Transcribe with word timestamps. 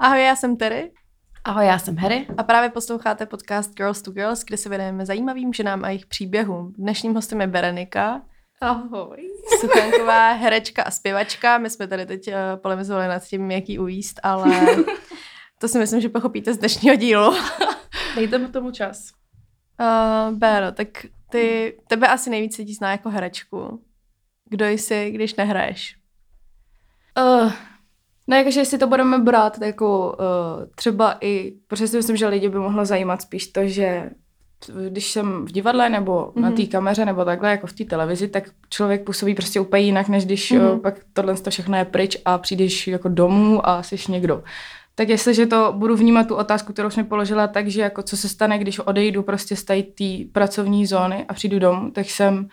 Ahoj, 0.00 0.24
já 0.24 0.36
jsem 0.36 0.56
Terry. 0.56 0.92
Ahoj, 1.44 1.66
já 1.66 1.78
jsem 1.78 1.96
Harry. 1.96 2.26
A 2.36 2.42
právě 2.42 2.70
posloucháte 2.70 3.26
podcast 3.26 3.74
Girls 3.74 4.02
to 4.02 4.10
Girls, 4.10 4.44
kde 4.44 4.56
se 4.56 4.68
věnujeme 4.68 5.06
zajímavým 5.06 5.52
ženám 5.52 5.84
a 5.84 5.88
jejich 5.88 6.06
příběhům. 6.06 6.72
Dnešním 6.78 7.14
hostem 7.14 7.40
je 7.40 7.46
Berenika. 7.46 8.22
Ahoj. 8.60 9.30
Suchanková 9.60 10.32
herečka 10.32 10.82
a 10.82 10.90
zpěvačka. 10.90 11.58
My 11.58 11.70
jsme 11.70 11.86
tady 11.86 12.06
teď 12.06 12.28
uh, 12.28 12.34
polemizovali 12.62 13.08
nad 13.08 13.24
tím, 13.24 13.50
jaký 13.50 13.78
ujíst, 13.78 14.20
ale 14.22 14.76
to 15.58 15.68
si 15.68 15.78
myslím, 15.78 16.00
že 16.00 16.08
pochopíte 16.08 16.54
z 16.54 16.58
dnešního 16.58 16.96
dílu. 16.96 17.34
Dejte 18.16 18.38
mi 18.38 18.48
tomu 18.48 18.70
čas. 18.70 19.12
Uh, 19.80 20.36
Béro, 20.36 20.72
tak 20.72 20.88
ty, 21.30 21.78
tebe 21.88 22.08
asi 22.08 22.30
nejvíc 22.30 22.58
lidí 22.58 22.74
zná 22.74 22.90
jako 22.90 23.10
herečku. 23.10 23.84
Kdo 24.44 24.66
jsi, 24.66 25.10
když 25.10 25.34
nehraješ? 25.34 25.96
Uh, 27.18 27.52
No 28.28 28.36
jakože 28.36 28.64
si 28.64 28.78
to 28.78 28.86
budeme 28.86 29.18
brát 29.18 29.58
jako 29.62 30.16
uh, 30.20 30.64
třeba 30.74 31.16
i, 31.20 31.52
protože 31.66 31.88
si 31.88 31.96
myslím, 31.96 32.16
že 32.16 32.28
lidi 32.28 32.48
by 32.48 32.58
mohlo 32.58 32.84
zajímat 32.84 33.22
spíš 33.22 33.46
to, 33.46 33.60
že 33.64 34.10
když 34.88 35.12
jsem 35.12 35.46
v 35.46 35.52
divadle 35.52 35.88
nebo 35.88 36.12
mm-hmm. 36.12 36.40
na 36.40 36.50
té 36.50 36.62
mhm. 36.62 36.70
kameře 36.70 37.04
nebo 37.04 37.24
takhle 37.24 37.50
jako 37.50 37.66
v 37.66 37.72
té 37.72 37.84
televizi, 37.84 38.28
tak 38.28 38.44
člověk 38.70 39.04
působí 39.04 39.34
prostě 39.34 39.60
úplně 39.60 39.82
jinak, 39.82 40.08
než 40.08 40.24
když 40.24 40.52
mm-hmm. 40.52 40.72
uh, 40.72 40.80
pak 40.80 40.94
tohle 41.12 41.34
to 41.34 41.50
všechno 41.50 41.76
je 41.76 41.84
pryč 41.84 42.16
a 42.24 42.38
přijdeš 42.38 42.88
jako 42.88 43.08
domů 43.08 43.68
a 43.68 43.82
jsi 43.82 43.96
někdo. 44.08 44.42
Tak 44.94 45.08
jestliže 45.08 45.46
to 45.46 45.74
budu 45.76 45.96
vnímat 45.96 46.28
tu 46.28 46.34
otázku, 46.34 46.72
kterou 46.72 46.90
jsem 46.90 47.06
položila, 47.06 47.46
takže 47.46 47.80
jako 47.80 48.02
co 48.02 48.16
se 48.16 48.28
stane, 48.28 48.58
když 48.58 48.78
odejdu 48.78 49.22
prostě 49.22 49.56
z 49.56 49.64
té 49.64 49.82
pracovní 50.32 50.86
zóny 50.86 51.24
a 51.28 51.34
přijdu 51.34 51.58
domů, 51.58 51.90
tak 51.90 52.06
jsem, 52.06 52.48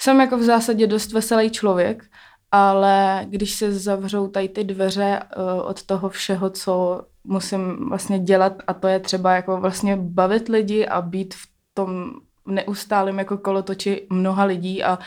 jsem 0.00 0.20
jako 0.20 0.36
v 0.36 0.42
zásadě 0.42 0.86
dost 0.86 1.12
veselý 1.12 1.50
člověk 1.50 2.04
ale 2.52 3.26
když 3.28 3.54
se 3.54 3.72
zavřou 3.72 4.28
tady 4.28 4.48
ty 4.48 4.64
dveře 4.64 5.20
uh, 5.36 5.68
od 5.68 5.82
toho 5.82 6.08
všeho, 6.08 6.50
co 6.50 7.02
musím 7.24 7.88
vlastně 7.88 8.18
dělat 8.18 8.52
a 8.66 8.74
to 8.74 8.88
je 8.88 9.00
třeba 9.00 9.32
jako 9.32 9.60
vlastně 9.60 9.96
bavit 9.96 10.48
lidi 10.48 10.86
a 10.86 11.02
být 11.02 11.34
v 11.34 11.46
tom 11.74 12.10
neustálém 12.46 13.18
jako 13.18 13.38
kolotoči 13.38 14.06
mnoha 14.10 14.44
lidí 14.44 14.84
a 14.84 14.98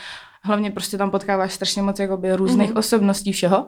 hlavně 0.42 0.70
prostě 0.70 0.98
tam 0.98 1.10
potkáváš 1.10 1.52
strašně 1.52 1.82
moc 1.82 1.98
jakoby 1.98 2.36
různých 2.36 2.70
mm-hmm. 2.70 2.78
osobností 2.78 3.32
všeho, 3.32 3.66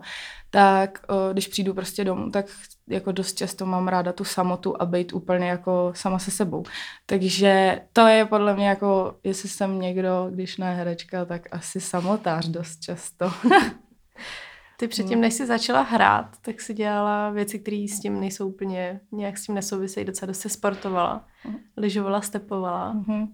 tak 0.51 0.99
uh, 1.11 1.33
když 1.33 1.49
přijdu 1.49 1.75
prostě 1.75 2.05
domů, 2.05 2.31
tak 2.31 2.47
jako 2.89 3.13
dost 3.13 3.39
často 3.39 3.67
mám 3.67 3.89
ráda 3.89 4.13
tu 4.13 4.25
samotu 4.25 4.83
a 4.83 4.87
být 4.87 5.13
úplně 5.13 5.49
jako 5.49 5.93
sama 5.95 6.19
se 6.19 6.31
sebou. 6.31 6.65
Takže 7.07 7.81
to 7.93 8.07
je 8.07 8.25
podle 8.25 8.55
mě 8.55 8.69
jako, 8.69 9.17
jestli 9.25 9.49
jsem 9.49 9.81
někdo, 9.81 10.29
když 10.31 10.57
ne 10.57 10.75
herečka, 10.75 11.25
tak 11.25 11.43
asi 11.51 11.81
samotář 11.81 12.49
dost 12.49 12.81
často. 12.81 13.33
Ty 14.77 14.89
předtím, 14.89 15.21
než 15.21 15.35
jsi 15.35 15.47
začala 15.47 15.83
hrát, 15.83 16.37
tak 16.43 16.61
si 16.61 16.75
dělala 16.75 17.31
věci, 17.31 17.59
které 17.59 17.87
s 17.89 18.01
tím 18.01 18.21
nejsou 18.21 18.49
úplně, 18.49 19.01
nějak 19.13 19.39
s 19.39 19.47
tím 19.47 19.55
nesouvisejí, 19.55 20.07
docela 20.07 20.27
dost 20.27 20.41
se 20.41 20.49
sportovala, 20.49 21.27
uh-huh. 21.47 21.59
lyžovala, 21.77 22.21
stepovala. 22.21 22.95
Uh-huh. 22.95 23.29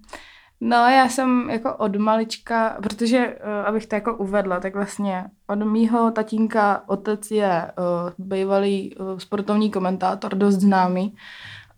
No, 0.61 0.77
já 0.77 1.09
jsem 1.09 1.51
jako 1.51 1.75
od 1.77 1.97
malička, 1.97 2.77
protože, 2.83 3.27
uh, 3.27 3.69
abych 3.69 3.87
to 3.87 3.95
jako 3.95 4.17
uvedla, 4.17 4.61
tak 4.61 4.75
vlastně 4.75 5.25
od 5.47 5.59
mýho 5.59 6.11
tatínka 6.11 6.83
otec 6.87 7.31
je 7.31 7.71
uh, 7.79 8.27
bývalý 8.27 8.97
uh, 8.97 9.19
sportovní 9.19 9.71
komentátor, 9.71 10.35
dost 10.35 10.55
známý. 10.55 11.15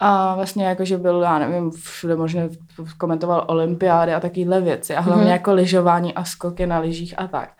A 0.00 0.34
vlastně 0.34 0.66
jako, 0.66 0.84
že 0.84 0.98
byl, 0.98 1.20
já 1.22 1.38
nevím, 1.38 1.70
všude 1.70 2.16
možná 2.16 2.42
komentoval 2.98 3.44
olympiády 3.48 4.14
a 4.14 4.20
takovéhle 4.20 4.60
věci. 4.60 4.96
A 4.96 5.00
hlavně 5.00 5.24
mm-hmm. 5.24 5.32
jako 5.32 5.52
lyžování 5.52 6.14
a 6.14 6.24
skoky 6.24 6.66
na 6.66 6.78
lyžích 6.78 7.14
a 7.18 7.26
tak. 7.26 7.50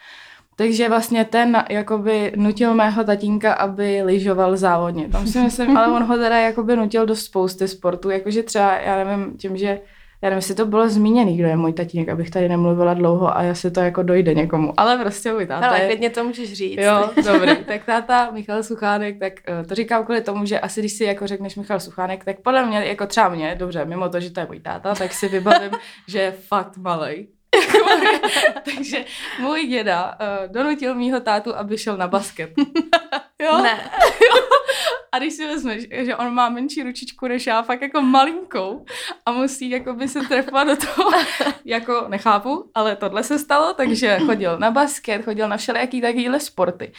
Takže 0.57 0.89
vlastně 0.89 1.25
ten 1.25 1.65
jakoby 1.71 2.33
nutil 2.37 2.75
mého 2.75 3.05
tatínka, 3.05 3.53
aby 3.53 4.03
lyžoval 4.03 4.57
závodně. 4.57 5.09
Tam 5.09 5.27
si 5.27 5.41
myslím, 5.41 5.77
ale 5.77 5.93
on 5.93 6.05
ho 6.05 6.17
teda 6.17 6.37
jakoby 6.39 6.77
nutil 6.77 7.07
do 7.07 7.17
spousty 7.17 7.69
sportů, 7.69 8.11
jakože 8.11 8.43
třeba, 8.43 8.79
já 8.79 9.05
nevím, 9.05 9.37
tím, 9.37 9.57
že 9.57 9.81
já 10.23 10.29
nevím, 10.31 10.39
jestli 10.39 10.55
to 10.55 10.67
bylo 10.67 10.89
zmíněný, 10.89 11.37
kdo 11.37 11.49
je 11.49 11.57
můj 11.57 11.73
tatínek, 11.73 12.09
abych 12.09 12.31
tady 12.31 12.49
nemluvila 12.49 12.95
dlouho 12.95 13.37
a 13.37 13.43
jestli 13.43 13.71
to 13.71 13.81
jako 13.81 14.03
dojde 14.03 14.35
někomu. 14.35 14.73
Ale 14.77 14.99
prostě 14.99 15.33
můj 15.33 15.47
táta 15.47 15.69
Ale 15.69 15.81
klidně 15.81 16.11
to 16.11 16.25
můžeš 16.25 16.53
říct. 16.53 16.81
Jo, 16.81 17.11
dobrý. 17.33 17.57
Tak 17.65 17.85
táta 17.85 18.31
Michal 18.31 18.63
Suchánek, 18.63 19.19
tak 19.19 19.33
uh, 19.61 19.67
to 19.67 19.75
říkám 19.75 20.05
kvůli 20.05 20.21
tomu, 20.21 20.47
že 20.47 20.61
asi 20.61 20.81
když 20.81 20.93
si 20.93 21.05
jako 21.05 21.27
řekneš 21.27 21.57
Michal 21.57 21.81
Suchánek, 21.81 22.25
tak 22.25 22.41
podle 22.41 22.67
mě, 22.67 22.85
jako 22.85 23.07
třeba 23.07 23.29
mě, 23.29 23.55
dobře, 23.59 23.85
mimo 23.85 24.09
to, 24.09 24.21
že 24.21 24.31
to 24.31 24.41
je 24.41 24.47
můj 24.47 24.61
táta, 24.61 24.95
tak 24.95 25.13
si 25.13 25.29
vybavím, 25.29 25.71
že 26.09 26.19
je 26.19 26.31
fakt 26.31 26.77
malý. 26.77 27.29
Takže 28.75 29.05
můj 29.41 29.67
děda 29.67 30.15
uh, 30.21 30.53
donutil 30.53 30.95
mýho 30.95 31.21
tátu, 31.21 31.57
aby 31.57 31.79
šel 31.79 31.97
na 31.97 32.09
basket. 32.09 32.51
jo? 33.43 33.63
Ne. 33.63 33.91
A 35.17 35.19
když 35.19 35.35
si 35.35 35.47
vezmeš, 35.47 35.87
že 35.91 36.17
on 36.17 36.35
má 36.35 36.49
menší 36.49 36.83
ručičku 36.83 37.29
než 37.29 37.47
já, 37.47 37.63
fakt 37.63 37.83
jako 37.83 38.01
malinkou 38.01 38.85
a 39.27 39.33
musí 39.33 39.71
jako 39.71 39.95
by 39.95 40.09
se 40.09 40.21
trefovat 40.21 40.67
do 40.67 40.77
toho, 40.77 41.11
jako 41.65 42.05
nechápu, 42.09 42.71
ale 42.75 42.97
tohle 42.97 43.23
se 43.23 43.39
stalo, 43.39 43.75
takže 43.75 44.19
chodil 44.27 44.59
na 44.59 44.71
basket, 44.71 45.25
chodil 45.25 45.49
na 45.49 45.57
všelijaký 45.57 46.01
takovýhle 46.01 46.41
sporty. 46.41 46.93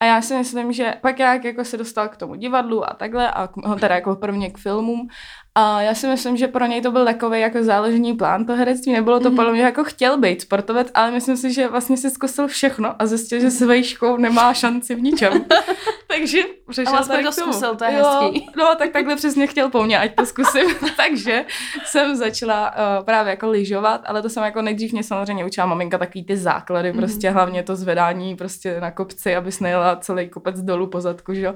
A 0.00 0.04
já 0.04 0.22
si 0.22 0.34
myslím, 0.34 0.72
že 0.72 0.94
pak 1.00 1.18
jak 1.18 1.44
jako 1.44 1.64
se 1.64 1.76
dostal 1.76 2.08
k 2.08 2.16
tomu 2.16 2.34
divadlu 2.34 2.90
a 2.90 2.94
takhle 2.94 3.30
a 3.30 3.48
teda 3.80 3.94
jako 3.94 4.16
prvně 4.16 4.50
k 4.50 4.58
filmům 4.58 5.08
a 5.54 5.82
já 5.82 5.94
si 5.94 6.06
myslím, 6.06 6.36
že 6.36 6.48
pro 6.48 6.66
něj 6.66 6.80
to 6.80 6.92
byl 6.92 7.04
takový 7.04 7.40
jako 7.40 7.64
záložní 7.64 8.14
plán 8.14 8.46
to 8.46 8.52
herectví. 8.52 8.92
Nebylo 8.92 9.20
to 9.20 9.30
mm-hmm. 9.30 9.36
podle 9.36 9.52
mě 9.52 9.62
jako 9.62 9.84
chtěl 9.84 10.18
být 10.18 10.40
sportovec, 10.40 10.90
ale 10.94 11.10
myslím 11.10 11.36
si, 11.36 11.52
že 11.52 11.68
vlastně 11.68 11.96
si 11.96 12.10
zkusil 12.10 12.48
všechno 12.48 12.94
a 12.98 13.06
zjistil, 13.06 13.40
že 13.40 13.50
se 13.50 13.66
vejškou 13.66 14.16
nemá 14.16 14.54
šanci 14.54 14.94
v 14.94 15.02
ničem. 15.02 15.44
Takže 16.06 16.42
přešel 16.68 16.96
ale 16.96 17.06
tady 17.06 17.24
to 17.24 17.32
zkusil, 17.32 17.76
to 17.76 17.84
je 17.84 17.94
jo, 17.98 18.04
hezký. 18.04 18.46
No, 18.56 18.74
tak 18.78 18.90
takhle 18.90 19.16
přesně 19.16 19.46
chtěl 19.46 19.70
po 19.70 19.82
mně, 19.82 19.98
ať 19.98 20.14
to 20.14 20.26
zkusím. 20.26 20.66
Takže 20.96 21.44
jsem 21.84 22.16
začala 22.16 22.70
uh, 22.70 23.04
právě 23.04 23.30
jako 23.30 23.50
lyžovat, 23.50 24.00
ale 24.04 24.22
to 24.22 24.28
jsem 24.28 24.42
jako 24.42 24.62
nejdřív 24.62 24.92
mě 24.92 25.02
samozřejmě 25.02 25.44
učila 25.44 25.66
maminka 25.66 25.98
takový 25.98 26.24
ty 26.24 26.36
základy, 26.36 26.92
mm-hmm. 26.92 26.96
prostě 26.96 27.30
hlavně 27.30 27.62
to 27.62 27.76
zvedání 27.76 28.36
prostě 28.36 28.80
na 28.80 28.90
kopci, 28.90 29.36
abys 29.36 29.60
nejela 29.60 29.96
celý 29.96 30.28
kopec 30.28 30.62
dolů 30.62 30.86
po 30.86 31.00
zadku, 31.00 31.34
že 31.34 31.40
jo. 31.40 31.54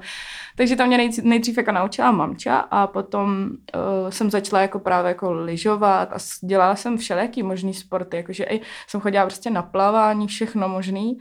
Takže 0.55 0.75
to 0.75 0.85
mě 0.85 0.97
nejdřív, 0.97 1.23
nejdřív 1.23 1.57
jako 1.57 1.71
naučila 1.71 2.11
mamča 2.11 2.57
a 2.57 2.87
potom 2.87 3.49
uh, 3.75 3.86
jsem 4.09 4.31
začala 4.31 4.61
jako 4.61 4.79
právě 4.79 5.09
jako 5.09 5.33
lyžovat 5.33 6.13
a 6.13 6.17
dělala 6.43 6.75
jsem 6.75 6.97
všelijaký 6.97 7.43
možný 7.43 7.73
sporty, 7.73 8.17
jakože 8.17 8.43
i 8.43 8.61
jsem 8.87 9.01
chodila 9.01 9.25
prostě 9.25 9.49
na 9.49 9.61
plavání, 9.61 10.27
všechno 10.27 10.69
možný 10.69 11.17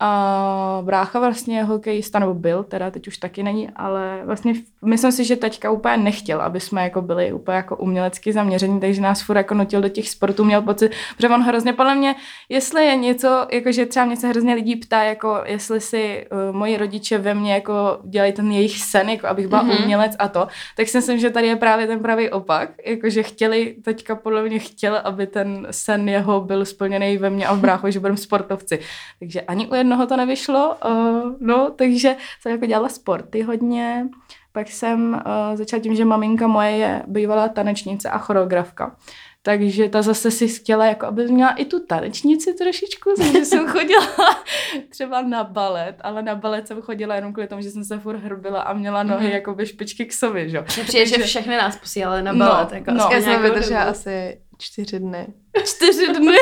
a 0.00 0.82
brácha 0.84 1.20
vlastně 1.20 1.56
je 1.56 1.64
hokejista, 1.64 2.18
nebo 2.18 2.34
byl, 2.34 2.64
teda 2.64 2.90
teď 2.90 3.08
už 3.08 3.18
taky 3.18 3.42
není, 3.42 3.70
ale 3.76 4.20
vlastně 4.24 4.54
myslím 4.84 5.12
si, 5.12 5.24
že 5.24 5.36
teďka 5.36 5.70
úplně 5.70 5.96
nechtěl, 5.96 6.40
aby 6.40 6.60
jsme 6.60 6.82
jako 6.82 7.02
byli 7.02 7.32
úplně 7.32 7.56
jako 7.56 7.76
umělecky 7.76 8.32
zaměření, 8.32 8.80
takže 8.80 9.00
nás 9.00 9.22
furt 9.22 9.36
jako 9.36 9.54
nutil 9.54 9.80
do 9.80 9.88
těch 9.88 10.08
sportů, 10.08 10.44
měl 10.44 10.62
pocit, 10.62 10.92
protože 11.16 11.28
on 11.28 11.42
hrozně 11.42 11.72
podle 11.72 11.94
mě, 11.94 12.14
jestli 12.48 12.86
je 12.86 12.96
něco, 12.96 13.46
jakože 13.52 13.86
třeba 13.86 14.06
mě 14.06 14.16
se 14.16 14.28
hrozně 14.28 14.54
lidí 14.54 14.76
ptá, 14.76 15.02
jako 15.02 15.40
jestli 15.44 15.80
si 15.80 16.26
uh, 16.32 16.56
moji 16.56 16.76
rodiče 16.76 17.18
ve 17.18 17.34
mně 17.34 17.54
jako 17.54 17.98
dělají 18.04 18.32
ten 18.32 18.52
jejich 18.52 18.82
sen, 18.82 19.08
jako 19.08 19.26
abych 19.26 19.48
byla 19.48 19.64
mm-hmm. 19.64 19.82
umělec 19.82 20.16
a 20.18 20.28
to, 20.28 20.46
tak 20.76 20.88
si 20.88 20.98
myslím, 20.98 21.18
že 21.18 21.30
tady 21.30 21.46
je 21.46 21.56
právě 21.56 21.86
ten 21.86 22.00
pravý 22.00 22.30
opak, 22.30 22.70
jakože 22.86 23.22
chtěli, 23.22 23.76
teďka 23.84 24.14
podle 24.14 24.42
mě 24.42 24.58
chtěl, 24.58 25.00
aby 25.04 25.26
ten 25.26 25.66
sen 25.70 26.08
jeho 26.08 26.40
byl 26.40 26.64
splněný 26.64 27.18
ve 27.18 27.30
mně 27.30 27.46
a 27.46 27.54
v 27.54 27.58
bráchu, 27.58 27.90
že 27.90 28.00
budeme 28.00 28.16
sportovci. 28.16 28.78
Takže 29.18 29.40
ani 29.40 29.66
u 29.66 29.74
jednoho 29.88 30.06
to 30.06 30.16
nevyšlo, 30.16 30.76
uh, 30.84 31.32
no, 31.40 31.70
takže 31.70 32.16
jsem 32.40 32.52
jako 32.52 32.66
dělala 32.66 32.88
sporty 32.88 33.42
hodně, 33.42 34.06
pak 34.52 34.68
jsem 34.68 35.22
uh, 35.26 35.56
začala 35.56 35.82
tím, 35.82 35.94
že 35.94 36.04
maminka 36.04 36.46
moje 36.46 36.70
je 36.70 37.02
bývalá 37.06 37.48
tanečnice 37.48 38.10
a 38.10 38.18
choreografka. 38.18 38.96
Takže 39.42 39.88
ta 39.88 40.02
zase 40.02 40.30
si 40.30 40.48
chtěla, 40.48 40.86
jako 40.86 41.06
aby 41.06 41.24
měla 41.28 41.50
i 41.50 41.64
tu 41.64 41.86
tanečnici 41.86 42.54
trošičku, 42.54 43.10
takže 43.18 43.44
jsem 43.44 43.66
chodila 43.66 44.06
třeba 44.90 45.22
na 45.22 45.44
balet, 45.44 45.96
ale 46.00 46.22
na 46.22 46.34
balet 46.34 46.66
jsem 46.66 46.80
chodila 46.82 47.14
jenom 47.14 47.32
kvůli 47.32 47.48
tomu, 47.48 47.62
že 47.62 47.70
jsem 47.70 47.84
se 47.84 47.98
furt 47.98 48.16
hrbila 48.16 48.60
a 48.60 48.72
měla 48.72 49.02
nohy 49.02 49.26
mm. 49.26 49.32
jako 49.32 49.54
by 49.54 49.66
špičky 49.66 50.06
k 50.06 50.12
sobě, 50.12 50.48
že? 50.48 50.62
Přijde, 50.62 51.06
že 51.06 51.18
všechny 51.18 51.56
nás 51.56 51.76
posílali 51.76 52.22
na 52.22 52.34
balet. 52.34 52.70
No, 52.70 52.76
jako 52.76 52.90
no, 52.90 53.08
já 53.12 53.20
jsem 53.20 53.42
vydržela 53.42 53.82
asi 53.82 54.40
čtyři 54.58 54.98
dny. 54.98 55.26
Čtyři 55.64 56.12
dny? 56.12 56.36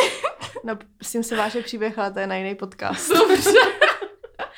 no, 0.64 0.78
s 1.02 1.12
tím 1.12 1.22
se 1.22 1.36
váš 1.36 1.56
příběh, 1.62 1.98
ale 1.98 2.12
to 2.12 2.18
je 2.18 2.26
na 2.26 2.36
jiný 2.36 2.54
podcast. 2.54 3.08
Dobře. 3.08 3.50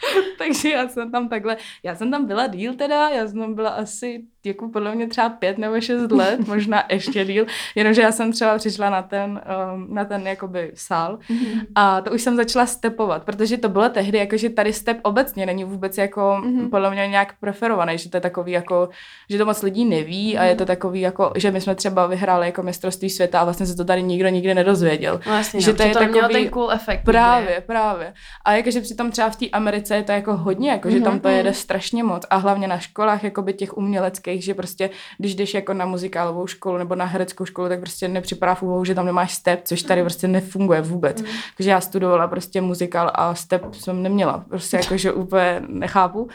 Takže 0.39 0.71
já 0.71 0.89
jsem 0.89 1.13
tam 1.13 1.29
takhle, 1.29 1.57
já 1.83 1.95
jsem 1.95 2.11
tam 2.11 2.27
byla 2.27 2.47
díl 2.47 2.75
teda, 2.75 3.09
já 3.09 3.29
jsem 3.29 3.41
tam 3.41 3.55
byla 3.55 3.71
asi 3.71 4.25
jako 4.45 4.69
podle 4.69 4.95
mě 4.95 5.07
třeba 5.07 5.29
pět 5.29 5.59
nebo 5.59 5.81
šest 5.81 6.11
let, 6.11 6.41
možná 6.47 6.85
ještě 6.91 7.25
díl, 7.25 7.47
jenomže 7.75 8.03
já 8.03 8.13
jsem 8.13 8.33
třeba 8.33 8.59
přišla 8.59 8.91
na 8.91 9.03
ten, 9.03 9.41
um, 9.75 9.95
na 9.95 10.05
ten 10.05 10.27
jakoby 10.27 10.73
sál 10.75 11.19
mm-hmm. 11.31 11.67
a 11.75 12.01
to 12.01 12.11
už 12.11 12.23
jsem 12.23 12.37
začala 12.37 12.67
stepovat, 12.67 13.25
protože 13.25 13.57
to 13.57 13.69
bylo 13.69 13.89
tehdy, 13.89 14.19
jakože 14.19 14.51
tady 14.51 14.73
step 14.73 14.99
obecně 15.03 15.47
není 15.47 15.65
vůbec 15.65 15.99
jako 15.99 16.21
mm-hmm. 16.21 16.71
podle 16.71 16.91
mě 16.91 17.09
nějak 17.09 17.35
preferovaný, 17.41 17.99
že 17.99 18.11
to 18.11 18.17
je 18.17 18.21
takový 18.21 18.53
jako, 18.53 18.89
že 19.31 19.39
to 19.39 19.47
moc 19.47 19.63
lidí 19.63 19.85
neví 19.85 20.35
mm-hmm. 20.35 20.41
a 20.41 20.45
je 20.45 20.55
to 20.55 20.65
mhm. 20.65 20.67
takový 20.67 21.01
jako, 21.01 21.33
že 21.37 21.51
my 21.51 21.61
jsme 21.61 21.75
třeba 21.75 22.07
vyhráli 22.07 22.47
jako 22.47 22.63
mistrovství 22.63 23.11
světa 23.11 23.41
a 23.41 23.45
vlastně 23.45 23.67
se 23.67 23.77
to 23.77 23.85
tady 23.85 24.03
nikdo 24.03 24.29
nikdy 24.29 24.55
nedozvěděl. 24.55 25.21
Vlastně, 25.27 25.61
že 25.61 25.71
no, 25.71 25.77
to 25.77 25.83
je 25.83 25.93
to 25.93 25.99
takový, 25.99 26.35
ten 26.35 26.49
cool 26.49 26.71
efekt. 26.73 27.05
Právě, 27.05 27.63
právě. 27.67 28.15
A 28.45 28.53
jakože 28.53 28.81
přitom 28.81 29.11
třeba 29.11 29.31
v 29.31 29.37
té 29.37 29.47
Americe 29.49 29.88
je 29.95 30.03
to 30.03 30.13
jako 30.13 30.37
hodně, 30.37 30.71
jako, 30.71 30.91
že 30.91 30.99
mm-hmm. 30.99 31.05
tam 31.05 31.21
to 31.21 31.29
jede 31.29 31.55
strašně 31.55 32.05
moc 32.05 32.27
a 32.31 32.37
hlavně 32.37 32.69
na 32.69 32.79
školách 32.79 33.25
jakoby 33.25 33.53
těch 33.53 33.77
uměleckých, 33.77 34.45
že 34.45 34.55
prostě 34.55 34.91
když 35.19 35.35
jdeš 35.35 35.55
jako 35.55 35.75
na 35.75 35.87
muzikálovou 35.87 36.47
školu 36.47 36.79
nebo 36.79 36.95
na 36.95 37.05
hereckou 37.05 37.45
školu, 37.45 37.69
tak 37.69 37.81
prostě 37.81 38.09
nepřipadá 38.09 38.55
v 38.55 38.63
úvahu, 38.63 38.85
že 38.85 38.95
tam 38.95 39.07
nemáš 39.07 39.35
step, 39.35 39.61
což 39.65 39.83
tady 39.83 40.03
prostě 40.03 40.29
nefunguje 40.29 40.81
vůbec. 40.81 41.23
Takže 41.57 41.71
já 41.71 41.81
studovala 41.81 42.29
prostě 42.29 42.61
muzikál 42.61 43.11
a 43.15 43.35
step 43.35 43.75
jsem 43.75 44.03
neměla. 44.03 44.45
Prostě 44.49 44.77
jakože 44.77 45.13
úplně 45.13 45.63
nechápu. 45.69 46.29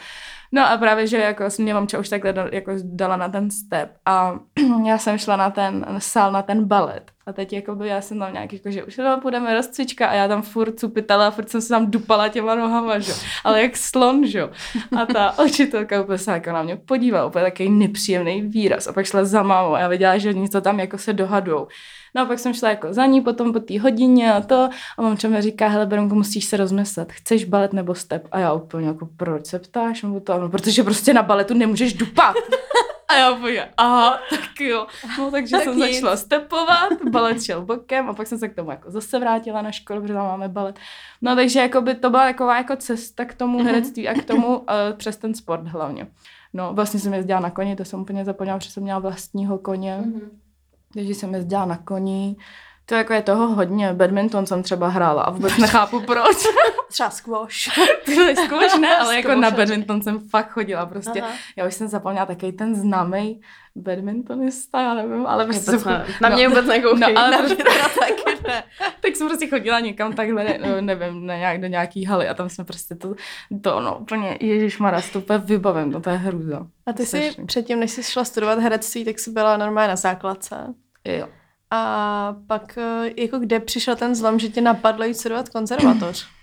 No 0.52 0.70
a 0.70 0.76
právě, 0.76 1.06
že 1.06 1.18
jako 1.18 1.44
mě 1.58 1.74
mamča 1.74 1.98
už 1.98 2.08
takhle 2.08 2.34
jako 2.52 2.72
dala 2.82 3.16
na 3.16 3.28
ten 3.28 3.50
step 3.50 3.90
a 4.06 4.38
já 4.86 4.98
jsem 4.98 5.18
šla 5.18 5.36
na 5.36 5.50
ten 5.50 5.86
sál, 5.98 6.32
na 6.32 6.42
ten 6.42 6.64
balet. 6.64 7.13
A 7.26 7.32
teď 7.32 7.52
jako 7.52 7.74
by 7.74 7.88
já 7.88 8.00
jsem 8.00 8.18
tam 8.18 8.32
nějak 8.32 8.52
jako, 8.52 8.70
že 8.70 8.84
už 8.84 8.96
no, 8.96 9.20
půjdeme 9.20 9.54
rozcvička 9.54 10.06
a 10.06 10.14
já 10.14 10.28
tam 10.28 10.42
furt 10.42 10.78
cupitala 10.80 11.26
a 11.26 11.30
furt 11.30 11.50
jsem 11.50 11.60
se 11.60 11.68
tam 11.68 11.90
dupala 11.90 12.28
těma 12.28 12.54
nohama, 12.54 12.98
že? 12.98 13.12
Ale 13.44 13.62
jak 13.62 13.76
slon, 13.76 14.26
že? 14.26 14.48
A 14.96 15.06
ta 15.06 15.38
učitelka 15.44 16.02
úplně 16.02 16.18
se 16.18 16.30
jako 16.30 16.52
na 16.52 16.62
mě 16.62 16.76
podívala, 16.76 17.26
úplně 17.26 17.44
takový 17.44 17.70
nepříjemný 17.70 18.42
výraz. 18.42 18.86
A 18.86 18.92
pak 18.92 19.06
šla 19.06 19.24
za 19.24 19.42
mámou 19.42 19.74
a 19.74 19.80
já 19.80 19.88
viděla, 19.88 20.18
že 20.18 20.34
to 20.52 20.60
tam 20.60 20.80
jako 20.80 20.98
se 20.98 21.12
dohadujou. 21.12 21.68
No 22.14 22.22
a 22.22 22.24
pak 22.24 22.38
jsem 22.38 22.54
šla 22.54 22.68
jako 22.68 22.92
za 22.92 23.06
ní, 23.06 23.20
potom 23.20 23.52
po 23.52 23.60
té 23.60 23.80
hodině 23.80 24.32
a 24.32 24.40
to. 24.40 24.68
A 24.98 25.02
mamča 25.02 25.28
mi 25.28 25.42
říká, 25.42 25.68
hele 25.68 25.86
Beronko, 25.86 26.14
musíš 26.14 26.44
se 26.44 26.56
rozmyslet, 26.56 27.12
chceš 27.12 27.44
balet 27.44 27.72
nebo 27.72 27.94
step? 27.94 28.28
A 28.32 28.38
já 28.38 28.52
úplně 28.52 28.86
jako, 28.86 29.08
proč 29.16 29.46
se 29.46 29.58
ptáš? 29.58 30.04
To, 30.24 30.38
no, 30.38 30.48
protože 30.48 30.84
prostě 30.84 31.14
na 31.14 31.22
baletu 31.22 31.54
nemůžeš 31.54 31.94
dupat. 31.94 32.36
A 33.14 33.18
já 33.18 33.30
úplně, 33.30 33.68
aha, 33.76 34.18
tak 34.30 34.60
jo. 34.60 34.86
No 35.18 35.30
takže 35.30 35.56
tak 35.56 35.64
jsem 35.64 35.76
nic. 35.76 35.94
začala 35.94 36.16
stepovat, 36.16 36.92
balet 37.10 37.42
šel 37.42 37.62
bokem 37.62 38.08
a 38.08 38.14
pak 38.14 38.26
jsem 38.26 38.38
se 38.38 38.48
k 38.48 38.54
tomu 38.54 38.70
jako 38.70 38.90
zase 38.90 39.18
vrátila 39.18 39.62
na 39.62 39.72
školu, 39.72 40.00
protože 40.00 40.14
tam 40.14 40.26
máme 40.26 40.48
balet. 40.48 40.78
No 41.22 41.36
takže 41.36 41.60
jako 41.60 41.80
by 41.80 41.94
to 41.94 42.10
byla 42.10 42.24
taková 42.24 42.56
jako 42.56 42.76
cesta 42.76 43.24
k 43.24 43.34
tomu 43.34 43.58
mhm. 43.58 43.66
herectví 43.66 44.08
a 44.08 44.14
k 44.14 44.24
tomu 44.24 44.58
uh, 44.58 44.64
přes 44.96 45.16
ten 45.16 45.34
sport 45.34 45.66
hlavně. 45.66 46.06
No 46.52 46.74
vlastně 46.74 47.00
jsem 47.00 47.14
jezdila 47.14 47.40
na 47.40 47.50
koni, 47.50 47.76
to 47.76 47.84
jsem 47.84 48.00
úplně 48.00 48.24
zapomněla, 48.24 48.58
protože 48.58 48.70
jsem 48.70 48.82
měla 48.82 48.98
vlastního 48.98 49.58
koně. 49.58 50.02
Mm-hmm. 50.04 50.28
Takže 50.94 51.14
jsem 51.14 51.34
jezdila 51.34 51.64
na 51.64 51.76
koni. 51.76 52.36
To 52.86 52.94
jako 52.94 53.12
je 53.12 53.22
toho 53.22 53.46
hodně. 53.48 53.92
Badminton 53.92 54.46
jsem 54.46 54.62
třeba 54.62 54.88
hrála 54.88 55.22
a 55.22 55.30
vůbec 55.30 55.58
nechápu 55.58 56.00
proč. 56.00 56.36
třeba 56.88 57.10
squash. 57.10 57.54
squash 58.44 58.78
ne, 58.78 58.96
ale 58.96 59.16
jako 59.16 59.34
na 59.34 59.50
badminton 59.50 60.02
jsem 60.02 60.20
fakt 60.28 60.50
chodila 60.50 60.86
prostě. 60.86 61.22
Aha. 61.22 61.32
Já 61.56 61.66
už 61.66 61.74
jsem 61.74 61.88
zapomněla 61.88 62.26
takový 62.26 62.52
ten 62.52 62.74
známý 62.74 63.40
badmintonista, 63.76 64.80
já 64.80 64.94
nevím, 64.94 65.26
ale 65.26 65.44
prostě 65.44 65.78
jsem... 65.78 66.04
Na 66.20 66.28
mě 66.28 66.44
no, 66.44 66.50
vůbec 66.50 66.66
nekoukej, 66.66 67.14
no, 67.14 67.20
ale 67.20 67.30
na 67.30 67.42
mě 67.42 67.56
taky 67.56 68.34
ne. 68.48 68.64
tak 69.00 69.16
jsem 69.16 69.28
prostě 69.28 69.48
chodila 69.48 69.80
někam 69.80 70.12
takhle, 70.12 70.44
ne, 70.44 70.58
no, 70.58 70.80
nevím, 70.80 71.26
na 71.26 71.36
nějak, 71.36 71.60
do 71.60 71.66
nějaký 71.66 72.04
haly 72.04 72.28
a 72.28 72.34
tam 72.34 72.48
jsme 72.48 72.64
prostě 72.64 72.94
to, 72.94 73.14
to 73.60 73.80
no 73.80 73.98
úplně, 73.98 74.38
ježišmarja, 74.40 75.00
to 75.12 75.18
úplně 75.18 75.38
vybavím, 75.38 75.92
to, 75.92 76.00
to 76.00 76.10
je 76.10 76.16
hrůza. 76.16 76.66
A 76.86 76.92
ty 76.92 77.06
jsi 77.06 77.30
předtím, 77.46 77.80
než 77.80 77.90
jsi 77.90 78.02
šla 78.02 78.24
studovat 78.24 78.58
herectví, 78.58 79.04
tak 79.04 79.18
jsi 79.18 79.30
byla 79.30 79.56
normálně 79.56 79.88
na 79.88 79.96
základce. 79.96 80.74
Jo. 81.04 81.28
A 81.74 82.36
pak 82.46 82.78
eh, 82.78 83.10
jako 83.16 83.38
kde 83.38 83.60
přišel 83.60 83.96
ten 83.96 84.14
zlom, 84.14 84.38
že 84.38 84.48
tě 84.48 84.60
napadlo 84.60 85.04
jít 85.04 85.14
studovat 85.14 85.48
konzervatoř? 85.48 86.26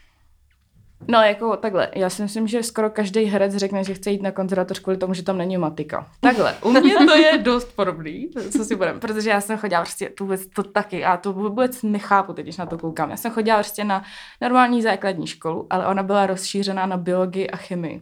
No, 1.07 1.21
jako 1.21 1.57
takhle. 1.57 1.89
Já 1.95 2.09
si 2.09 2.21
myslím, 2.21 2.47
že 2.47 2.63
skoro 2.63 2.89
každý 2.89 3.23
herec 3.23 3.55
řekne, 3.55 3.83
že 3.83 3.93
chce 3.93 4.11
jít 4.11 4.21
na 4.21 4.31
konzervatoř 4.31 4.79
kvůli 4.79 4.97
tomu, 4.97 5.13
že 5.13 5.23
tam 5.23 5.37
není 5.37 5.57
matika. 5.57 6.07
Takhle. 6.19 6.55
U 6.63 6.71
mě 6.71 6.95
to 7.07 7.17
je 7.17 7.37
dost 7.41 7.75
podobný, 7.75 8.29
co 8.51 8.65
si 8.65 8.75
budem, 8.75 8.99
protože 8.99 9.29
já 9.29 9.41
jsem 9.41 9.57
chodila 9.57 9.81
prostě 9.81 10.09
to 10.09 10.23
vůbec 10.23 10.47
to 10.47 10.63
taky, 10.63 10.99
já 10.99 11.17
to 11.17 11.33
vůbec 11.33 11.83
nechápu 11.83 12.33
teď, 12.33 12.45
když 12.45 12.57
na 12.57 12.65
to 12.65 12.77
koukám. 12.77 13.09
Já 13.11 13.17
jsem 13.17 13.31
chodila 13.31 13.57
prostě 13.57 13.83
na 13.83 14.03
normální 14.41 14.81
základní 14.81 15.27
školu, 15.27 15.67
ale 15.69 15.87
ona 15.87 16.03
byla 16.03 16.25
rozšířená 16.25 16.85
na 16.85 16.97
biologii 16.97 17.49
a 17.49 17.57
chemii. 17.57 18.01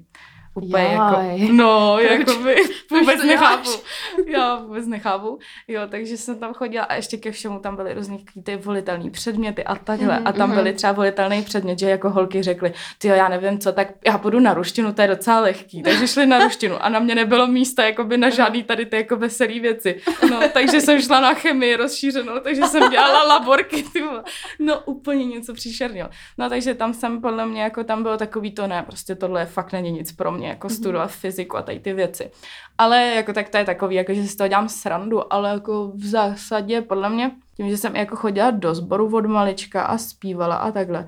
Úplně 0.63 0.83
Jaj. 0.83 1.41
jako, 1.41 1.53
no, 1.53 1.99
jako 1.99 2.33
by 2.33 2.55
vůbec 2.91 3.23
nechápu. 3.23 3.69
Já 4.27 4.55
vůbec 4.55 4.87
nechápu. 4.87 5.39
Jo, 5.67 5.81
takže 5.89 6.17
jsem 6.17 6.39
tam 6.39 6.53
chodila 6.53 6.85
a 6.85 6.95
ještě 6.95 7.17
ke 7.17 7.31
všemu 7.31 7.59
tam 7.59 7.75
byly 7.75 7.93
různý 7.93 8.25
ty 8.43 8.55
volitelné 8.55 9.11
předměty 9.11 9.63
a 9.63 9.75
takhle. 9.75 10.19
Mm, 10.19 10.27
a 10.27 10.31
tam 10.31 10.49
mm. 10.49 10.55
byly 10.55 10.73
třeba 10.73 10.93
volitelný 10.93 11.41
předmět, 11.41 11.79
že 11.79 11.89
jako 11.89 12.09
holky 12.09 12.43
řekly, 12.43 12.73
ty 12.97 13.07
já 13.07 13.29
nevím 13.29 13.59
co, 13.59 13.71
tak 13.71 13.87
já 14.05 14.17
půjdu 14.17 14.39
na 14.39 14.53
ruštinu, 14.53 14.93
to 14.93 15.01
je 15.01 15.07
docela 15.07 15.39
lehký. 15.39 15.83
Takže 15.83 16.07
šli 16.07 16.25
na 16.25 16.39
ruštinu 16.39 16.83
a 16.83 16.89
na 16.89 16.99
mě 16.99 17.15
nebylo 17.15 17.47
místa 17.47 17.85
jakoby 17.85 18.17
na 18.17 18.29
žádný 18.29 18.63
tady 18.63 18.85
ty 18.85 18.95
jako 18.95 19.15
veselý 19.17 19.59
věci. 19.59 20.01
No, 20.29 20.39
takže 20.53 20.81
jsem 20.81 21.01
šla 21.01 21.19
na 21.19 21.33
chemii 21.33 21.75
rozšířenou, 21.75 22.39
takže 22.43 22.61
jsem 22.61 22.89
dělala 22.89 23.23
laborky. 23.23 23.83
Ty 23.83 24.03
no, 24.59 24.79
úplně 24.85 25.25
něco 25.25 25.53
příšerného. 25.53 26.09
No, 26.37 26.49
takže 26.49 26.73
tam 26.73 26.93
jsem 26.93 27.21
podle 27.21 27.45
mě, 27.45 27.61
jako 27.61 27.83
tam 27.83 28.03
bylo 28.03 28.17
takový 28.17 28.51
to 28.51 28.67
ne, 28.67 28.83
prostě 28.83 29.15
tohle 29.15 29.45
fakt 29.45 29.71
není 29.71 29.91
nic 29.91 30.11
pro 30.11 30.31
mě 30.31 30.48
jako 30.49 30.67
mm-hmm. 30.67 30.75
studovat 30.75 31.11
fyziku 31.11 31.57
a 31.57 31.61
tady 31.61 31.79
ty 31.79 31.93
věci. 31.93 32.31
Ale 32.77 33.05
jako 33.05 33.33
tak 33.33 33.49
to 33.49 33.57
je 33.57 33.65
takový, 33.65 33.95
jako 33.95 34.13
že 34.13 34.27
si 34.27 34.37
to 34.37 34.47
dělám 34.47 34.69
srandu, 34.69 35.33
ale 35.33 35.49
jako 35.49 35.91
v 35.95 36.05
zásadě 36.05 36.81
podle 36.81 37.09
mě, 37.09 37.31
tím, 37.57 37.69
že 37.69 37.77
jsem 37.77 37.95
jako 37.95 38.15
chodila 38.15 38.51
do 38.51 38.75
sboru 38.75 39.15
od 39.15 39.25
malička 39.25 39.83
a 39.83 39.97
zpívala 39.97 40.55
a 40.55 40.71
takhle, 40.71 41.07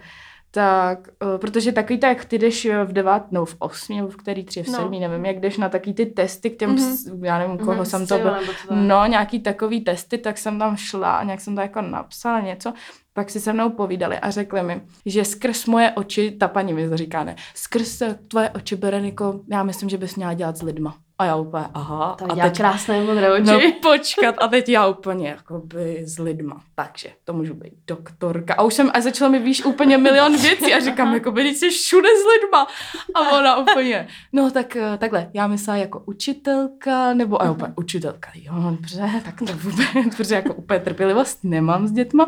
tak, 0.53 0.99
uh, 1.23 1.37
protože 1.37 1.71
takový 1.71 1.99
to, 1.99 2.05
jak 2.05 2.25
ty 2.25 2.39
jdeš 2.39 2.67
v 2.85 2.93
devát, 2.93 3.31
no 3.31 3.45
v 3.45 3.55
osmi, 3.59 3.95
nebo 3.95 4.07
v 4.07 4.15
který 4.15 4.43
tři, 4.43 4.63
v 4.63 4.67
no. 4.67 4.73
sedmi, 4.73 4.99
nevím, 4.99 5.25
jak 5.25 5.39
jdeš 5.39 5.57
na 5.57 5.69
taky 5.69 5.93
ty 5.93 6.05
testy 6.05 6.49
k 6.49 6.59
těm, 6.59 6.75
mm-hmm. 6.75 7.25
já 7.25 7.37
nevím, 7.37 7.57
koho 7.57 7.73
mm-hmm, 7.73 7.81
jsem 7.81 8.07
to 8.07 8.17
byl, 8.17 8.35
no 8.71 9.05
nějaký 9.05 9.39
takový 9.39 9.81
testy, 9.81 10.17
tak 10.17 10.37
jsem 10.37 10.59
tam 10.59 10.77
šla 10.77 11.15
a 11.15 11.23
nějak 11.23 11.41
jsem 11.41 11.55
to 11.55 11.61
jako 11.61 11.81
napsala 11.81 12.39
něco 12.39 12.73
pak 13.13 13.29
si 13.29 13.39
se 13.39 13.53
mnou 13.53 13.69
povídali 13.69 14.19
a 14.19 14.31
řekli 14.31 14.63
mi, 14.63 14.81
že 15.05 15.25
skrz 15.25 15.65
moje 15.65 15.91
oči, 15.91 16.31
ta 16.31 16.47
paní 16.47 16.73
mi 16.73 16.89
to 16.89 16.97
říká, 16.97 17.23
ne, 17.23 17.35
skrz 17.55 18.01
tvoje 18.27 18.49
oči, 18.49 18.75
Bereniko, 18.75 19.41
já 19.51 19.63
myslím, 19.63 19.89
že 19.89 19.97
bys 19.97 20.15
měla 20.15 20.33
dělat 20.33 20.57
s 20.57 20.61
lidma. 20.61 20.97
A 21.21 21.25
já 21.25 21.35
úplně, 21.35 21.65
aha. 21.73 22.15
To 22.19 22.31
a 22.31 22.35
teď, 22.35 22.57
krásné 22.57 23.01
modré 23.01 23.33
oči. 23.33 23.43
No 23.43 23.59
počkat, 23.81 24.35
a 24.37 24.47
teď 24.47 24.69
já 24.69 24.87
úplně 24.87 25.29
jakoby 25.29 26.03
s 26.05 26.19
lidma. 26.19 26.61
Takže 26.75 27.09
to 27.23 27.33
můžu 27.33 27.53
být 27.53 27.73
doktorka. 27.87 28.53
A 28.53 28.63
už 28.63 28.73
jsem, 28.73 28.91
a 28.93 29.01
začala 29.01 29.31
mi 29.31 29.39
víš 29.39 29.65
úplně 29.65 29.97
milion 29.97 30.37
věcí 30.37 30.73
a 30.73 30.79
říkám, 30.79 31.13
jako 31.13 31.31
by 31.31 31.41
jsi 31.41 31.69
všude 31.69 32.09
s 32.09 32.25
lidma. 32.25 32.67
A 33.13 33.37
ona 33.37 33.57
úplně, 33.57 34.07
no 34.33 34.51
tak 34.51 34.75
eh, 34.75 34.97
takhle, 34.97 35.29
já 35.33 35.47
myslela 35.47 35.77
jako 35.77 36.03
učitelka, 36.05 37.13
nebo 37.13 37.41
a 37.41 37.45
já 37.45 37.51
úplně 37.51 37.73
učitelka, 37.75 38.31
jo, 38.35 38.53
dobře, 38.69 39.09
tak 39.25 39.39
to 39.39 39.45
vůbec, 39.45 40.15
protože 40.17 40.35
jako 40.35 40.53
úplně 40.53 40.79
trpělivost 40.79 41.43
nemám 41.43 41.87
s 41.87 41.91
dětma, 41.91 42.27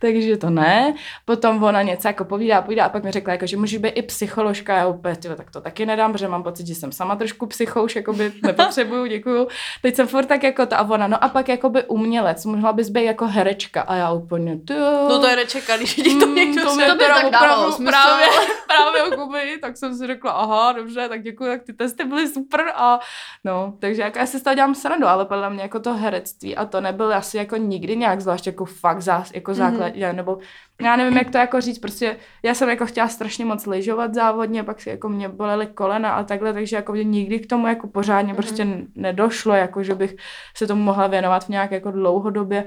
takže 0.00 0.36
to 0.36 0.50
ne. 0.50 0.94
Potom 1.24 1.62
ona 1.62 1.82
něco 1.82 2.08
jako 2.08 2.24
povídá, 2.24 2.62
povídá 2.62 2.84
a 2.84 2.88
pak 2.88 3.04
mi 3.04 3.10
řekla, 3.10 3.32
jako, 3.32 3.46
že 3.46 3.56
může 3.56 3.78
být 3.78 3.88
i 3.88 4.02
psycholožka, 4.02 4.76
já 4.76 4.86
úplně, 4.86 5.16
tyjo, 5.16 5.34
tak 5.36 5.50
to 5.50 5.60
taky 5.60 5.86
nedám, 5.86 6.12
protože 6.12 6.28
mám 6.28 6.42
pocit, 6.42 6.66
že 6.66 6.74
jsem 6.74 6.92
sama 6.92 7.16
trošku 7.16 7.46
psychouš, 7.46 7.96
jakoby 7.96 8.29
nepotřebuju, 8.42 9.06
děkuju. 9.06 9.48
Teď 9.82 9.96
jsem 9.96 10.06
furt 10.06 10.26
tak 10.26 10.42
jako 10.42 10.66
ta 10.66 10.76
a 10.76 10.90
ona, 10.90 11.06
no 11.06 11.24
a 11.24 11.28
pak 11.28 11.48
jakoby 11.48 11.84
umělec, 11.84 12.44
mohla 12.44 12.72
bys 12.72 12.88
být 12.88 13.04
jako 13.04 13.26
herečka. 13.26 13.82
A 13.82 13.94
já 13.94 14.12
úplně, 14.12 14.58
ty 14.66 14.74
No 15.08 15.18
to 15.18 15.26
je 15.26 15.30
herečka, 15.30 15.76
když 15.76 15.94
ti 15.94 16.18
to 16.18 16.26
mm, 16.26 16.34
někdo 16.34 16.62
to, 16.62 16.70
to 16.70 16.94
by 16.94 17.04
tak 17.04 17.30
dávalo 17.30 17.76
právě, 17.76 18.26
právě 18.66 19.00
jakoby, 19.10 19.58
tak 19.60 19.76
jsem 19.76 19.94
si 19.94 20.06
řekla, 20.06 20.32
aha, 20.32 20.72
dobře, 20.72 21.08
tak 21.08 21.22
děkuji, 21.22 21.50
tak 21.50 21.62
ty 21.62 21.72
testy 21.72 22.04
byly 22.04 22.28
super 22.28 22.72
a 22.74 23.00
no, 23.44 23.74
takže 23.80 24.02
jako 24.02 24.18
já 24.18 24.26
si 24.26 24.38
z 24.38 24.42
toho 24.42 24.54
dělám 24.54 24.74
srandu, 24.74 25.06
ale 25.06 25.24
podle 25.24 25.50
mě 25.50 25.62
jako 25.62 25.80
to 25.80 25.94
herectví 25.94 26.56
a 26.56 26.64
to 26.64 26.80
nebyl 26.80 27.14
asi 27.14 27.36
jako 27.36 27.56
nikdy 27.56 27.96
nějak 27.96 28.20
zvlášť 28.20 28.46
jako 28.46 28.64
fakt 28.64 29.02
zás, 29.02 29.30
jako 29.34 29.54
základ, 29.54 29.92
mm-hmm. 29.92 30.14
nebo 30.14 30.38
já 30.80 30.96
nevím, 30.96 31.18
jak 31.18 31.30
to 31.30 31.38
jako 31.38 31.60
říct, 31.60 31.78
prostě 31.78 32.16
já 32.42 32.54
jsem 32.54 32.68
jako 32.68 32.86
chtěla 32.86 33.08
strašně 33.08 33.44
moc 33.44 33.66
lyžovat 33.66 34.14
závodně, 34.14 34.62
pak 34.62 34.80
si 34.80 34.90
jako 34.90 35.08
mě 35.08 35.28
bolely 35.28 35.66
kolena 35.66 36.10
a 36.10 36.24
takhle, 36.24 36.52
takže 36.52 36.76
jako 36.76 36.94
nikdy 36.94 37.38
k 37.38 37.46
tomu 37.46 37.66
jako 37.66 37.86
pořádně 37.86 38.32
mm-hmm. 38.32 38.36
prostě 38.36 38.66
nedošlo, 38.94 39.54
jako 39.54 39.82
že 39.82 39.94
bych 39.94 40.16
se 40.56 40.66
tomu 40.66 40.82
mohla 40.82 41.06
věnovat 41.06 41.44
v 41.44 41.48
nějak 41.48 41.70
jako 41.70 41.90
dlouhodobě, 41.90 42.64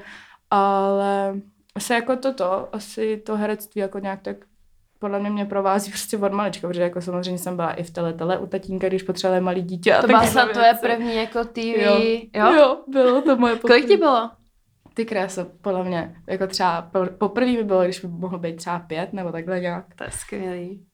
ale 0.50 1.34
se 1.80 1.94
jako 1.94 2.16
toto, 2.16 2.70
asi 2.72 3.18
to 3.18 3.38
herectví 3.38 3.82
jako 3.82 4.00
nějak 4.00 4.22
tak 4.22 4.38
podle 5.00 5.20
mě 5.20 5.30
mě 5.30 5.46
provází 5.46 5.92
prostě 5.92 6.18
od 6.18 6.32
malička, 6.34 6.68
protože 6.68 6.82
jako 6.82 7.02
samozřejmě 7.02 7.38
jsem 7.38 7.56
byla 7.56 7.74
i 7.74 7.84
v 7.84 7.92
teletele 7.92 8.38
u 8.38 8.48
tatínka, 8.48 8.88
když 8.88 9.04
potřebovali 9.04 9.42
malý 9.42 9.62
dítě. 9.62 9.94
A 9.94 10.02
to 10.02 10.08
byla 10.08 10.26
snad 10.26 10.52
tvoje 10.52 10.74
první 10.82 11.16
jako 11.16 11.44
TV, 11.44 11.58
jo? 11.58 12.02
Jo, 12.34 12.54
jo 12.54 12.78
bylo 12.88 13.22
to 13.22 13.38
moje 13.38 13.56
poprvé. 13.56 13.76
Kolik 13.76 13.88
ti 13.88 13.98
bylo? 13.98 14.30
Ty 14.94 15.06
krása, 15.06 15.48
podle 15.62 15.84
mě, 15.84 16.16
jako 16.28 16.48
třeba 16.48 16.92
poprvé 17.18 17.52
by 17.52 17.64
bylo, 17.64 17.84
když 17.84 18.00
by 18.00 18.08
mohlo 18.08 18.40
být 18.40 18.56
třeba 18.56 18.80
pět 18.80 19.14
nebo 19.14 19.32
takhle 19.32 19.60
nějak. 19.60 19.96
To 19.96 20.04
je 20.04 20.12
skvělý. 20.12 20.86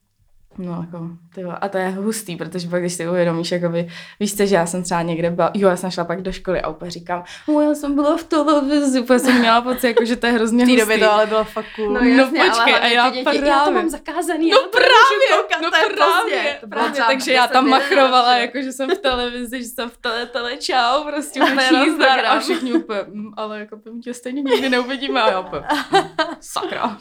No, 0.58 0.86
jako, 0.86 1.08
tyjo, 1.36 1.53
a 1.62 1.70
to 1.70 1.77
je 1.77 1.89
hustý, 1.89 2.36
protože 2.36 2.70
pak, 2.70 2.82
když 2.82 2.94
si 2.94 3.08
uvědomíš, 3.08 3.51
jakoby, 3.51 3.88
víš 4.20 4.38
co, 4.38 4.46
že 4.46 4.56
já 4.56 4.65
jsem 4.65 4.84
třeba 4.84 5.01
někde 5.01 5.29
byla, 5.29 5.51
jo, 5.53 5.70
já 5.70 5.75
jsem 5.75 5.91
šla 5.91 6.03
pak 6.03 6.22
do 6.22 6.32
školy 6.32 6.62
a 6.62 6.70
úplně 6.70 6.91
říkám, 6.91 7.24
no, 7.48 7.62
já 7.62 7.75
jsem 7.75 7.96
byla 7.96 8.18
v 8.18 8.24
televizi, 8.24 9.00
úplně 9.00 9.20
jsem 9.20 9.39
měla 9.39 9.62
pocit, 9.62 9.88
jako, 9.88 10.06
že 10.06 10.15
to 10.15 10.25
je 10.27 10.32
hrozně 10.32 10.65
hustý. 10.65 10.75
V 10.75 10.79
té 10.79 10.82
době 10.82 10.98
to 11.08 11.13
ale 11.13 11.25
bylo 11.25 11.44
fakt 11.44 11.65
cool. 11.75 11.94
No, 11.94 12.00
jasně, 12.00 12.39
no 12.39 12.46
počkej, 12.46 12.75
a 12.75 12.88
já 12.88 13.10
děti, 13.10 13.24
právě. 13.24 13.50
Já 13.50 13.60
to 13.65 13.72
mám 13.72 13.89
zakázaný, 13.89 14.50
no 14.50 14.58
já 14.58 14.63
to 14.63 14.70
právě, 14.70 15.41
koukat, 15.41 15.62
no 15.62 15.72
to 15.72 15.77
je 15.77 15.96
právě, 15.96 16.58
to 16.62 16.68
právě, 16.68 17.01
takže 17.08 17.34
já 17.34 17.48
tam 17.48 17.68
machrovala, 17.70 18.38
jako, 18.38 18.62
že 18.62 18.72
jsem 18.72 18.89
v 18.89 18.98
televizi, 19.00 19.63
že 19.63 19.70
jsem 19.70 19.89
v 19.89 19.98
tele, 19.98 20.25
tele, 20.25 20.58
čau, 20.58 21.03
prostě 21.03 21.41
úplně 21.44 21.72
nazdar 21.72 22.25
a 22.25 22.39
všichni 22.39 22.74
úplně, 22.74 23.00
mm, 23.08 23.34
ale 23.38 23.60
jako 23.60 23.79
tě 24.03 24.13
stejně 24.13 24.41
nikdy 24.41 24.70
neuvidíme 24.70 25.22
a 25.22 25.32
já 25.32 25.39
úplně, 25.39 25.63
mm, 25.91 26.01
sakra. 26.39 26.98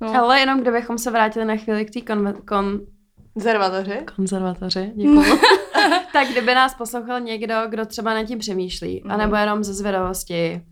No. 0.00 0.14
Ale 0.14 0.40
jenom 0.40 0.60
kdybychom 0.60 0.98
se 0.98 1.10
vrátili 1.10 1.44
na 1.44 1.56
chvíli 1.56 1.84
k 1.84 1.90
té 1.90 2.00
kon, 2.00 2.34
kon, 2.48 2.80
Konzervatoři? 3.36 3.98
Konzervatoři, 4.16 4.92
děkuji. 4.94 5.24
tak 6.12 6.28
kdyby 6.28 6.54
nás 6.54 6.74
poslouchal 6.74 7.20
někdo, 7.20 7.54
kdo 7.68 7.86
třeba 7.86 8.14
na 8.14 8.24
tím 8.24 8.38
přemýšlí, 8.38 9.02
mm. 9.04 9.10
anebo 9.10 9.36
jenom 9.36 9.64
ze 9.64 9.74
zvědavosti, 9.74 10.62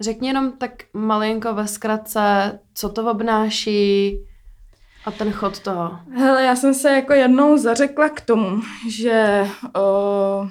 řekni 0.00 0.28
jenom 0.28 0.52
tak 0.52 0.70
malinko 0.92 1.54
ve 1.54 1.66
zkratce, 1.66 2.58
co 2.74 2.88
to 2.88 3.10
obnáší 3.10 4.18
a 5.04 5.10
ten 5.10 5.32
chod 5.32 5.60
toho. 5.60 5.98
Hele, 6.14 6.44
já 6.44 6.56
jsem 6.56 6.74
se 6.74 6.90
jako 6.90 7.12
jednou 7.12 7.56
zařekla 7.56 8.08
k 8.08 8.20
tomu, 8.20 8.60
že 8.88 9.46
o, 9.76 10.48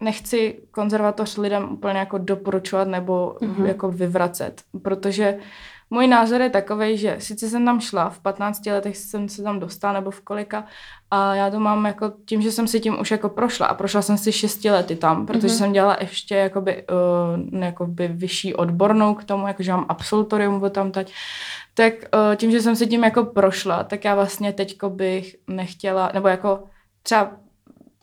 nechci 0.00 0.62
konzervatoř 0.70 1.36
lidem 1.36 1.72
úplně 1.72 1.98
jako 1.98 2.18
doporučovat 2.18 2.88
nebo 2.88 3.36
mm-hmm. 3.40 3.66
jako 3.66 3.90
vyvracet, 3.90 4.62
protože 4.82 5.38
můj 5.94 6.06
názor 6.06 6.40
je 6.40 6.50
takový, 6.50 6.98
že 6.98 7.16
sice 7.18 7.48
jsem 7.48 7.64
tam 7.64 7.80
šla, 7.80 8.10
v 8.10 8.18
15 8.18 8.66
letech 8.66 8.96
jsem 8.96 9.28
se 9.28 9.42
tam 9.42 9.60
dostala, 9.60 9.92
nebo 9.92 10.10
v 10.10 10.20
kolika, 10.20 10.64
a 11.10 11.34
já 11.34 11.50
to 11.50 11.60
mám 11.60 11.86
jako 11.86 12.12
tím, 12.24 12.42
že 12.42 12.52
jsem 12.52 12.68
si 12.68 12.80
tím 12.80 13.00
už 13.00 13.10
jako 13.10 13.28
prošla 13.28 13.66
a 13.66 13.74
prošla 13.74 14.02
jsem 14.02 14.18
si 14.18 14.32
6 14.32 14.64
lety 14.64 14.96
tam, 14.96 15.26
protože 15.26 15.46
mm-hmm. 15.46 15.58
jsem 15.58 15.72
dělala 15.72 15.96
ještě 16.00 16.34
jakoby, 16.34 16.84
uh, 17.52 17.60
jakoby 17.62 18.08
vyšší 18.08 18.54
odbornou 18.54 19.14
k 19.14 19.24
tomu, 19.24 19.46
jakože 19.46 19.72
mám 19.72 19.86
absolutorium 19.88 20.70
tam 20.70 20.90
teď, 20.90 21.12
tak 21.74 21.94
uh, 21.94 22.36
tím, 22.36 22.50
že 22.50 22.62
jsem 22.62 22.76
si 22.76 22.86
tím 22.86 23.04
jako 23.04 23.24
prošla, 23.24 23.84
tak 23.84 24.04
já 24.04 24.14
vlastně 24.14 24.52
teďko 24.52 24.90
bych 24.90 25.36
nechtěla, 25.48 26.10
nebo 26.14 26.28
jako 26.28 26.64
třeba 27.02 27.30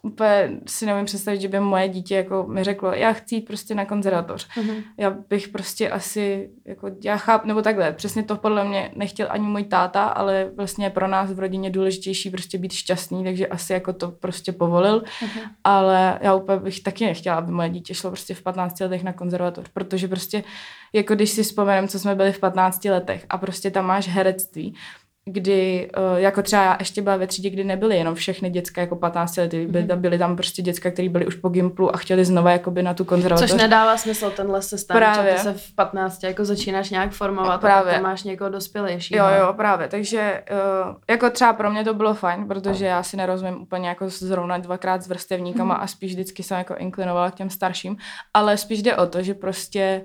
úplně 0.03 0.50
si 0.67 0.86
nevím 0.86 1.05
představit, 1.05 1.41
že 1.41 1.48
by 1.48 1.60
moje 1.60 1.89
dítě 1.89 2.15
jako 2.15 2.46
mi 2.48 2.63
řeklo, 2.63 2.91
já 2.91 3.13
chci 3.13 3.36
jít 3.36 3.48
prostě 3.48 3.75
na 3.75 3.86
konzervatoř. 3.86 4.48
Uh-huh. 4.58 4.84
Já 4.98 5.10
bych 5.29 5.48
prostě 5.48 5.89
asi, 5.89 6.50
jako 6.65 6.91
já 7.03 7.17
chápu, 7.17 7.48
nebo 7.48 7.62
takhle, 7.62 7.93
přesně 7.93 8.24
to 8.24 8.36
podle 8.36 8.63
mě 8.65 8.91
nechtěl 8.96 9.27
ani 9.29 9.48
můj 9.48 9.63
táta, 9.63 10.03
ale 10.05 10.51
vlastně 10.55 10.89
pro 10.89 11.08
nás 11.08 11.31
v 11.31 11.39
rodině 11.39 11.70
důležitější 11.70 12.29
prostě 12.29 12.58
být 12.58 12.74
šťastný, 12.74 13.24
takže 13.24 13.48
asi 13.48 13.74
jako 13.74 13.93
to 13.93 14.12
prostě 14.12 14.51
povolil, 14.51 15.00
uh-huh. 15.00 15.41
ale 15.63 16.20
já 16.22 16.36
úplně 16.36 16.60
bych 16.60 16.79
taky 16.79 17.05
nechtěla, 17.05 17.36
aby 17.36 17.51
moje 17.51 17.70
dítě 17.70 17.93
šlo 17.93 18.10
prostě 18.10 18.34
v 18.34 18.41
15 18.41 18.79
letech 18.79 19.03
na 19.03 19.13
konzervatoř, 19.13 19.65
protože 19.74 20.08
prostě, 20.08 20.43
jako 20.93 21.15
když 21.15 21.29
si 21.29 21.43
vzpomenem, 21.43 21.88
co 21.88 22.00
jsme 22.00 22.15
byli 22.15 22.31
v 22.31 22.39
15 22.39 22.86
letech 22.86 23.25
a 23.29 23.38
prostě 23.38 23.72
tam 23.72 23.86
máš 23.86 24.08
herectví, 24.08 24.75
kdy, 25.25 25.89
uh, 25.97 26.19
jako 26.19 26.41
třeba 26.41 26.63
já 26.63 26.75
ještě 26.79 27.01
byla 27.01 27.17
ve 27.17 27.27
třídě, 27.27 27.49
kdy 27.49 27.63
nebyly 27.63 27.97
jenom 27.97 28.15
všechny 28.15 28.49
děcka 28.49 28.81
jako 28.81 28.95
15 28.95 29.37
lety, 29.37 29.67
byly, 29.67 29.83
mm-hmm. 29.83 29.95
byly 29.95 30.17
tam 30.17 30.35
prostě 30.35 30.61
děcka, 30.61 30.91
které 30.91 31.09
byly 31.09 31.25
už 31.25 31.35
po 31.35 31.49
Gimplu 31.49 31.95
a 31.95 31.97
chtěli 31.97 32.25
znova 32.25 32.51
jakoby 32.51 32.83
na 32.83 32.93
tu 32.93 33.05
konzervatoř. 33.05 33.49
Což 33.49 33.61
nedává 33.61 33.97
smysl 33.97 34.29
tenhle 34.29 34.61
systém, 34.61 34.97
právě. 34.97 35.31
že 35.31 35.37
ty 35.37 35.43
se 35.43 35.53
v 35.53 35.75
15 35.75 36.23
jako 36.23 36.45
začínáš 36.45 36.89
nějak 36.89 37.11
formovat 37.11 37.61
právě. 37.61 37.91
a 37.91 37.95
tam 37.95 38.03
máš 38.03 38.23
někoho 38.23 38.49
dospělejší. 38.49 39.15
Jo, 39.15 39.25
jo, 39.39 39.53
právě, 39.53 39.87
takže 39.87 40.43
uh, 40.51 40.95
jako 41.09 41.29
třeba 41.29 41.53
pro 41.53 41.71
mě 41.71 41.83
to 41.83 41.93
bylo 41.93 42.13
fajn, 42.13 42.47
protože 42.47 42.85
já 42.85 43.03
si 43.03 43.17
nerozumím 43.17 43.61
úplně 43.61 43.89
jako 43.89 44.09
zrovna 44.09 44.57
dvakrát 44.57 45.03
s 45.03 45.07
vrstevníkama 45.07 45.77
mm-hmm. 45.77 45.83
a 45.83 45.87
spíš 45.87 46.11
vždycky 46.11 46.43
jsem 46.43 46.57
jako 46.57 46.75
inklinovala 46.75 47.31
k 47.31 47.35
těm 47.35 47.49
starším, 47.49 47.97
ale 48.33 48.57
spíš 48.57 48.81
jde 48.81 48.95
o 48.95 49.05
to, 49.05 49.21
že 49.21 49.33
prostě 49.33 50.01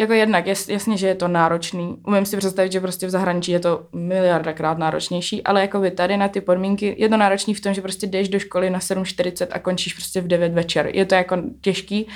jako 0.00 0.12
jednak, 0.12 0.46
jas, 0.46 0.68
jasně, 0.68 0.96
že 0.96 1.06
je 1.06 1.14
to 1.14 1.28
náročný. 1.28 1.96
Umím 2.06 2.26
si 2.26 2.36
představit, 2.36 2.72
že 2.72 2.80
prostě 2.80 3.06
v 3.06 3.10
zahraničí 3.10 3.52
je 3.52 3.60
to 3.60 3.86
miliardakrát 3.92 4.78
náročnější, 4.78 5.42
ale 5.42 5.60
jako 5.60 5.80
vy 5.80 5.90
tady 5.90 6.16
na 6.16 6.28
ty 6.28 6.40
podmínky 6.40 6.94
je 6.98 7.08
to 7.08 7.16
náročný 7.16 7.54
v 7.54 7.60
tom, 7.60 7.74
že 7.74 7.82
prostě 7.82 8.06
jdeš 8.06 8.28
do 8.28 8.38
školy 8.38 8.70
na 8.70 8.78
7.40 8.78 9.46
a 9.50 9.58
končíš 9.58 9.94
prostě 9.94 10.20
v 10.20 10.26
9 10.26 10.52
večer. 10.52 10.90
Je 10.94 11.04
to 11.04 11.14
jako 11.14 11.36
těžký, 11.60 12.08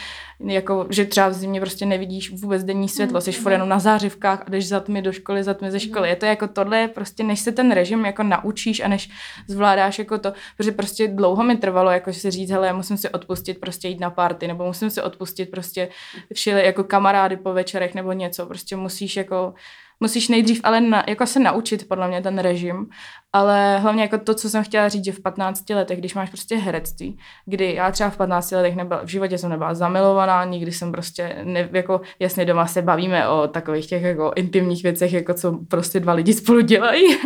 jako, 0.46 0.86
že 0.90 1.04
třeba 1.04 1.28
v 1.28 1.32
zimě 1.32 1.60
prostě 1.60 1.86
nevidíš 1.86 2.30
vůbec 2.30 2.64
denní 2.64 2.88
světlo, 2.88 3.20
jsi 3.20 3.32
furt 3.32 3.52
jenom 3.52 3.68
na 3.68 3.78
zářivkách 3.78 4.42
a 4.46 4.50
jdeš 4.50 4.68
za 4.68 4.80
tmy 4.80 5.02
do 5.02 5.12
školy, 5.12 5.44
za 5.44 5.54
tmy 5.54 5.70
ze 5.70 5.80
školy. 5.80 6.08
Je 6.08 6.16
to 6.16 6.26
jako 6.26 6.48
tohle, 6.48 6.88
prostě 6.88 7.24
než 7.24 7.40
se 7.40 7.52
ten 7.52 7.72
režim 7.72 8.04
jako 8.04 8.22
naučíš 8.22 8.80
a 8.80 8.88
než 8.88 9.10
zvládáš 9.48 9.98
jako 9.98 10.18
to, 10.18 10.32
protože 10.56 10.72
prostě 10.72 11.08
dlouho 11.08 11.44
mi 11.44 11.56
trvalo 11.56 11.90
jako 11.90 12.12
si 12.12 12.30
říct, 12.30 12.50
hele, 12.50 12.66
já 12.66 12.72
musím 12.72 12.96
si 12.96 13.08
odpustit 13.08 13.60
prostě 13.60 13.88
jít 13.88 14.00
na 14.00 14.10
party, 14.10 14.48
nebo 14.48 14.64
musím 14.66 14.90
si 14.90 15.02
odpustit 15.02 15.50
prostě 15.50 15.88
všeli 16.34 16.66
jako 16.66 16.84
kamarády 16.84 17.36
po 17.36 17.52
večerech 17.52 17.94
nebo 17.94 18.12
něco, 18.12 18.46
prostě 18.46 18.76
musíš 18.76 19.16
jako 19.16 19.54
musíš 20.00 20.28
nejdřív 20.28 20.60
ale 20.64 20.80
na, 20.80 21.04
jako 21.08 21.26
se 21.26 21.40
naučit 21.40 21.88
podle 21.88 22.08
mě 22.08 22.22
ten 22.22 22.38
režim, 22.38 22.90
ale 23.32 23.78
hlavně 23.78 24.02
jako 24.02 24.18
to, 24.18 24.34
co 24.34 24.50
jsem 24.50 24.64
chtěla 24.64 24.88
říct, 24.88 25.04
že 25.04 25.12
v 25.12 25.20
15 25.20 25.70
letech, 25.70 25.98
když 25.98 26.14
máš 26.14 26.30
prostě 26.30 26.56
herectví, 26.56 27.18
kdy 27.46 27.74
já 27.74 27.90
třeba 27.90 28.10
v 28.10 28.16
15 28.16 28.50
letech 28.50 28.76
nebyla, 28.76 29.00
v 29.04 29.08
životě 29.08 29.38
jsem 29.38 29.50
nebyla 29.50 29.74
zamilovaná, 29.74 30.44
nikdy 30.44 30.72
jsem 30.72 30.92
prostě, 30.92 31.36
ne, 31.44 31.68
jako 31.72 32.00
jasně 32.18 32.44
doma 32.44 32.66
se 32.66 32.82
bavíme 32.82 33.28
o 33.28 33.48
takových 33.48 33.86
těch 33.86 34.02
jako 34.02 34.32
intimních 34.36 34.82
věcech, 34.82 35.12
jako 35.12 35.34
co 35.34 35.58
prostě 35.68 36.00
dva 36.00 36.12
lidi 36.12 36.32
spolu 36.32 36.60
dělají, 36.60 37.16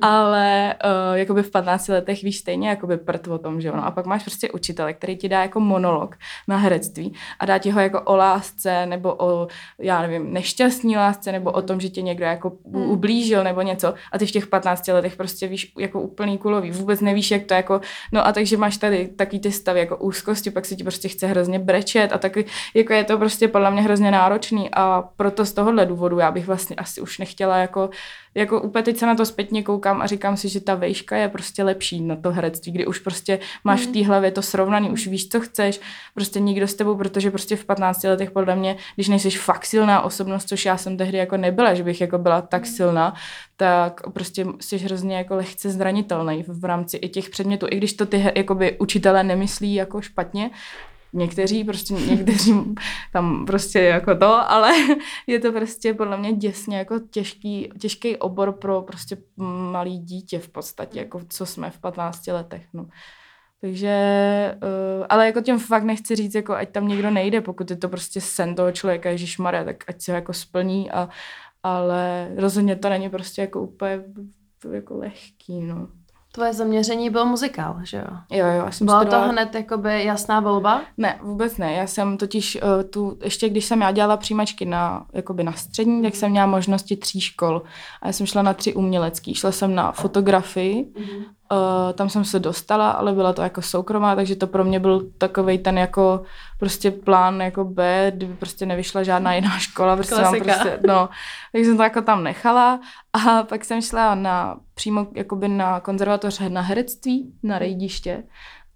ale 0.00 0.74
uh, 0.84 1.16
jakoby 1.16 1.42
v 1.42 1.50
15 1.50 1.88
letech 1.88 2.22
víš 2.22 2.38
stejně 2.38 2.68
jakoby 2.68 2.96
prd 2.96 3.28
o 3.28 3.38
tom, 3.38 3.60
že 3.60 3.72
ono. 3.72 3.86
A 3.86 3.90
pak 3.90 4.06
máš 4.06 4.22
prostě 4.22 4.50
učitele, 4.50 4.92
který 4.92 5.16
ti 5.16 5.28
dá 5.28 5.42
jako 5.42 5.60
monolog 5.60 6.16
na 6.48 6.56
herectví 6.56 7.14
a 7.38 7.46
dá 7.46 7.58
ti 7.58 7.70
ho 7.70 7.80
jako 7.80 8.00
o 8.00 8.16
lásce, 8.16 8.86
nebo 8.86 9.16
o, 9.18 9.48
já 9.78 10.02
nevím, 10.02 10.32
nešťastní 10.32 10.96
lásce, 10.96 11.32
nebo 11.32 11.52
o 11.52 11.62
tom, 11.62 11.80
že 11.80 11.88
tě 11.88 12.02
někdo 12.02 12.24
jako 12.24 12.52
hmm. 12.74 12.90
ublížil 12.90 13.44
nebo 13.44 13.62
něco 13.62 13.94
a 14.12 14.18
ty 14.18 14.26
v 14.26 14.30
těch 14.30 14.46
15 14.46 14.88
letech 14.88 15.16
prostě 15.16 15.49
víš 15.50 15.72
jako 15.78 16.00
úplný 16.00 16.38
kulový, 16.38 16.70
vůbec 16.70 17.00
nevíš, 17.00 17.30
jak 17.30 17.44
to 17.44 17.54
jako, 17.54 17.80
no 18.12 18.26
a 18.26 18.32
takže 18.32 18.56
máš 18.56 18.76
tady 18.76 19.08
takový 19.08 19.40
ty 19.40 19.52
stavy 19.52 19.80
jako 19.80 19.96
úzkosti, 19.96 20.50
pak 20.50 20.66
si 20.66 20.76
ti 20.76 20.82
prostě 20.82 21.08
chce 21.08 21.26
hrozně 21.26 21.58
brečet 21.58 22.12
a 22.12 22.18
taky, 22.18 22.44
jako 22.74 22.92
je 22.92 23.04
to 23.04 23.18
prostě 23.18 23.48
podle 23.48 23.70
mě 23.70 23.82
hrozně 23.82 24.10
náročný 24.10 24.70
a 24.72 25.04
proto 25.16 25.44
z 25.44 25.52
tohohle 25.52 25.86
důvodu 25.86 26.18
já 26.18 26.30
bych 26.30 26.46
vlastně 26.46 26.76
asi 26.76 27.00
už 27.00 27.18
nechtěla 27.18 27.56
jako 27.56 27.90
jako 28.34 28.60
úplně 28.60 28.82
teď 28.82 28.96
se 28.96 29.06
na 29.06 29.14
to 29.14 29.26
zpětně 29.26 29.62
koukám 29.62 30.02
a 30.02 30.06
říkám 30.06 30.36
si, 30.36 30.48
že 30.48 30.60
ta 30.60 30.74
vejška 30.74 31.16
je 31.16 31.28
prostě 31.28 31.64
lepší 31.64 32.00
na 32.00 32.16
to 32.16 32.30
herectví, 32.30 32.72
kdy 32.72 32.86
už 32.86 32.98
prostě 32.98 33.38
máš 33.64 33.80
v 33.80 33.84
mhm. 33.84 33.92
té 33.92 34.06
hlavě 34.06 34.30
to 34.30 34.42
srovnaný, 34.42 34.90
už 34.90 35.06
víš, 35.06 35.28
co 35.28 35.40
chceš, 35.40 35.80
prostě 36.14 36.40
nikdo 36.40 36.68
s 36.68 36.74
tebou, 36.74 36.96
protože 36.96 37.30
prostě 37.30 37.56
v 37.56 37.64
15 37.64 38.02
letech 38.02 38.30
podle 38.30 38.56
mě, 38.56 38.76
když 38.94 39.08
nejsi 39.08 39.30
fakt 39.30 39.66
silná 39.66 40.00
osobnost, 40.00 40.48
což 40.48 40.64
já 40.64 40.76
jsem 40.76 40.96
tehdy 40.96 41.18
jako 41.18 41.36
nebyla, 41.36 41.74
že 41.74 41.82
bych 41.82 42.00
jako 42.00 42.18
byla 42.18 42.42
tak 42.42 42.62
mhm. 42.62 42.70
silná, 42.70 43.14
tak 43.56 44.00
prostě 44.12 44.46
jsi 44.60 44.78
hrozně 44.78 45.16
jako 45.16 45.34
lehce 45.34 45.70
zranitelný 45.70 46.44
v 46.48 46.64
rámci 46.64 46.96
i 46.96 47.08
těch 47.08 47.30
předmětů, 47.30 47.66
i 47.70 47.76
když 47.76 47.92
to 47.92 48.06
ty 48.06 48.32
jakoby 48.36 48.76
učitelé 48.78 49.24
nemyslí 49.24 49.74
jako 49.74 50.00
špatně, 50.00 50.50
někteří, 51.12 51.64
prostě 51.64 51.94
někteří 51.94 52.54
tam 53.12 53.46
prostě 53.46 53.80
jako 53.80 54.14
to, 54.14 54.50
ale 54.50 54.72
je 55.26 55.40
to 55.40 55.52
prostě 55.52 55.94
podle 55.94 56.16
mě 56.16 56.32
děsně 56.32 56.78
jako 56.78 56.98
těžký, 57.10 57.70
těžký 57.80 58.16
obor 58.16 58.52
pro 58.52 58.82
prostě 58.82 59.16
malý 59.72 59.98
dítě 59.98 60.38
v 60.38 60.48
podstatě, 60.48 60.98
jako 60.98 61.20
co 61.28 61.46
jsme 61.46 61.70
v 61.70 61.78
15 61.78 62.26
letech, 62.26 62.66
no. 62.72 62.86
Takže, 63.60 63.94
uh, 64.62 65.06
ale 65.08 65.26
jako 65.26 65.40
tím 65.40 65.58
fakt 65.58 65.84
nechci 65.84 66.16
říct, 66.16 66.34
jako 66.34 66.54
ať 66.54 66.70
tam 66.70 66.88
někdo 66.88 67.10
nejde, 67.10 67.40
pokud 67.40 67.70
je 67.70 67.76
to 67.76 67.88
prostě 67.88 68.20
sen 68.20 68.54
toho 68.54 68.72
člověka, 68.72 69.10
Ježíš 69.10 69.38
Maria, 69.38 69.64
tak 69.64 69.84
ať 69.88 70.02
se 70.02 70.12
ho 70.12 70.16
jako 70.16 70.32
splní, 70.32 70.90
a, 70.90 71.08
ale 71.62 72.30
rozhodně 72.36 72.76
to 72.76 72.88
není 72.88 73.10
prostě 73.10 73.40
jako 73.40 73.62
úplně 73.62 74.02
jako 74.72 74.98
lehký, 74.98 75.60
no. 75.60 75.88
Tvoje 76.32 76.52
zaměření 76.52 77.10
byl 77.10 77.26
muzikál, 77.26 77.76
že 77.82 77.96
jo? 77.96 78.16
Jo, 78.30 78.46
jo. 78.46 78.64
Já 78.64 78.70
jsem 78.70 78.84
Byla 78.84 79.00
studovala... 79.00 79.26
to 79.26 79.32
hned 79.32 79.54
jakoby 79.54 80.04
jasná 80.04 80.40
volba? 80.40 80.82
Ne, 80.96 81.18
vůbec 81.22 81.56
ne. 81.56 81.72
Já 81.72 81.86
jsem 81.86 82.16
totiž 82.16 82.58
uh, 82.62 82.82
tu, 82.90 83.18
ještě 83.24 83.48
když 83.48 83.64
jsem 83.64 83.80
já 83.80 83.90
dělala 83.90 84.16
přijímačky 84.16 84.64
na, 84.64 85.06
jakoby 85.12 85.44
na 85.44 85.52
střední, 85.52 86.02
tak 86.02 86.16
jsem 86.16 86.30
měla 86.30 86.46
možnosti 86.46 86.96
tří 86.96 87.20
škol. 87.20 87.62
A 88.02 88.06
já 88.06 88.12
jsem 88.12 88.26
šla 88.26 88.42
na 88.42 88.54
tři 88.54 88.74
umělecký. 88.74 89.34
Šla 89.34 89.52
jsem 89.52 89.74
na 89.74 89.92
fotografii, 89.92 90.84
mm-hmm. 90.84 91.24
Uh, 91.52 91.92
tam 91.92 92.08
jsem 92.08 92.24
se 92.24 92.38
dostala, 92.38 92.90
ale 92.90 93.12
byla 93.12 93.32
to 93.32 93.42
jako 93.42 93.62
soukromá, 93.62 94.16
takže 94.16 94.36
to 94.36 94.46
pro 94.46 94.64
mě 94.64 94.80
byl 94.80 95.10
takový 95.18 95.58
ten 95.58 95.78
jako 95.78 96.22
prostě 96.58 96.90
plán 96.90 97.40
jako 97.40 97.64
B, 97.64 98.12
kdyby 98.16 98.34
prostě 98.34 98.66
nevyšla 98.66 99.02
žádná 99.02 99.34
jiná 99.34 99.58
škola, 99.58 99.96
prostě 99.96 100.14
mám 100.14 100.40
prostě, 100.40 100.80
no, 100.86 101.08
takže 101.52 101.68
jsem 101.68 101.76
to 101.76 101.82
jako 101.82 102.02
tam 102.02 102.24
nechala 102.24 102.80
a 103.12 103.42
pak 103.42 103.64
jsem 103.64 103.82
šla 103.82 104.14
na 104.14 104.56
přímo 104.74 105.06
jakoby 105.14 105.48
na 105.48 105.80
konzervatoř 105.80 106.40
na 106.48 106.60
herectví, 106.60 107.32
na 107.42 107.58
rejdiště. 107.58 108.24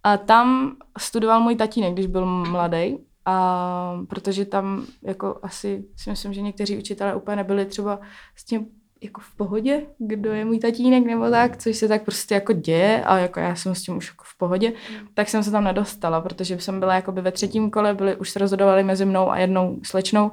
A 0.02 0.16
tam 0.16 0.76
studoval 0.98 1.40
můj 1.40 1.56
tatínek, 1.56 1.92
když 1.92 2.06
byl 2.06 2.26
mladý 2.26 2.98
a 3.26 3.96
protože 4.08 4.44
tam 4.44 4.86
jako 5.02 5.38
asi 5.42 5.84
si 5.96 6.10
myslím, 6.10 6.32
že 6.32 6.40
někteří 6.40 6.78
učitelé 6.78 7.14
úplně 7.14 7.36
nebyli 7.36 7.66
třeba 7.66 8.00
s 8.36 8.44
tím 8.44 8.66
jako 9.04 9.20
v 9.20 9.36
pohodě, 9.36 9.82
kdo 9.98 10.32
je 10.32 10.44
můj 10.44 10.58
tatínek 10.58 11.06
nebo 11.06 11.30
tak, 11.30 11.56
což 11.56 11.76
se 11.76 11.88
tak 11.88 12.02
prostě 12.02 12.34
jako 12.34 12.52
děje 12.52 13.04
a 13.04 13.18
jako 13.18 13.40
já 13.40 13.54
jsem 13.54 13.74
s 13.74 13.82
tím 13.82 13.96
už 13.96 14.08
jako 14.08 14.24
v 14.26 14.38
pohodě, 14.38 14.68
mm. 14.68 15.08
tak 15.14 15.28
jsem 15.28 15.42
se 15.42 15.50
tam 15.50 15.64
nedostala, 15.64 16.20
protože 16.20 16.60
jsem 16.60 16.80
byla 16.80 16.94
jakoby 16.94 17.20
ve 17.20 17.32
třetím 17.32 17.70
kole, 17.70 17.94
byli, 17.94 18.16
už 18.16 18.30
se 18.30 18.38
rozhodovali 18.38 18.84
mezi 18.84 19.04
mnou 19.04 19.30
a 19.30 19.38
jednou 19.38 19.80
slečnou 19.84 20.30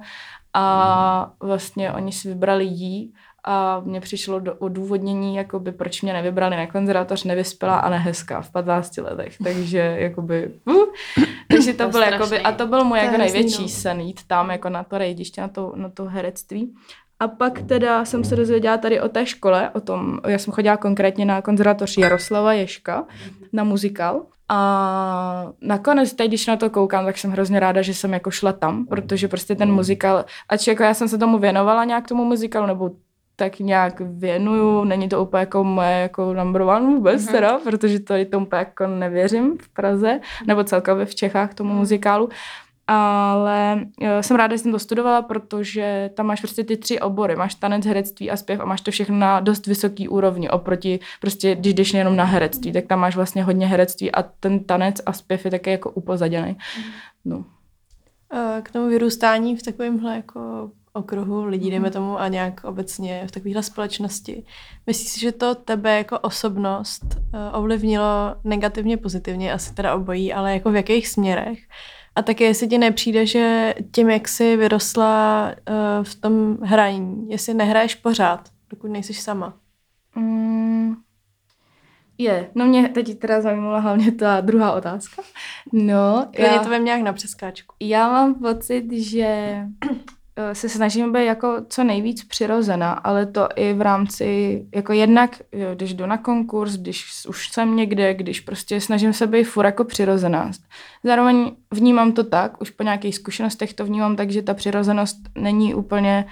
a 0.53 1.31
vlastně 1.39 1.91
oni 1.91 2.11
si 2.11 2.27
vybrali 2.27 2.65
jí 2.65 3.13
a 3.43 3.79
mně 3.79 4.01
přišlo 4.01 4.39
do 4.39 4.55
odůvodnění, 4.55 5.35
jakoby, 5.35 5.71
proč 5.71 6.01
mě 6.01 6.13
nevybrali 6.13 6.55
na 6.55 6.67
konzervatoř 6.67 7.23
nevyspělá 7.23 7.79
a 7.79 7.89
nehezká 7.89 8.41
v 8.41 8.51
15 8.51 8.97
letech, 8.97 9.37
takže 9.43 9.95
jakoby, 9.99 10.51
uh, 10.65 10.83
takže 11.51 11.73
to, 11.73 11.83
to 11.83 11.89
bylo 11.89 12.03
jakoby, 12.03 12.39
a 12.39 12.51
to 12.51 12.67
byl 12.67 12.83
můj 12.83 12.99
jako 12.99 13.17
největší 13.17 13.61
no. 13.61 13.67
sen 13.67 13.99
jít 13.99 14.19
tam 14.27 14.51
jako 14.51 14.69
na 14.69 14.83
to 14.83 14.97
rejdiště, 14.97 15.41
na 15.41 15.47
to, 15.47 15.73
na 15.75 15.89
to 15.89 16.05
herectví. 16.05 16.73
A 17.21 17.27
pak 17.27 17.61
teda 17.61 18.05
jsem 18.05 18.23
se 18.23 18.35
dozvěděla 18.35 18.77
tady 18.77 19.01
o 19.01 19.09
té 19.09 19.25
škole, 19.25 19.69
o 19.69 19.79
tom, 19.79 20.19
já 20.27 20.37
jsem 20.37 20.53
chodila 20.53 20.77
konkrétně 20.77 21.25
na 21.25 21.41
konzervatoř 21.41 21.97
Jaroslava 21.97 22.53
Ješka 22.53 23.05
na 23.53 23.63
muzikál. 23.63 24.21
A 24.49 25.51
nakonec, 25.61 26.13
teď, 26.13 26.27
když 26.27 26.47
na 26.47 26.55
to 26.55 26.69
koukám, 26.69 27.05
tak 27.05 27.17
jsem 27.17 27.31
hrozně 27.31 27.59
ráda, 27.59 27.81
že 27.81 27.93
jsem 27.93 28.13
jako 28.13 28.31
šla 28.31 28.53
tam, 28.53 28.85
protože 28.85 29.27
prostě 29.27 29.55
ten 29.55 29.71
muzikál, 29.71 30.25
ač 30.49 30.67
jako 30.67 30.83
já 30.83 30.93
jsem 30.93 31.07
se 31.07 31.17
tomu 31.17 31.37
věnovala 31.37 31.83
nějak 31.85 32.07
tomu 32.07 32.25
muzikálu, 32.25 32.67
nebo 32.67 32.91
tak 33.35 33.59
nějak 33.59 34.01
věnuju, 34.01 34.83
není 34.83 35.09
to 35.09 35.23
úplně 35.23 35.39
jako 35.39 35.63
moje 35.63 35.99
jako 35.99 36.33
number 36.33 36.61
one 36.61 36.85
vůbec 36.85 37.25
mm-hmm. 37.25 37.31
teda, 37.31 37.59
protože 37.63 37.99
to, 37.99 38.13
to 38.31 38.39
úplně 38.39 38.59
jako 38.59 38.87
nevěřím 38.87 39.57
v 39.57 39.69
Praze, 39.69 40.19
nebo 40.47 40.63
celkově 40.63 41.05
v 41.05 41.15
Čechách 41.15 41.53
tomu 41.53 41.73
muzikálu, 41.73 42.29
ale 42.93 43.85
eh, 44.01 44.23
jsem 44.23 44.37
ráda, 44.37 44.55
že 44.55 44.59
jsem 44.59 44.71
to 44.71 44.79
studovala, 44.79 45.21
protože 45.21 46.09
tam 46.13 46.25
máš 46.25 46.41
prostě 46.41 46.63
ty 46.63 46.77
tři 46.77 46.99
obory. 46.99 47.35
Máš 47.35 47.55
tanec, 47.55 47.85
herectví 47.85 48.31
a 48.31 48.37
zpěv 48.37 48.59
a 48.59 48.65
máš 48.65 48.81
to 48.81 48.91
všechno 48.91 49.17
na 49.19 49.39
dost 49.39 49.67
vysoký 49.67 50.07
úrovni 50.07 50.49
oproti 50.49 50.99
prostě, 51.21 51.55
když 51.55 51.73
jdeš 51.73 51.93
jenom 51.93 52.15
na 52.15 52.23
herectví, 52.23 52.71
tak 52.71 52.85
tam 52.85 52.99
máš 52.99 53.15
vlastně 53.15 53.43
hodně 53.43 53.67
herectví 53.67 54.11
a 54.11 54.23
ten 54.23 54.63
tanec 54.63 54.95
a 55.05 55.13
zpěv 55.13 55.45
je 55.45 55.51
také 55.51 55.71
jako 55.71 55.91
upozaděný. 55.91 56.57
No. 57.25 57.45
K 58.63 58.71
tomu 58.71 58.87
vyrůstání 58.87 59.57
v 59.57 59.63
takovémhle 59.63 60.15
jako 60.15 60.71
okruhu 60.93 61.45
lidí, 61.45 61.69
dejme 61.69 61.87
mhm. 61.87 61.93
tomu, 61.93 62.19
a 62.19 62.27
nějak 62.27 62.63
obecně 62.63 63.23
v 63.27 63.31
takovéhle 63.31 63.63
společnosti. 63.63 64.43
Myslíš 64.87 65.09
si, 65.09 65.19
že 65.19 65.31
to 65.31 65.55
tebe 65.55 65.97
jako 65.97 66.19
osobnost 66.19 67.05
eh, 67.33 67.57
ovlivnilo 67.57 68.35
negativně, 68.43 68.97
pozitivně, 68.97 69.53
asi 69.53 69.73
teda 69.73 69.95
obojí, 69.95 70.33
ale 70.33 70.53
jako 70.53 70.71
v 70.71 70.75
jakých 70.75 71.07
směrech? 71.07 71.59
A 72.21 72.23
také 72.23 72.43
jestli 72.43 72.67
ti 72.67 72.77
nepřijde, 72.77 73.25
že 73.25 73.73
tím, 73.91 74.09
jak 74.09 74.27
jsi 74.27 74.57
vyrostla 74.57 75.45
uh, 75.69 76.03
v 76.03 76.15
tom 76.15 76.57
hraní, 76.63 77.29
jestli 77.29 77.53
nehraješ 77.53 77.95
pořád, 77.95 78.49
dokud 78.69 78.87
nejsi 78.87 79.13
sama? 79.13 79.53
Mm, 80.15 80.95
je. 82.17 82.49
No 82.55 82.65
mě 82.65 82.89
teď 82.89 83.19
teda 83.19 83.41
zajímala 83.41 83.79
hlavně 83.79 84.11
ta 84.11 84.41
druhá 84.41 84.71
otázka. 84.71 85.21
No, 85.73 86.27
já, 86.37 86.59
to 86.63 86.69
vem 86.69 86.85
nějak 86.85 87.01
na 87.01 87.13
přeskáčku. 87.13 87.75
Já 87.79 88.09
mám 88.09 88.35
pocit, 88.35 88.91
že 88.91 89.57
se 90.53 90.69
snažím 90.69 91.13
být 91.13 91.25
jako 91.25 91.57
co 91.69 91.83
nejvíc 91.83 92.23
přirozená, 92.23 92.91
ale 92.91 93.25
to 93.25 93.49
i 93.55 93.73
v 93.73 93.81
rámci, 93.81 94.61
jako 94.75 94.93
jednak, 94.93 95.41
jo, 95.51 95.69
když 95.75 95.93
jdu 95.93 96.05
na 96.05 96.17
konkurs, 96.17 96.73
když 96.73 97.25
už 97.27 97.49
jsem 97.49 97.75
někde, 97.75 98.13
když 98.13 98.39
prostě 98.39 98.81
snažím 98.81 99.13
se 99.13 99.27
být 99.27 99.43
furt 99.43 99.65
jako 99.65 99.83
přirozená. 99.83 100.51
Zároveň 101.03 101.51
vnímám 101.71 102.11
to 102.11 102.23
tak, 102.23 102.61
už 102.61 102.69
po 102.69 102.83
nějakých 102.83 103.15
zkušenostech 103.15 103.73
to 103.73 103.85
vnímám 103.85 104.15
tak, 104.15 104.31
že 104.31 104.41
ta 104.41 104.53
přirozenost 104.53 105.17
není 105.35 105.73
úplně 105.73 106.25
Uh, 106.25 106.31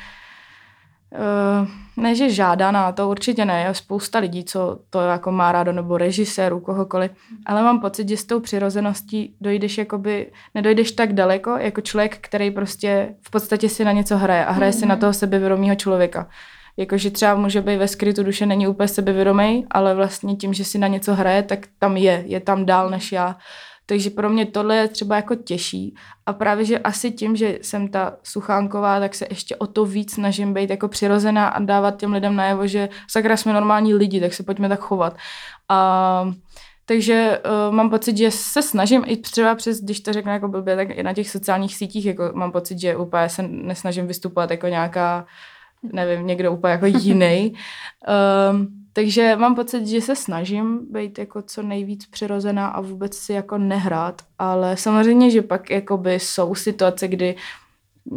ne, 1.98 2.16
že 2.16 2.30
žádaná, 2.30 2.92
to 2.92 3.10
určitě 3.10 3.46
ne, 3.46 3.62
je 3.62 3.74
spousta 3.74 4.20
lidí, 4.20 4.44
co 4.44 4.80
to 4.90 5.02
jako 5.02 5.32
má 5.32 5.52
rádo, 5.52 5.72
nebo 5.72 5.98
režisérů, 5.98 6.60
kohokoliv, 6.60 7.12
ale 7.46 7.64
mám 7.64 7.82
pocit, 7.82 8.10
že 8.10 8.18
s 8.18 8.26
tou 8.26 8.40
přirozeností 8.40 9.36
dojdeš 9.42 9.78
jakoby, 9.78 10.32
nedojdeš 10.56 10.92
tak 10.92 11.14
daleko, 11.14 11.58
jako 11.58 11.82
člověk, 11.82 12.18
který 12.22 12.52
prostě 12.52 13.16
v 13.22 13.30
podstatě 13.30 13.70
si 13.70 13.86
na 13.86 13.92
něco 13.92 14.18
hraje 14.18 14.46
a 14.46 14.52
hraje 14.52 14.72
mm-hmm. 14.72 14.80
si 14.80 14.86
na 14.86 14.96
mhm. 14.96 15.00
toho 15.00 15.14
sebevědomého 15.14 15.76
člověka. 15.76 16.28
Jakože 16.78 17.12
třeba 17.12 17.36
může 17.36 17.62
být 17.62 17.78
ve 17.78 17.88
skrytu 17.88 18.24
duše, 18.24 18.46
není 18.46 18.68
úplně 18.68 18.88
sebevědomý, 18.88 19.66
ale 19.72 19.96
vlastně 19.96 20.36
tím, 20.36 20.54
že 20.54 20.66
si 20.66 20.78
na 20.78 20.88
něco 20.88 21.16
hraje, 21.16 21.44
tak 21.44 21.60
tam 21.80 21.98
je, 21.98 22.24
je 22.26 22.40
tam 22.40 22.66
dál 22.66 22.90
než 22.90 23.12
já. 23.12 23.36
Takže 23.90 24.10
pro 24.10 24.30
mě 24.30 24.46
tohle 24.46 24.76
je 24.76 24.88
třeba 24.88 25.16
jako 25.16 25.36
těžší. 25.36 25.96
A 26.26 26.34
právě, 26.34 26.66
že 26.66 26.80
asi 26.80 27.12
tím, 27.12 27.36
že 27.36 27.60
jsem 27.62 27.88
ta 27.88 28.18
suchánková, 28.24 29.00
tak 29.00 29.16
se 29.16 29.28
ještě 29.30 29.56
o 29.56 29.68
to 29.68 29.86
víc 29.86 30.14
snažím 30.14 30.54
být 30.54 30.70
jako 30.70 30.88
přirozená 30.88 31.48
a 31.48 31.60
dávat 31.60 31.98
těm 31.98 32.14
lidem 32.14 32.36
najevo, 32.36 32.68
že 32.68 32.90
sakra 33.08 33.38
jsme 33.38 33.54
normální 33.54 33.94
lidi, 33.94 34.20
tak 34.20 34.34
se 34.34 34.44
pojďme 34.44 34.70
tak 34.70 34.80
chovat. 34.80 35.18
A 35.70 36.32
takže 36.86 37.42
uh, 37.46 37.76
mám 37.76 37.90
pocit, 37.90 38.18
že 38.18 38.32
se 38.32 38.62
snažím 38.62 39.04
i 39.08 39.18
třeba 39.18 39.56
přes, 39.56 39.82
když 39.82 40.00
to 40.00 40.14
řeknu 40.14 40.32
jako 40.32 40.48
blbě, 40.48 40.76
tak 40.76 40.90
i 40.90 41.04
na 41.04 41.14
těch 41.14 41.30
sociálních 41.30 41.76
sítích 41.76 42.06
jako 42.06 42.32
mám 42.34 42.52
pocit, 42.52 42.80
že 42.80 42.96
úplně 42.96 43.30
se 43.30 43.44
nesnažím 43.48 44.08
vystupovat 44.08 44.52
jako 44.52 44.68
nějaká, 44.68 45.26
nevím, 45.94 46.28
někdo 46.28 46.52
úplně 46.52 46.72
jako 46.72 46.86
jiný. 46.86 47.54
um, 48.52 48.68
takže 49.00 49.36
mám 49.36 49.56
pocit, 49.56 49.88
že 49.88 50.02
se 50.02 50.16
snažím 50.16 50.80
být 50.92 51.20
jako 51.20 51.42
co 51.42 51.62
nejvíc 51.62 52.06
přirozená 52.06 52.68
a 52.68 52.82
vůbec 52.82 53.18
si 53.18 53.34
jako 53.34 53.58
nehrát, 53.58 54.22
ale 54.40 54.78
samozřejmě, 54.78 55.32
že 55.32 55.42
pak 55.42 55.70
jakoby 55.70 56.14
jsou 56.14 56.56
situace, 56.56 57.08
kdy 57.08 57.36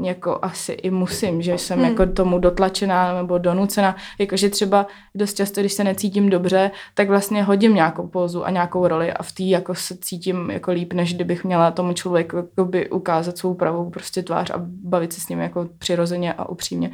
jako 0.03 0.39
asi 0.43 0.73
i 0.73 0.91
musím, 0.91 1.43
že 1.43 1.59
jsem 1.59 1.79
hmm. 1.79 1.89
jako 1.89 2.07
tomu 2.07 2.39
dotlačená 2.39 3.15
nebo 3.15 3.39
donucená, 3.39 3.97
jakože 4.19 4.51
třeba 4.51 4.87
dost 5.15 5.35
často, 5.35 5.61
když 5.61 5.73
se 5.73 5.85
necítím 5.85 6.31
dobře, 6.31 6.71
tak 6.95 7.09
vlastně 7.09 7.43
hodím 7.43 7.75
nějakou 7.75 8.07
pózu 8.07 8.45
a 8.45 8.51
nějakou 8.51 8.89
roli 8.89 9.13
a 9.13 9.23
v 9.23 9.33
té 9.33 9.43
jako 9.43 9.75
se 9.75 9.97
cítím 10.01 10.51
jako 10.51 10.71
líp, 10.71 10.93
než 10.93 11.15
kdybych 11.15 11.45
měla 11.45 11.71
tomu 11.71 11.93
člověku 11.93 12.37
jakoby 12.37 12.91
ukázat 12.91 13.39
svou 13.39 13.55
pravou 13.55 13.91
prostě 13.91 14.23
tvář 14.23 14.51
a 14.51 14.55
bavit 14.67 15.13
se 15.13 15.21
s 15.21 15.29
ním 15.29 15.41
jako 15.41 15.69
přirozeně 15.79 16.33
a 16.33 16.49
upřímně. 16.49 16.91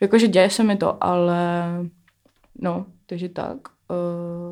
Jakože 0.00 0.28
děje 0.28 0.50
se 0.50 0.64
mi 0.64 0.76
to, 0.76 1.04
ale 1.04 1.66
no, 2.62 2.86
takže 3.10 3.28
tak. 3.28 3.56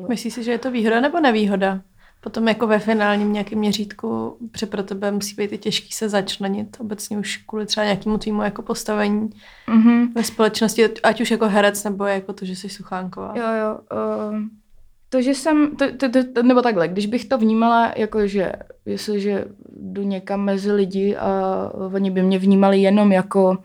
Uh... 0.01 0.09
Myslíš 0.09 0.33
si, 0.33 0.43
že 0.43 0.51
je 0.51 0.57
to 0.57 0.71
výhoda 0.71 0.99
nebo 0.99 1.19
nevýhoda? 1.19 1.81
Potom 2.21 2.47
jako 2.47 2.67
ve 2.67 2.79
finálním 2.79 3.33
nějakém 3.33 3.59
měřítku, 3.59 4.37
že 4.59 4.65
pro 4.65 4.83
tebe 4.83 5.11
musí 5.11 5.35
být 5.35 5.53
i 5.53 5.57
těžký 5.57 5.91
se 5.91 6.09
začlenit 6.09 6.77
obecně 6.79 7.17
už 7.17 7.37
kvůli 7.37 7.65
třeba 7.65 7.83
nějakému 7.83 8.17
tvýmu 8.17 8.41
jako 8.41 8.61
postavení 8.61 9.29
mm-hmm. 9.67 10.13
ve 10.15 10.23
společnosti, 10.23 10.89
ať 11.03 11.21
už 11.21 11.31
jako 11.31 11.47
herec 11.47 11.83
nebo 11.83 12.05
jako 12.05 12.33
to, 12.33 12.45
že 12.45 12.55
jsi 12.55 12.69
suchánková. 12.69 13.33
Jo, 13.35 13.43
jo. 13.43 13.79
Uh, 14.29 14.39
to, 15.09 15.21
že 15.21 15.35
jsem, 15.35 15.75
to, 15.75 15.91
to, 15.91 16.09
to, 16.09 16.23
to, 16.33 16.43
nebo 16.43 16.61
takhle, 16.61 16.87
když 16.87 17.05
bych 17.05 17.25
to 17.25 17.37
vnímala 17.37 17.93
jako, 17.95 18.27
že 18.27 18.51
jestliže 18.85 19.45
jdu 19.69 20.03
někam 20.03 20.41
mezi 20.41 20.71
lidi 20.71 21.15
a 21.15 21.31
oni 21.93 22.11
by 22.11 22.23
mě 22.23 22.39
vnímali 22.39 22.81
jenom 22.81 23.11
jako 23.11 23.57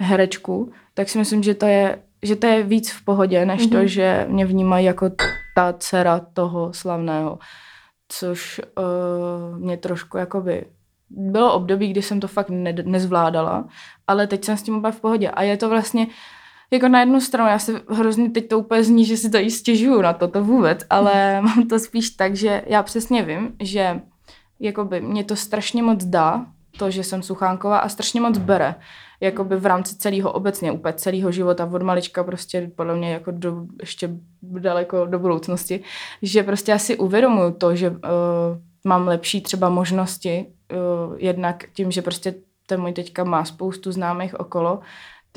herečku, 0.00 0.72
tak 0.94 1.08
si 1.08 1.18
myslím, 1.18 1.42
že 1.42 1.54
to 1.54 1.66
je 1.66 1.98
že 2.22 2.36
to 2.36 2.46
je 2.46 2.62
víc 2.62 2.90
v 2.90 3.04
pohodě, 3.04 3.44
než 3.44 3.62
mm-hmm. 3.62 3.70
to, 3.70 3.76
mhm. 3.76 3.88
že 3.88 4.26
mě 4.28 4.46
vnímají 4.46 4.86
jako 4.86 5.10
ta 5.54 5.72
dcera 5.72 6.20
toho 6.32 6.72
slavného. 6.72 7.38
Což 8.08 8.60
uh, 8.78 9.58
mě 9.58 9.76
trošku 9.76 10.16
jakoby... 10.16 10.66
Bylo 11.10 11.54
období, 11.54 11.90
kdy 11.90 12.02
jsem 12.02 12.20
to 12.20 12.28
fakt 12.28 12.50
ne- 12.50 12.74
nezvládala, 12.84 13.68
ale 14.06 14.26
teď 14.26 14.44
jsem 14.44 14.56
s 14.56 14.62
tím 14.62 14.76
úplně 14.76 14.92
v 14.92 15.00
pohodě. 15.00 15.30
A 15.30 15.42
je 15.42 15.56
to 15.56 15.68
vlastně 15.68 16.06
jako 16.70 16.88
na 16.88 17.00
jednu 17.00 17.20
stranu, 17.20 17.50
já 17.50 17.58
se 17.58 17.80
hrozně 17.88 18.30
teď 18.30 18.48
to 18.48 18.58
úplně 18.58 18.84
zní, 18.84 19.04
že 19.04 19.16
si 19.16 19.30
to 19.30 19.38
i 19.38 19.50
stěžuju 19.50 20.02
na 20.02 20.12
to, 20.12 20.28
to 20.28 20.44
vůbec, 20.44 20.86
ale 20.90 21.40
mám 21.42 21.68
to 21.68 21.78
spíš 21.78 22.10
tak, 22.10 22.36
že 22.36 22.62
já 22.66 22.82
přesně 22.82 23.22
vím, 23.22 23.56
že 23.60 24.00
jakoby 24.60 25.00
mě 25.00 25.24
to 25.24 25.36
strašně 25.36 25.82
moc 25.82 26.04
dá, 26.04 26.46
to, 26.78 26.90
že 26.90 27.04
jsem 27.04 27.22
suchánková 27.22 27.78
a 27.78 27.88
strašně 27.88 28.20
moc 28.20 28.38
bere 28.38 28.74
jakoby 29.20 29.56
v 29.56 29.66
rámci 29.66 29.96
celého 29.96 30.32
obecně, 30.32 30.72
úplně 30.72 30.92
celého 30.92 31.32
života 31.32 31.68
od 31.72 31.82
malička 31.82 32.24
prostě 32.24 32.70
podle 32.76 32.96
mě 32.96 33.12
jako 33.12 33.30
do, 33.30 33.66
ještě 33.80 34.10
daleko 34.42 35.06
do 35.06 35.18
budoucnosti, 35.18 35.80
že 36.22 36.42
prostě 36.42 36.72
asi 36.72 36.96
uvědomuju 36.96 37.50
to, 37.52 37.76
že 37.76 37.90
uh, 37.90 37.96
mám 38.84 39.08
lepší 39.08 39.40
třeba 39.40 39.68
možnosti, 39.68 40.46
uh, 40.46 41.14
jednak 41.18 41.64
tím, 41.72 41.90
že 41.90 42.02
prostě 42.02 42.34
ten 42.66 42.80
můj 42.80 42.92
teďka 42.92 43.24
má 43.24 43.44
spoustu 43.44 43.92
známých 43.92 44.40
okolo, 44.40 44.80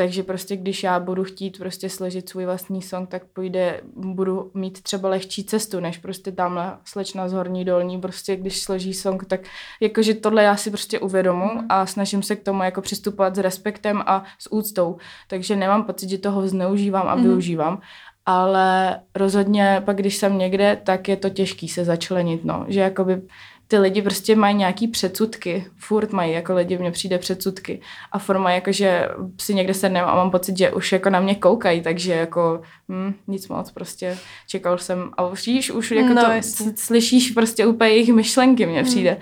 takže 0.02 0.24
prostě 0.24 0.56
když 0.56 0.84
já 0.84 1.00
budu 1.00 1.24
chtít 1.24 1.58
prostě 1.58 1.90
složit 1.90 2.30
svůj 2.30 2.46
vlastní 2.46 2.82
song, 2.82 3.10
tak 3.10 3.26
půjde, 3.26 3.82
budu 3.96 4.52
mít 4.54 4.82
třeba 4.82 5.10
lehčí 5.10 5.44
cestu, 5.44 5.80
než 5.80 5.98
prostě 5.98 6.32
tamhle 6.32 6.78
slečna 6.86 7.30
z 7.30 7.34
horní 7.34 7.66
dolní, 7.66 8.02
prostě 8.02 8.36
když 8.36 8.62
složí 8.62 8.94
song, 8.94 9.26
tak 9.26 9.42
jakože 9.80 10.14
tohle 10.14 10.44
já 10.44 10.56
si 10.56 10.70
prostě 10.70 11.00
uvědomu 11.00 11.46
mm. 11.54 11.66
a 11.70 11.86
snažím 11.86 12.24
se 12.24 12.36
k 12.36 12.44
tomu 12.44 12.64
jako 12.64 12.82
přistupovat 12.82 13.36
s 13.36 13.40
respektem 13.40 14.04
a 14.06 14.24
s 14.40 14.54
úctou. 14.54 14.98
Takže 15.28 15.56
nemám 15.56 15.84
pocit, 15.84 16.10
že 16.10 16.18
toho 16.18 16.48
zneužívám 16.48 17.08
a 17.08 17.16
mm. 17.16 17.24
využívám. 17.24 17.82
Ale 18.26 19.00
rozhodně 19.16 19.82
pak, 19.86 19.98
když 19.98 20.16
jsem 20.16 20.38
někde, 20.38 20.82
tak 20.84 21.08
je 21.08 21.18
to 21.18 21.30
těžký 21.30 21.68
se 21.68 21.86
začlenit, 21.86 22.46
no. 22.46 22.66
Že 22.68 22.80
jakoby 22.80 23.22
ty 23.72 23.78
lidi 23.78 24.02
prostě 24.02 24.36
mají 24.36 24.56
nějaký 24.56 24.88
předsudky, 24.88 25.66
furt 25.78 26.12
mají, 26.12 26.32
jako 26.34 26.54
lidi 26.56 26.78
mně 26.78 26.92
přijde 26.92 27.18
předsudky 27.18 27.82
a 28.12 28.20
forma 28.20 28.52
jako, 28.52 28.72
že 28.72 29.08
si 29.42 29.54
někde 29.54 29.74
sednem 29.74 30.06
a 30.06 30.16
mám 30.16 30.32
pocit, 30.32 30.58
že 30.58 30.72
už 30.72 30.92
jako 30.92 31.10
na 31.10 31.20
mě 31.20 31.36
koukají, 31.36 31.82
takže 31.82 32.14
jako 32.14 32.62
hm, 32.90 33.14
nic 33.28 33.48
moc, 33.48 33.72
prostě 33.72 34.18
čekal 34.48 34.78
jsem 34.78 35.12
a 35.18 35.28
už, 35.28 35.70
už 35.72 35.92
jako 35.92 36.14
No, 36.14 36.26
to 36.26 36.32
jasně. 36.32 36.74
slyšíš 36.76 37.32
prostě 37.32 37.66
úplně 37.66 37.90
jejich 37.92 38.14
myšlenky 38.14 38.66
mně 38.66 38.82
Hmm. 38.82 39.18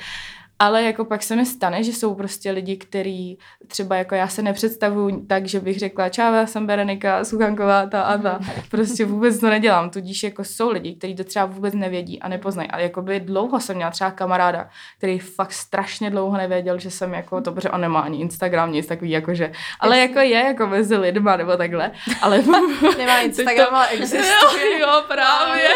Ale 0.60 0.84
jako 0.84 1.06
pak 1.06 1.24
se 1.24 1.36
mi 1.36 1.45
stane, 1.45 1.84
že 1.84 1.93
jsou 1.93 2.15
prostě 2.15 2.52
lidi, 2.52 2.78
kteří 2.78 3.38
třeba 3.67 3.95
jako 3.95 4.15
já 4.15 4.28
se 4.28 4.41
nepředstavuju 4.41 5.26
tak, 5.26 5.45
že 5.45 5.60
bych 5.60 5.80
řekla 5.80 6.10
já 6.17 6.45
jsem 6.45 6.67
Berenika 6.67 7.26
Suchanková, 7.26 7.86
ta 7.86 8.02
a 8.02 8.17
ta. 8.17 8.39
Prostě 8.72 9.06
vůbec 9.06 9.39
to 9.39 9.50
nedělám. 9.50 9.89
Tudíž 9.89 10.24
jako 10.24 10.43
jsou 10.43 10.69
lidi, 10.72 10.95
kteří 10.95 11.15
to 11.15 11.24
třeba 11.24 11.45
vůbec 11.45 11.74
nevědí 11.74 12.19
a 12.19 12.28
nepoznají. 12.28 12.69
Ale 12.72 12.84
jako 12.84 13.02
by 13.02 13.19
dlouho 13.19 13.60
jsem 13.60 13.76
měla 13.76 13.91
třeba 13.91 14.12
kamaráda, 14.12 14.69
který 14.98 15.19
fakt 15.19 15.54
strašně 15.54 16.10
dlouho 16.10 16.38
nevěděl, 16.38 16.80
že 16.80 16.91
jsem 16.91 17.13
jako 17.13 17.41
to, 17.41 17.52
protože 17.52 17.69
on 17.69 17.82
nemá 17.82 18.00
ani 18.00 18.19
Instagram, 18.19 18.72
nic 18.72 18.86
takový 18.86 19.12
jakože. 19.12 19.52
Ale 19.80 20.00
jako 20.00 20.19
je 20.19 20.30
jako 20.30 20.67
mezi 20.67 20.98
lidma 20.98 21.38
nebo 21.38 21.58
takhle. 21.58 21.91
Ale 22.22 22.38
Nemá 22.98 23.19
Instagram, 23.22 23.76
ale 23.76 23.88
existuje. 23.88 24.24
Jo, 24.24 24.78
jo, 24.80 25.04
právě. 25.08 25.69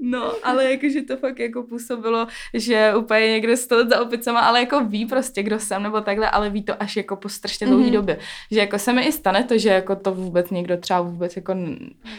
No, 0.00 0.32
ale 0.42 0.70
jakože 0.70 1.02
to 1.02 1.16
fakt 1.16 1.38
jako 1.38 1.62
působilo, 1.62 2.26
že 2.54 2.94
úplně 2.96 3.26
někde 3.26 3.55
stojí 3.56 3.88
za 3.88 4.00
opicama, 4.02 4.40
ale 4.40 4.60
jako 4.60 4.84
ví 4.84 5.06
prostě, 5.06 5.42
kdo 5.42 5.58
jsem, 5.58 5.82
nebo 5.82 6.00
takhle, 6.00 6.30
ale 6.30 6.50
ví 6.50 6.62
to 6.62 6.82
až 6.82 6.96
jako 6.96 7.16
po 7.16 7.28
strašně 7.28 7.66
dlouhé 7.66 7.84
Mhm. 7.84 7.92
době. 7.92 8.18
Že 8.50 8.60
jako 8.60 8.78
se 8.78 8.92
mi 8.92 9.02
i 9.06 9.12
stane 9.12 9.44
to, 9.44 9.58
že 9.58 9.68
jako 9.68 9.96
to 9.96 10.14
vůbec 10.14 10.50
někdo 10.50 10.76
třeba 10.76 11.00
vůbec 11.00 11.36
jako 11.36 11.54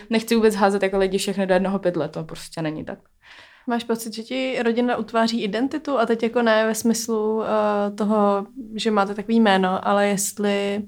nechci 0.09 0.35
vůbec 0.35 0.55
házet 0.55 0.83
jako 0.83 0.97
lidi 0.97 1.17
všechny 1.17 1.47
do 1.47 1.53
jednoho 1.53 1.79
pytle, 1.79 2.09
to 2.09 2.23
prostě 2.23 2.61
není 2.61 2.85
tak. 2.85 2.99
Máš 3.69 3.83
pocit, 3.83 4.13
že 4.13 4.23
ti 4.23 4.57
rodina 4.63 4.95
utváří 4.97 5.43
identitu 5.43 5.99
a 5.99 6.05
teď 6.05 6.23
jako 6.23 6.41
ne 6.41 6.65
ve 6.65 6.75
smyslu 6.75 7.35
uh, 7.35 7.43
toho, 7.95 8.45
že 8.75 8.91
máte 8.91 9.13
takový 9.15 9.39
jméno, 9.39 9.87
ale 9.87 10.07
jestli 10.07 10.81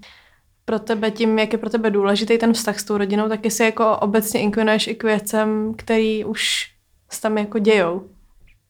pro 0.65 0.79
tebe 0.79 1.12
tím, 1.12 1.39
jak 1.39 1.51
je 1.53 1.59
pro 1.59 1.69
tebe 1.69 1.89
důležitý 1.91 2.38
ten 2.38 2.53
vztah 2.53 2.79
s 2.79 2.83
tou 2.83 2.97
rodinou, 2.97 3.29
tak 3.29 3.45
jestli 3.45 3.65
jako 3.65 3.97
obecně 3.97 4.41
inklinuješ 4.41 4.88
i 4.88 4.95
k 4.95 5.03
věcem, 5.03 5.73
který 5.77 6.25
už 6.25 6.67
se 7.12 7.21
tam 7.21 7.38
jako 7.38 7.59
dějou. 7.59 8.09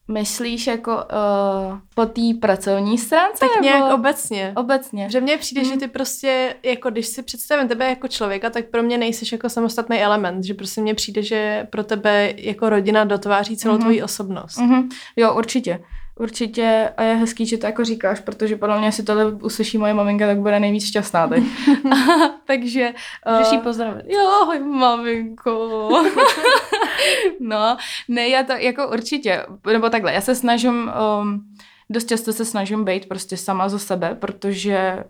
Myslíš 0.10 0.68
jako 0.68 0.96
uh, 0.96 1.78
po 1.96 2.06
té 2.06 2.22
pracovní 2.42 2.98
stránce? 2.98 3.40
Tak 3.40 3.50
nebo 3.56 3.64
nějak 3.64 3.94
obecně. 3.94 4.54
obecně? 4.56 5.08
Že 5.10 5.22
mně 5.22 5.38
přijde, 5.38 5.64
že 5.66 5.78
ty 5.78 5.88
prostě, 5.88 6.56
jako 6.64 6.90
když 6.90 7.08
si 7.08 7.24
představím 7.24 7.68
tebe 7.68 7.90
jako 7.90 8.08
člověka, 8.08 8.50
tak 8.50 8.66
pro 8.66 8.84
mě 8.84 8.98
nejseš 8.98 9.32
jako 9.32 9.50
samostatný 9.50 10.02
element, 10.02 10.44
že 10.44 10.54
prostě 10.54 10.82
mně 10.82 10.96
přijde, 10.96 11.24
že 11.24 11.68
pro 11.70 11.84
tebe 11.84 12.34
jako 12.38 12.70
rodina 12.70 13.04
dotváří 13.04 13.58
celou 13.58 13.74
Mhm. 13.74 13.82
tvoji 13.82 14.04
osobnost. 14.04 14.58
Mm-hmm. 14.58 14.90
Jo, 15.16 15.34
určitě. 15.38 15.80
Určitě 16.20 16.94
a 16.98 17.04
je 17.04 17.16
hezký, 17.16 17.46
že 17.46 17.58
to 17.58 17.66
jako 17.66 17.84
říkáš, 17.86 18.20
protože 18.20 18.56
podle 18.56 18.78
mě, 18.78 18.88
jestli 18.88 19.04
tohle 19.04 19.26
uslyší 19.32 19.78
moje 19.78 19.94
maminka, 19.94 20.28
tak 20.28 20.38
bude 20.40 20.60
nejvíc 20.60 20.86
šťastná 20.86 21.28
teď. 21.28 21.44
Takže... 22.48 22.94
Můžeš 23.32 23.52
jí 23.52 23.58
eh, 23.58 23.62
pozdravit. 23.62 24.06
Jo, 24.08 24.28
ahoj, 24.42 24.60
maminko. 24.60 25.90
no, 27.40 27.78
ne, 28.08 28.28
já 28.28 28.44
to 28.44 28.54
jako 28.54 28.88
určitě, 28.88 29.46
nebo 29.74 29.90
takhle, 29.90 30.14
já 30.14 30.22
se 30.22 30.36
snažím, 30.36 30.92
um, 31.22 31.44
dost 31.90 32.10
často 32.10 32.34
se 32.34 32.46
snažím 32.46 32.84
být 32.86 33.08
prostě 33.10 33.38
sama 33.38 33.70
za 33.70 33.80
sebe, 33.80 34.16
protože 34.20 35.04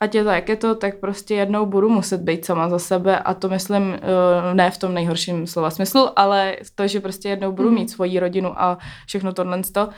ať 0.00 0.14
je 0.14 0.24
to, 0.24 0.30
jak 0.30 0.48
je 0.48 0.56
to, 0.56 0.74
tak 0.74 1.00
prostě 1.00 1.34
jednou 1.34 1.66
budu 1.66 1.88
muset 1.88 2.20
být 2.20 2.44
sama 2.44 2.68
za 2.68 2.78
sebe 2.78 3.18
a 3.18 3.34
to 3.34 3.48
myslím 3.48 3.82
uh, 3.88 3.96
ne 4.54 4.70
v 4.70 4.78
tom 4.78 4.94
nejhorším 4.94 5.46
slova 5.46 5.70
smyslu, 5.70 6.18
ale 6.18 6.56
v 6.64 6.70
to, 6.76 6.86
že 6.88 7.00
prostě 7.00 7.28
jednou 7.28 7.52
budu 7.52 7.68
Mhm. 7.68 7.78
mít 7.78 7.90
svoji 7.90 8.20
rodinu 8.20 8.62
a 8.62 8.78
všechno 9.06 9.32
tohle 9.32 9.62
to. 9.72 9.88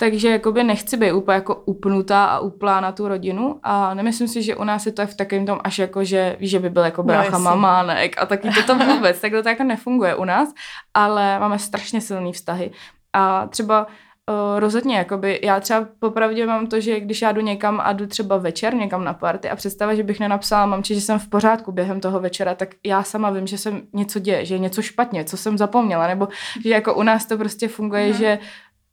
Takže 0.00 0.28
jakoby 0.30 0.64
nechci 0.64 0.96
být 0.96 1.12
úplně 1.12 1.34
jako 1.34 1.54
upnutá 1.54 2.24
a 2.24 2.38
uplá 2.38 2.80
na 2.80 2.92
tu 2.92 3.08
rodinu 3.08 3.60
a 3.62 3.94
nemyslím 3.94 4.28
si, 4.28 4.42
že 4.42 4.56
u 4.56 4.64
nás 4.64 4.86
je 4.86 4.92
to 4.92 5.06
v 5.06 5.14
takovém 5.14 5.46
tom 5.46 5.58
až 5.64 5.78
jako, 5.78 6.04
že 6.04 6.36
že 6.40 6.58
by 6.58 6.70
byl 6.70 6.82
jako 6.84 7.02
No, 7.02 7.06
brácha, 7.06 7.24
jasně. 7.24 7.44
mamánek 7.44 8.22
a 8.22 8.26
taky 8.26 8.48
to, 8.50 8.62
to 8.62 8.74
vůbec, 8.84 9.20
takhle 9.20 9.42
to 9.42 9.48
jako 9.48 9.62
nefunguje 9.64 10.14
u 10.14 10.24
nás, 10.24 10.48
ale 10.94 11.38
máme 11.38 11.58
strašně 11.58 12.00
silný 12.00 12.32
vztahy 12.32 12.70
a 13.12 13.46
třeba 13.46 13.86
Uh, 14.30 14.60
rozhodně, 14.60 14.96
jakoby, 14.96 15.40
já 15.42 15.60
třeba 15.60 15.88
popravdě 15.98 16.46
mám 16.46 16.66
to, 16.66 16.80
že 16.80 17.00
když 17.00 17.22
já 17.22 17.32
jdu 17.32 17.40
někam 17.40 17.80
a 17.84 17.92
jdu 17.92 18.06
třeba 18.06 18.36
večer 18.36 18.74
někam 18.74 19.04
na 19.04 19.14
party 19.14 19.50
a 19.50 19.56
představa, 19.56 19.94
že 19.94 20.02
bych 20.02 20.20
nenapsala 20.20 20.66
mamči, 20.66 20.94
že 20.94 21.00
jsem 21.00 21.18
v 21.18 21.28
pořádku 21.28 21.72
během 21.72 22.00
toho 22.00 22.20
večera, 22.20 22.54
tak 22.54 22.68
já 22.86 23.02
sama 23.02 23.30
vím, 23.30 23.46
že 23.46 23.58
jsem 23.58 23.82
něco 23.92 24.18
děje, 24.18 24.44
že 24.44 24.54
je 24.54 24.58
něco 24.58 24.82
špatně, 24.82 25.24
co 25.24 25.36
jsem 25.36 25.58
zapomněla, 25.58 26.06
nebo 26.06 26.28
že 26.64 26.70
jako 26.70 26.94
u 26.94 27.02
nás 27.02 27.26
to 27.26 27.38
prostě 27.38 27.68
funguje, 27.68 28.06
Mhm. 28.08 28.12
že 28.18 28.38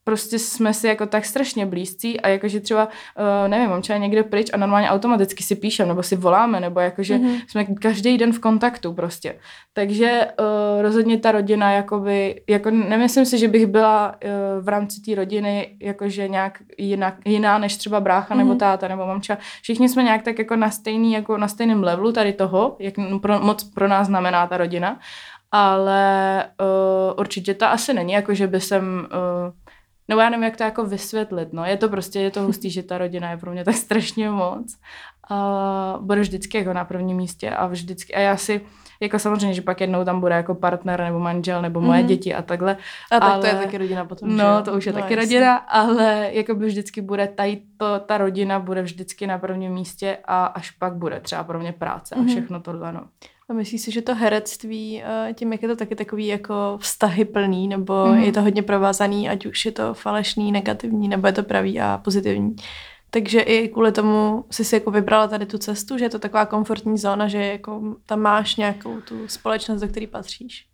prostě 0.08 0.40
jsme 0.40 0.74
si 0.74 0.88
jako 0.88 1.06
tak 1.06 1.26
strašně 1.26 1.66
blízcí 1.66 2.22
a 2.22 2.28
jakože 2.28 2.60
třeba, 2.60 2.86
uh, 2.86 3.48
nevím, 3.48 3.70
mám 3.70 3.82
třeba 3.82 4.00
někde 4.00 4.24
pryč 4.24 4.48
a 4.54 4.58
normálně 4.58 4.90
automaticky 4.90 5.44
si 5.44 5.56
píšem 5.56 5.88
nebo 5.88 6.04
si 6.04 6.16
voláme, 6.16 6.60
nebo 6.60 6.80
jakože 6.80 7.18
Mhm. 7.18 7.36
jsme 7.48 7.66
každý 7.66 8.18
den 8.18 8.34
v 8.34 8.40
kontaktu 8.40 8.94
prostě. 8.94 9.36
Takže 9.74 10.28
uh, 10.40 10.82
rozhodně 10.82 11.18
ta 11.18 11.32
rodina, 11.32 11.72
jakoby, 11.72 12.42
jako 12.50 12.72
nemyslím 12.72 13.26
si, 13.26 13.38
že 13.38 13.48
bych 13.48 13.66
byla 13.66 14.08
uh, 14.16 14.64
v 14.66 14.68
rámci 14.68 15.02
té 15.02 15.16
rodiny 15.16 15.76
jakože 15.82 16.28
nějak 16.28 16.60
jinak, 16.78 17.16
jiná 17.26 17.58
než 17.58 17.78
třeba 17.78 18.00
brácha 18.00 18.36
nebo 18.36 18.50
Mhm. 18.50 18.58
táta 18.60 18.88
nebo 18.88 19.06
mamča. 19.08 19.38
Všichni 19.62 19.90
jsme 19.90 20.04
nějak 20.04 20.22
tak 20.24 20.40
jako 20.40 20.56
na 20.56 20.70
stejný, 20.72 21.14
jako 21.14 21.38
na 21.38 21.48
stejném 21.48 21.84
levelu 21.84 22.12
tady 22.12 22.34
toho, 22.34 22.76
jak 22.80 22.94
pro, 23.22 23.40
moc 23.40 23.64
pro 23.64 23.88
nás 23.88 24.08
znamená 24.08 24.48
ta 24.48 24.58
rodina, 24.58 25.00
ale 25.52 26.46
uh, 26.62 27.20
určitě 27.20 27.54
to 27.54 27.66
asi 27.66 27.94
není, 27.94 28.14
jako 28.14 28.34
že 28.34 28.48
by 28.48 28.62
jsem 28.62 29.08
uh, 29.12 29.54
nebo 30.08 30.22
já 30.22 30.30
nevím, 30.30 30.44
jak 30.44 30.58
to 30.58 30.64
jako 30.64 30.86
vysvětlit, 30.86 31.54
no. 31.54 31.66
Je 31.66 31.78
to 31.78 31.90
prostě, 31.90 32.20
je 32.20 32.32
to 32.32 32.42
hustý, 32.42 32.70
že 32.70 32.84
ta 32.84 32.98
rodina 32.98 33.32
je 33.32 33.38
pro 33.38 33.52
mě 33.52 33.64
tak 33.64 33.76
strašně 33.76 34.30
moc. 34.30 34.78
A 35.30 35.98
bude 36.02 36.22
vždycky 36.22 36.58
jako 36.58 36.74
na 36.74 36.86
prvním 36.86 37.18
místě 37.18 37.50
a 37.50 37.68
vždycky, 37.68 38.14
a 38.16 38.20
já 38.20 38.38
si, 38.38 38.62
jako 39.02 39.20
samozřejmě, 39.20 39.54
že 39.54 39.62
pak 39.62 39.82
jednou 39.82 40.06
tam 40.06 40.20
bude 40.20 40.36
jako 40.36 40.56
partner 40.56 41.00
nebo 41.04 41.20
manžel 41.20 41.62
nebo 41.62 41.82
moje 41.82 42.00
Mhm. 42.00 42.08
děti 42.08 42.36
a 42.36 42.42
takhle. 42.42 42.78
A 43.12 43.20
tak 43.20 43.24
ale... 43.24 43.40
to 43.42 43.48
je 43.48 43.54
taky 43.56 43.78
rodina 43.78 44.06
potom, 44.06 44.30
že 44.30 44.36
No, 44.38 44.44
jo? 44.58 44.62
to 44.66 44.74
už 44.74 44.86
je 44.86 44.94
No, 44.94 45.00
taky 45.02 45.14
jasně. 45.14 45.26
rodina, 45.26 45.56
ale 45.56 46.30
jako 46.32 46.56
by 46.56 46.66
vždycky 46.66 47.02
bude 47.02 47.28
tady 47.28 47.62
to, 47.78 48.00
ta 48.00 48.18
rodina 48.18 48.60
bude 48.60 48.82
vždycky 48.82 49.28
na 49.28 49.38
prvním 49.38 49.72
místě 49.74 50.18
a 50.26 50.46
až 50.46 50.72
pak 50.72 50.94
bude 50.96 51.20
třeba 51.20 51.44
pro 51.44 51.60
mě 51.60 51.72
práce 51.74 52.16
a 52.16 52.18
Mhm. 52.20 52.28
všechno 52.28 52.60
tohle, 52.60 52.92
no. 52.94 53.02
A 53.50 53.54
myslíš 53.54 53.82
si, 53.82 53.92
že 53.92 54.02
to 54.02 54.16
herectví, 54.16 55.04
eh, 55.06 55.34
tím, 55.34 55.52
jak 55.52 55.62
je 55.62 55.68
to 55.68 55.76
taky 55.76 55.96
takový 55.96 56.28
jako 56.28 56.78
vztahy 56.82 57.26
plný, 57.26 57.68
nebo 57.68 58.06
Mhm. 58.06 58.18
je 58.20 58.32
to 58.32 58.42
hodně 58.42 58.64
provázaný, 58.64 59.30
ať 59.30 59.46
už 59.46 59.66
je 59.66 59.72
to 59.72 59.94
falešný, 59.94 60.52
negativní, 60.52 61.08
nebo 61.08 61.28
je 61.28 61.34
to 61.34 61.44
pravý 61.44 61.80
a 61.82 61.98
pozitivní. 62.04 62.56
Takže 63.10 63.42
i 63.42 63.68
kvůli 63.68 63.92
tomu 63.92 64.46
jsi 64.52 64.66
si 64.66 64.76
jako 64.76 64.92
vybrala 64.92 65.28
tady 65.28 65.46
tu 65.46 65.58
cestu, 65.58 65.98
že 65.98 66.06
je 66.06 66.10
to 66.10 66.20
taková 66.20 66.46
komfortní 66.46 66.98
zóna, 66.98 67.28
že 67.28 67.46
jako 67.46 67.82
tam 68.06 68.20
máš 68.20 68.56
nějakou 68.56 69.02
tu 69.02 69.28
společnost, 69.28 69.82
do 69.82 69.88
které 69.88 70.08
patříš. 70.08 70.66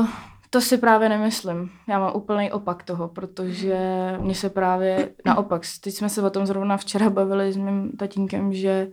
Uh, 0.00 0.06
to 0.50 0.60
si 0.60 0.78
právě 0.78 1.08
nemyslím. 1.08 1.70
Já 1.88 1.98
mám 1.98 2.12
úplný 2.16 2.52
opak 2.52 2.82
toho, 2.82 3.08
protože 3.08 3.78
mně 4.20 4.34
se 4.34 4.50
právě 4.50 5.08
naopak, 5.24 5.62
teď 5.80 5.94
jsme 5.94 6.08
se 6.08 6.22
o 6.22 6.30
tom 6.30 6.46
zrovna 6.46 6.76
včera 6.76 7.10
bavili 7.10 7.52
s 7.52 7.56
mým 7.56 7.92
tatínkem, 7.98 8.52
že 8.52 8.88
eh, 8.90 8.92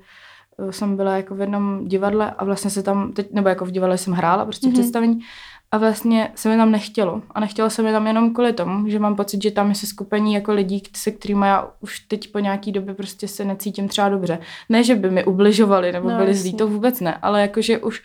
jsem 0.70 0.96
byla 0.96 1.18
jako 1.18 1.36
v 1.36 1.42
jednom 1.42 1.88
divadle 1.88 2.32
a 2.38 2.46
vlastně 2.46 2.72
se 2.72 2.84
tam, 2.84 3.12
teď, 3.12 3.34
nebo 3.34 3.50
jako 3.50 3.66
v 3.66 3.72
divadle 3.72 3.98
jsem 3.98 4.14
hrála 4.14 4.46
prostě 4.46 4.68
Mhm. 4.68 4.74
mm-hmm. 4.76 4.82
představení 4.82 5.20
a 5.72 5.78
vlastně 5.78 6.32
se 6.36 6.50
mi 6.50 6.58
tam 6.58 6.72
nechtělo. 6.72 7.22
A 7.32 7.40
nechtělo 7.40 7.70
se 7.70 7.82
mi 7.84 7.92
tam 7.92 8.08
jenom 8.08 8.34
kvůli 8.34 8.54
tomu, 8.54 8.90
že 8.90 9.00
mám 9.00 9.16
pocit, 9.16 9.44
že 9.44 9.52
tam 9.52 9.70
je 9.70 9.76
se 9.76 9.88
skupení 9.88 10.34
jako 10.34 10.54
lidí, 10.54 10.84
se 10.96 11.12
kterými 11.12 11.48
já 11.48 11.68
už 11.80 12.00
teď 12.00 12.32
po 12.32 12.40
nějaký 12.40 12.72
době 12.72 12.94
prostě 12.94 13.28
se 13.28 13.46
necítím 13.46 13.88
třeba 13.88 14.10
dobře. 14.10 14.40
Ne, 14.70 14.84
že 14.84 14.96
by 14.96 15.12
mi 15.12 15.26
ubližovali 15.26 15.92
nebo 15.92 16.10
No, 16.10 16.18
byli 16.18 16.34
zlí, 16.34 16.54
to 16.54 16.68
vůbec 16.68 17.00
ne, 17.00 17.18
ale 17.22 17.42
jakože 17.42 17.78
už 17.78 18.04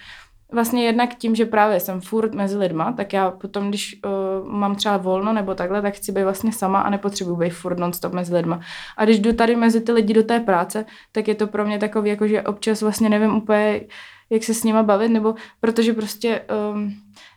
vlastně 0.52 0.84
jednak 0.84 1.14
tím, 1.14 1.34
že 1.34 1.46
právě 1.46 1.80
jsem 1.80 2.00
furt 2.00 2.34
mezi 2.34 2.58
lidma, 2.58 2.92
tak 2.92 3.12
já 3.12 3.30
potom, 3.30 3.68
když 3.68 4.00
uh, 4.04 4.48
mám 4.48 4.74
třeba 4.74 4.96
volno 4.96 5.32
nebo 5.32 5.54
takhle, 5.54 5.82
tak 5.82 5.94
chci 5.94 6.12
být 6.12 6.22
vlastně 6.22 6.52
sama 6.52 6.80
a 6.80 6.90
nepotřebuji 6.90 7.36
být 7.36 7.50
furt 7.50 7.78
non-stop 7.78 8.12
mezi 8.12 8.34
lidma. 8.34 8.60
A 8.96 9.04
když 9.04 9.18
jdu 9.18 9.32
tady 9.32 9.56
mezi 9.56 9.80
ty 9.80 9.92
lidi 9.92 10.14
do 10.14 10.22
té 10.22 10.40
práce, 10.40 10.84
tak 11.12 11.28
je 11.28 11.34
to 11.34 11.46
pro 11.46 11.66
mě 11.66 11.78
takový, 11.78 12.10
jako 12.10 12.28
že 12.28 12.42
občas 12.42 12.82
vlastně 12.82 13.08
nevím 13.08 13.36
úplně, 13.36 13.80
jak 14.30 14.44
se 14.44 14.54
s 14.54 14.64
nima 14.64 14.82
bavit, 14.82 15.08
nebo 15.08 15.34
protože 15.60 15.92
prostě 15.92 16.42
um, 16.72 16.92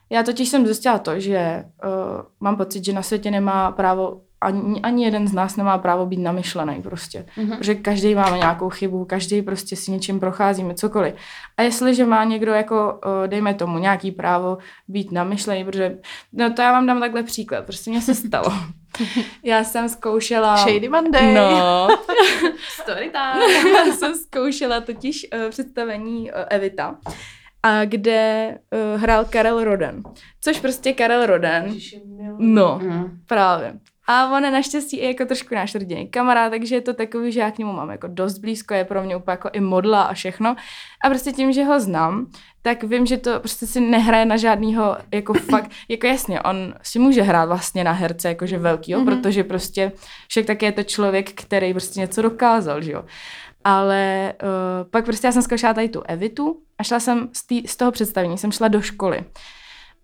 já 0.10 0.24
totiž 0.24 0.50
jsem 0.50 0.66
zjistila 0.66 1.00
to, 1.00 1.20
že 1.20 1.64
uh, 1.84 2.22
mám 2.40 2.58
pocit, 2.58 2.86
že 2.86 2.94
na 2.94 3.02
světě 3.02 3.32
nemá 3.32 3.72
právo 3.72 4.22
ani, 4.42 4.82
ani 4.82 5.06
jeden 5.06 5.28
z 5.28 5.34
nás 5.34 5.56
nemá 5.56 5.78
právo 5.78 6.06
být 6.06 6.20
namyšlený 6.20 6.82
prostě. 6.82 7.26
Mhm. 7.38 7.58
Protože 7.58 7.76
každý 7.76 8.16
máme 8.16 8.38
nějakou 8.38 8.70
chybu, 8.70 9.06
každý 9.06 9.42
prostě 9.42 9.76
si 9.76 9.92
něčím 9.92 10.20
procházíme, 10.20 10.74
cokoliv. 10.74 11.16
A 11.58 11.62
jestliže 11.62 12.06
má 12.06 12.24
někdo 12.24 12.54
jako, 12.54 13.00
eh, 13.24 13.28
dejme 13.28 13.54
tomu, 13.54 13.78
nějaký 13.80 14.12
právo 14.12 14.58
být 14.88 15.12
namyšlený, 15.12 15.66
protože, 15.66 15.98
no 16.34 16.54
to 16.54 16.62
já 16.62 16.72
vám 16.72 16.86
dám 16.88 17.00
takhle 17.00 17.24
příklad, 17.24 17.66
prostě 17.66 17.90
mně 17.92 18.02
se 18.02 18.16
stalo. 18.16 18.54
Já 19.44 19.64
jsem 19.64 19.90
zkoušela... 19.90 20.58
Shady 20.58 20.90
Monday. 20.90 21.34
No, 21.34 21.88
Story 22.82 23.12
time. 23.12 23.42
já 23.88 23.94
jsem 23.94 24.16
zkoušela 24.16 24.82
totiž 24.82 25.28
uh, 25.34 25.50
představení 25.50 26.32
uh, 26.32 26.38
Evita, 26.50 26.96
a 27.64 27.86
kde 27.86 28.58
uh, 28.96 29.02
hrál 29.02 29.26
Karel 29.26 29.64
Roden. 29.64 30.04
Což 30.42 30.60
prostě 30.60 30.94
Karel 30.94 31.26
Roden, 31.26 31.76
no, 32.38 32.80
Mhm. 32.84 33.20
právě. 33.28 33.74
A 34.12 34.32
on 34.32 34.46
je 34.46 34.52
naštěstí 34.52 34.98
i 34.98 35.08
jako 35.08 35.26
trošku 35.26 35.56
náš 35.56 35.76
rodinný 35.76 36.08
kamarád, 36.08 36.52
takže 36.52 36.76
je 36.76 36.82
to 36.82 36.94
takový, 36.94 37.32
že 37.32 37.40
já 37.40 37.52
k 37.52 37.58
němu 37.58 37.74
mám 37.74 37.90
jako 37.90 38.08
dost 38.08 38.38
blízko, 38.38 38.74
je 38.74 38.86
pro 38.86 39.04
mě 39.04 39.16
úplně 39.16 39.34
jako 39.34 39.50
i 39.54 39.60
modla 39.60 40.04
a 40.04 40.14
všechno. 40.14 40.56
A 41.04 41.10
prostě 41.10 41.32
tím, 41.32 41.54
že 41.54 41.64
ho 41.64 41.80
znám, 41.80 42.28
tak 42.62 42.84
vím, 42.84 43.06
že 43.06 43.18
to 43.18 43.40
prostě 43.40 43.68
si 43.68 43.82
nehraje 43.82 44.26
na 44.26 44.38
žádnýho, 44.38 44.98
jako 45.14 45.34
fakt, 45.52 45.72
jako 45.90 46.08
jasně, 46.08 46.42
on 46.42 46.74
si 46.82 47.00
může 47.00 47.22
hrát 47.22 47.46
vlastně 47.46 47.84
na 47.84 47.92
herce, 47.92 48.28
jakože 48.28 48.58
velkýho, 48.58 49.02
mm-hmm. 49.02 49.22
protože 49.22 49.44
prostě 49.44 49.92
však 50.28 50.46
taky 50.46 50.66
je 50.66 50.72
to 50.72 50.84
člověk, 50.84 51.42
který 51.42 51.74
prostě 51.74 52.00
něco 52.00 52.22
dokázal, 52.22 52.82
že 52.82 52.92
jo. 52.92 53.04
Ale 53.64 54.34
uh, 54.44 54.90
pak 54.90 55.06
prostě 55.06 55.28
já 55.28 55.32
jsem 55.32 55.42
zkoušela 55.42 55.74
tady 55.74 55.90
tu 55.90 56.02
Evitu 56.06 56.62
a 56.78 56.84
šla 56.84 57.00
jsem 57.00 57.30
z, 57.34 57.48
tý, 57.48 57.68
z 57.68 57.76
toho 57.76 57.92
představení, 57.92 58.38
jsem 58.38 58.52
šla 58.52 58.68
do 58.68 58.82
školy. 58.82 59.24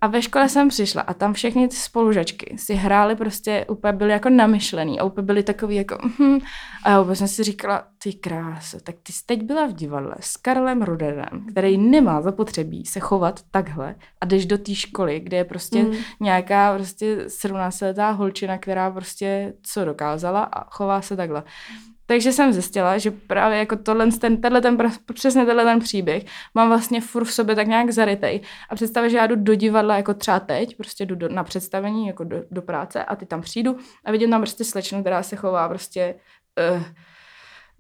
A 0.06 0.08
ve 0.08 0.22
škole 0.22 0.50
jsem 0.50 0.70
přišla 0.70 1.02
a 1.02 1.14
tam 1.14 1.34
všechny 1.34 1.68
ty 1.68 1.76
spolužačky 1.76 2.56
si 2.58 2.74
hrály 2.74 3.16
prostě, 3.16 3.66
úplně 3.70 3.94
byly 3.94 4.12
jako 4.12 4.30
namyšlený 4.30 5.00
a 5.00 5.04
úplně 5.04 5.26
byly 5.26 5.44
takový 5.44 5.76
jako 5.76 5.98
mm, 6.20 6.38
a 6.84 6.90
já 6.90 7.02
úplně 7.02 7.16
jsem 7.16 7.28
si 7.28 7.44
říkala, 7.44 7.84
ty 8.04 8.14
krása, 8.14 8.78
tak 8.84 8.96
ty 9.04 9.14
jsi 9.14 9.26
teď 9.26 9.44
byla 9.44 9.66
v 9.66 9.74
divadle 9.74 10.16
s 10.20 10.38
Karlem 10.38 10.82
Ruderem, 10.82 11.46
který 11.52 11.78
nemá 11.78 12.22
zapotřebí 12.22 12.86
se 12.86 13.00
chovat 13.00 13.40
takhle 13.52 13.96
a 14.22 14.26
jdeš 14.26 14.46
do 14.46 14.58
té 14.58 14.76
školy, 14.76 15.20
kde 15.20 15.38
je 15.38 15.44
prostě 15.44 15.84
mm. 15.84 15.94
nějaká 16.20 16.76
prostě 16.76 17.18
17-letá 17.18 18.12
holčina, 18.12 18.58
která 18.58 18.92
prostě 18.92 19.54
co 19.64 19.86
dokázala 19.86 20.44
a 20.44 20.70
chová 20.70 21.02
se 21.02 21.16
takhle. 21.16 21.44
Takže 22.06 22.32
jsem 22.32 22.54
zjistila, 22.54 22.98
že 22.98 23.12
právě 23.12 23.58
jako 23.58 23.76
tohle, 23.76 24.12
ten, 24.12 24.42
tenhle 24.42 24.62
ten, 24.62 24.78
přesně 25.14 25.46
tenhle 25.46 25.64
ten 25.64 25.80
příběh 25.80 26.24
mám 26.54 26.68
vlastně 26.68 27.02
furt 27.02 27.26
v 27.26 27.34
sobě 27.34 27.56
tak 27.56 27.68
nějak 27.68 27.92
zarytej. 27.92 28.42
A 28.70 28.76
představit, 28.76 29.10
že 29.10 29.18
já 29.18 29.28
jdu 29.28 29.36
do 29.36 29.56
divadla 29.56 29.98
jako 29.98 30.14
třeba 30.14 30.40
teď, 30.40 30.78
prostě 30.78 31.06
jdu 31.06 31.16
do, 31.16 31.30
na 31.30 31.44
představení 31.44 32.08
jako 32.08 32.24
do, 32.24 32.44
do, 32.52 32.62
práce 32.62 33.04
a 33.04 33.16
ty 33.16 33.26
tam 33.26 33.42
přijdu 33.42 33.78
a 34.06 34.12
vidím 34.12 34.30
tam 34.30 34.42
prostě 34.42 34.64
slečnu, 34.64 35.02
která 35.02 35.24
se 35.24 35.36
chová 35.36 35.70
prostě, 35.70 36.16
uh, 36.76 36.84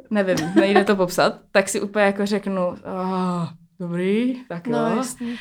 nevím, 0.09 0.37
nejde 0.55 0.83
to 0.83 0.95
popsat, 0.95 1.39
tak 1.51 1.69
si 1.69 1.81
úplně 1.81 2.05
jako 2.05 2.25
řeknu, 2.25 2.67
oh, 2.67 3.47
dobrý, 3.79 4.43
tak 4.47 4.67
no, 4.67 4.89
jo. 4.89 4.95
Jasný. 4.95 5.35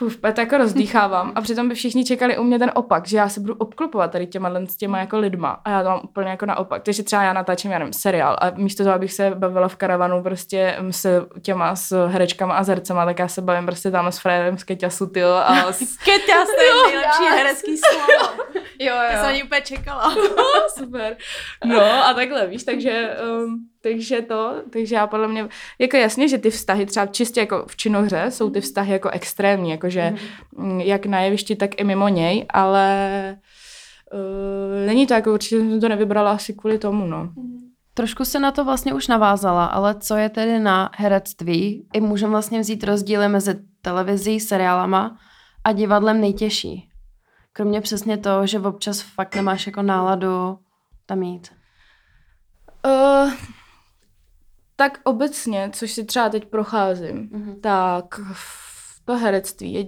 Uf, 0.00 0.16
to 0.16 0.40
jako 0.40 0.58
rozdýchávám 0.58 1.32
a 1.34 1.40
přitom 1.40 1.68
by 1.68 1.74
všichni 1.74 2.04
čekali 2.04 2.38
u 2.38 2.42
mě 2.42 2.58
ten 2.58 2.70
opak, 2.74 3.06
že 3.06 3.16
já 3.16 3.28
se 3.28 3.40
budu 3.40 3.54
obklopovat 3.54 4.10
tady 4.10 4.26
těma, 4.26 4.50
s 4.68 4.76
těma 4.76 4.98
jako 4.98 5.18
lidma 5.18 5.60
a 5.64 5.70
já 5.70 5.82
to 5.82 5.88
mám 5.88 6.00
úplně 6.04 6.30
jako 6.30 6.46
naopak. 6.46 6.82
Takže 6.82 7.02
třeba 7.02 7.22
já 7.22 7.32
natáčím, 7.32 7.70
já 7.70 7.78
nevím, 7.78 7.92
seriál 7.92 8.36
a 8.40 8.50
místo 8.50 8.84
toho, 8.84 8.94
abych 8.94 9.12
se 9.12 9.30
bavila 9.34 9.68
v 9.68 9.76
karavanu 9.76 10.22
prostě 10.22 10.76
s 10.90 11.26
těma 11.42 11.76
s 11.76 12.06
herečkama 12.06 12.54
a 12.54 12.62
zercema, 12.62 13.04
tak 13.04 13.18
já 13.18 13.28
se 13.28 13.42
bavím 13.42 13.66
prostě 13.66 13.90
tam 13.90 14.12
s 14.12 14.18
Fredem 14.18 14.58
z 14.58 14.64
Keťasu, 14.64 15.06
tyjo, 15.06 15.30
a 15.30 15.72
s... 15.72 15.78
Keťas, 16.04 16.48
to 16.56 16.62
je 16.62 16.72
nejlepší 16.86 17.24
já, 17.24 17.34
herecký 17.34 17.76
slovo. 17.78 18.32
jo, 18.78 18.94
jo. 18.94 19.08
To 19.12 19.16
jsem 19.16 19.26
ani 19.28 19.42
úplně 19.42 19.60
čekala. 19.60 20.14
Super. 20.78 21.16
No 21.64 22.06
a 22.06 22.14
takhle, 22.14 22.46
víš, 22.46 22.64
takže 22.64 23.16
um, 23.42 23.56
takže 23.82 24.22
to, 24.22 24.54
takže 24.70 24.94
já 24.94 25.06
podle 25.06 25.28
mě, 25.28 25.48
jako 25.78 25.96
jasně, 25.96 26.28
že 26.28 26.38
ty 26.38 26.50
vztahy 26.50 26.86
třeba 26.86 27.06
čistě 27.06 27.40
jako 27.40 27.64
v 27.68 27.76
činohře 27.76 28.26
jsou 28.30 28.50
ty 28.50 28.60
vztahy 28.60 28.92
jako 28.92 29.10
extrémní, 29.10 29.70
jakože 29.70 30.14
mm. 30.56 30.80
jak 30.80 31.06
na 31.06 31.20
jevišti, 31.20 31.56
tak 31.56 31.80
i 31.80 31.84
mimo 31.84 32.08
něj, 32.08 32.46
ale 32.50 33.38
uh, 34.12 34.86
není 34.86 35.06
to 35.06 35.14
jako 35.14 35.32
určitě 35.32 35.58
jsem 35.58 35.80
to 35.80 35.88
nevybrala 35.88 36.32
asi 36.32 36.54
kvůli 36.54 36.78
tomu, 36.78 37.06
no. 37.06 37.32
Mm. 37.36 37.58
Trošku 37.94 38.24
se 38.24 38.38
na 38.38 38.52
to 38.52 38.64
vlastně 38.64 38.94
už 38.94 39.08
navázala, 39.08 39.66
ale 39.66 39.94
co 39.94 40.16
je 40.16 40.28
tedy 40.28 40.58
na 40.58 40.90
herectví? 40.96 41.88
I 41.92 42.00
můžeme 42.00 42.30
vlastně 42.30 42.60
vzít 42.60 42.84
rozdíly 42.84 43.28
mezi 43.28 43.54
televizí, 43.82 44.40
seriálama 44.40 45.18
a 45.64 45.72
divadlem 45.72 46.20
nejtěžší. 46.20 46.88
Kromě 47.52 47.80
přesně 47.80 48.16
toho, 48.16 48.46
že 48.46 48.60
občas 48.60 49.00
fakt 49.00 49.34
nemáš 49.34 49.66
jako 49.66 49.82
náladu 49.82 50.58
tam 51.06 51.22
jít. 51.22 51.52
Uh, 52.86 53.32
tak 54.80 55.00
obecně, 55.04 55.70
což 55.72 55.92
si 55.92 56.04
třeba 56.04 56.28
teď 56.28 56.44
procházím, 56.44 57.28
mm-hmm. 57.28 57.60
tak 57.60 58.20
to 59.04 59.16
herectví 59.16 59.72
je 59.72 59.84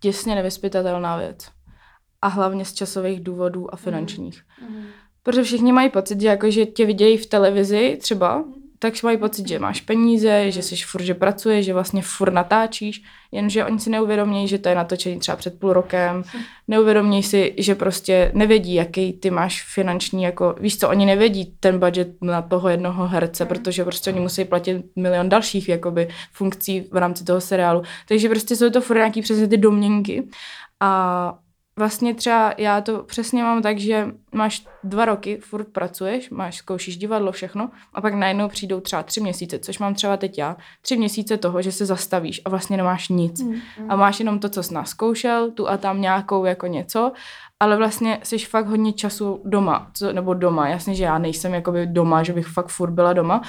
těsně 0.00 0.34
nevyspytatelná 0.34 1.16
věc. 1.16 1.48
A 2.22 2.28
hlavně 2.28 2.64
z 2.64 2.72
časových 2.72 3.20
důvodů 3.20 3.74
a 3.74 3.76
finančních. 3.76 4.42
Mm-hmm. 4.42 4.84
Protože 5.22 5.42
všichni 5.42 5.72
mají 5.72 5.90
pocit, 5.90 6.20
že, 6.20 6.28
jako, 6.28 6.50
že 6.50 6.66
tě 6.66 6.86
vidějí 6.86 7.16
v 7.16 7.26
televizi 7.26 7.98
třeba, 8.00 8.44
tak 8.82 9.02
mají 9.02 9.16
pocit, 9.16 9.48
že 9.48 9.58
máš 9.58 9.80
peníze, 9.80 10.50
že 10.50 10.62
jsi 10.62 10.76
furt, 10.76 11.02
že 11.02 11.14
pracuješ, 11.14 11.66
že 11.66 11.74
vlastně 11.74 12.02
furt 12.02 12.32
natáčíš, 12.32 13.02
jenže 13.32 13.64
oni 13.64 13.80
si 13.80 13.90
neuvědomí, 13.90 14.48
že 14.48 14.58
to 14.58 14.68
je 14.68 14.74
natočení 14.74 15.18
třeba 15.18 15.36
před 15.36 15.58
půl 15.58 15.72
rokem, 15.72 16.24
neuvědomí 16.68 17.22
si, 17.22 17.54
že 17.58 17.74
prostě 17.74 18.30
nevědí, 18.34 18.74
jaký 18.74 19.12
ty 19.12 19.30
máš 19.30 19.62
finanční, 19.74 20.22
jako 20.22 20.54
víš 20.60 20.78
co, 20.78 20.88
oni 20.88 21.06
nevědí 21.06 21.56
ten 21.60 21.78
budget 21.78 22.08
na 22.22 22.42
toho 22.42 22.68
jednoho 22.68 23.08
herce, 23.08 23.46
protože 23.46 23.84
prostě 23.84 24.10
oni 24.10 24.20
musí 24.20 24.44
platit 24.44 24.84
milion 24.96 25.28
dalších 25.28 25.68
jakoby 25.68 26.08
funkcí 26.32 26.80
v 26.92 26.96
rámci 26.96 27.24
toho 27.24 27.40
seriálu, 27.40 27.82
takže 28.08 28.28
prostě 28.28 28.56
jsou 28.56 28.70
to 28.70 28.80
furt 28.80 28.96
nějaký 28.96 29.22
přesně 29.22 29.48
ty 29.48 29.56
domněnky. 29.56 30.28
A 30.80 31.38
vlastně 31.80 32.14
třeba 32.14 32.54
já 32.58 32.80
to 32.80 33.02
přesně 33.02 33.42
mám 33.42 33.62
tak, 33.62 33.78
že 33.78 34.08
máš 34.32 34.66
dva 34.84 35.04
roky, 35.04 35.38
furt 35.38 35.68
pracuješ, 35.68 36.30
máš, 36.30 36.56
zkoušíš 36.56 36.96
divadlo, 36.96 37.32
všechno 37.32 37.70
a 37.94 38.00
pak 38.00 38.14
najednou 38.14 38.48
přijdou 38.48 38.80
třeba 38.80 39.02
tři 39.02 39.20
měsíce, 39.20 39.58
což 39.58 39.78
mám 39.78 39.94
třeba 39.94 40.16
teď 40.16 40.38
já, 40.38 40.56
tři 40.82 40.96
měsíce 40.96 41.36
toho, 41.36 41.62
že 41.62 41.72
se 41.72 41.86
zastavíš 41.86 42.42
a 42.44 42.48
vlastně 42.50 42.76
nemáš 42.76 43.08
nic 43.08 43.42
mm, 43.42 43.60
a 43.88 43.96
máš 43.96 44.18
jenom 44.18 44.38
to, 44.38 44.48
co 44.48 44.62
jsi 44.62 44.74
naskoušel, 44.74 45.50
tu 45.50 45.68
a 45.68 45.76
tam 45.76 46.00
nějakou 46.00 46.44
jako 46.44 46.66
něco, 46.66 47.12
ale 47.60 47.76
vlastně 47.76 48.18
jsi 48.22 48.38
fakt 48.38 48.66
hodně 48.66 48.92
času 48.92 49.42
doma, 49.44 49.90
co, 49.94 50.12
nebo 50.12 50.34
doma, 50.34 50.68
jasně, 50.68 50.94
že 50.94 51.04
já 51.04 51.18
nejsem 51.18 51.54
jakoby 51.54 51.86
doma, 51.86 52.22
že 52.22 52.32
bych 52.32 52.46
fakt 52.46 52.68
furt 52.68 52.90
byla 52.90 53.12
doma, 53.12 53.42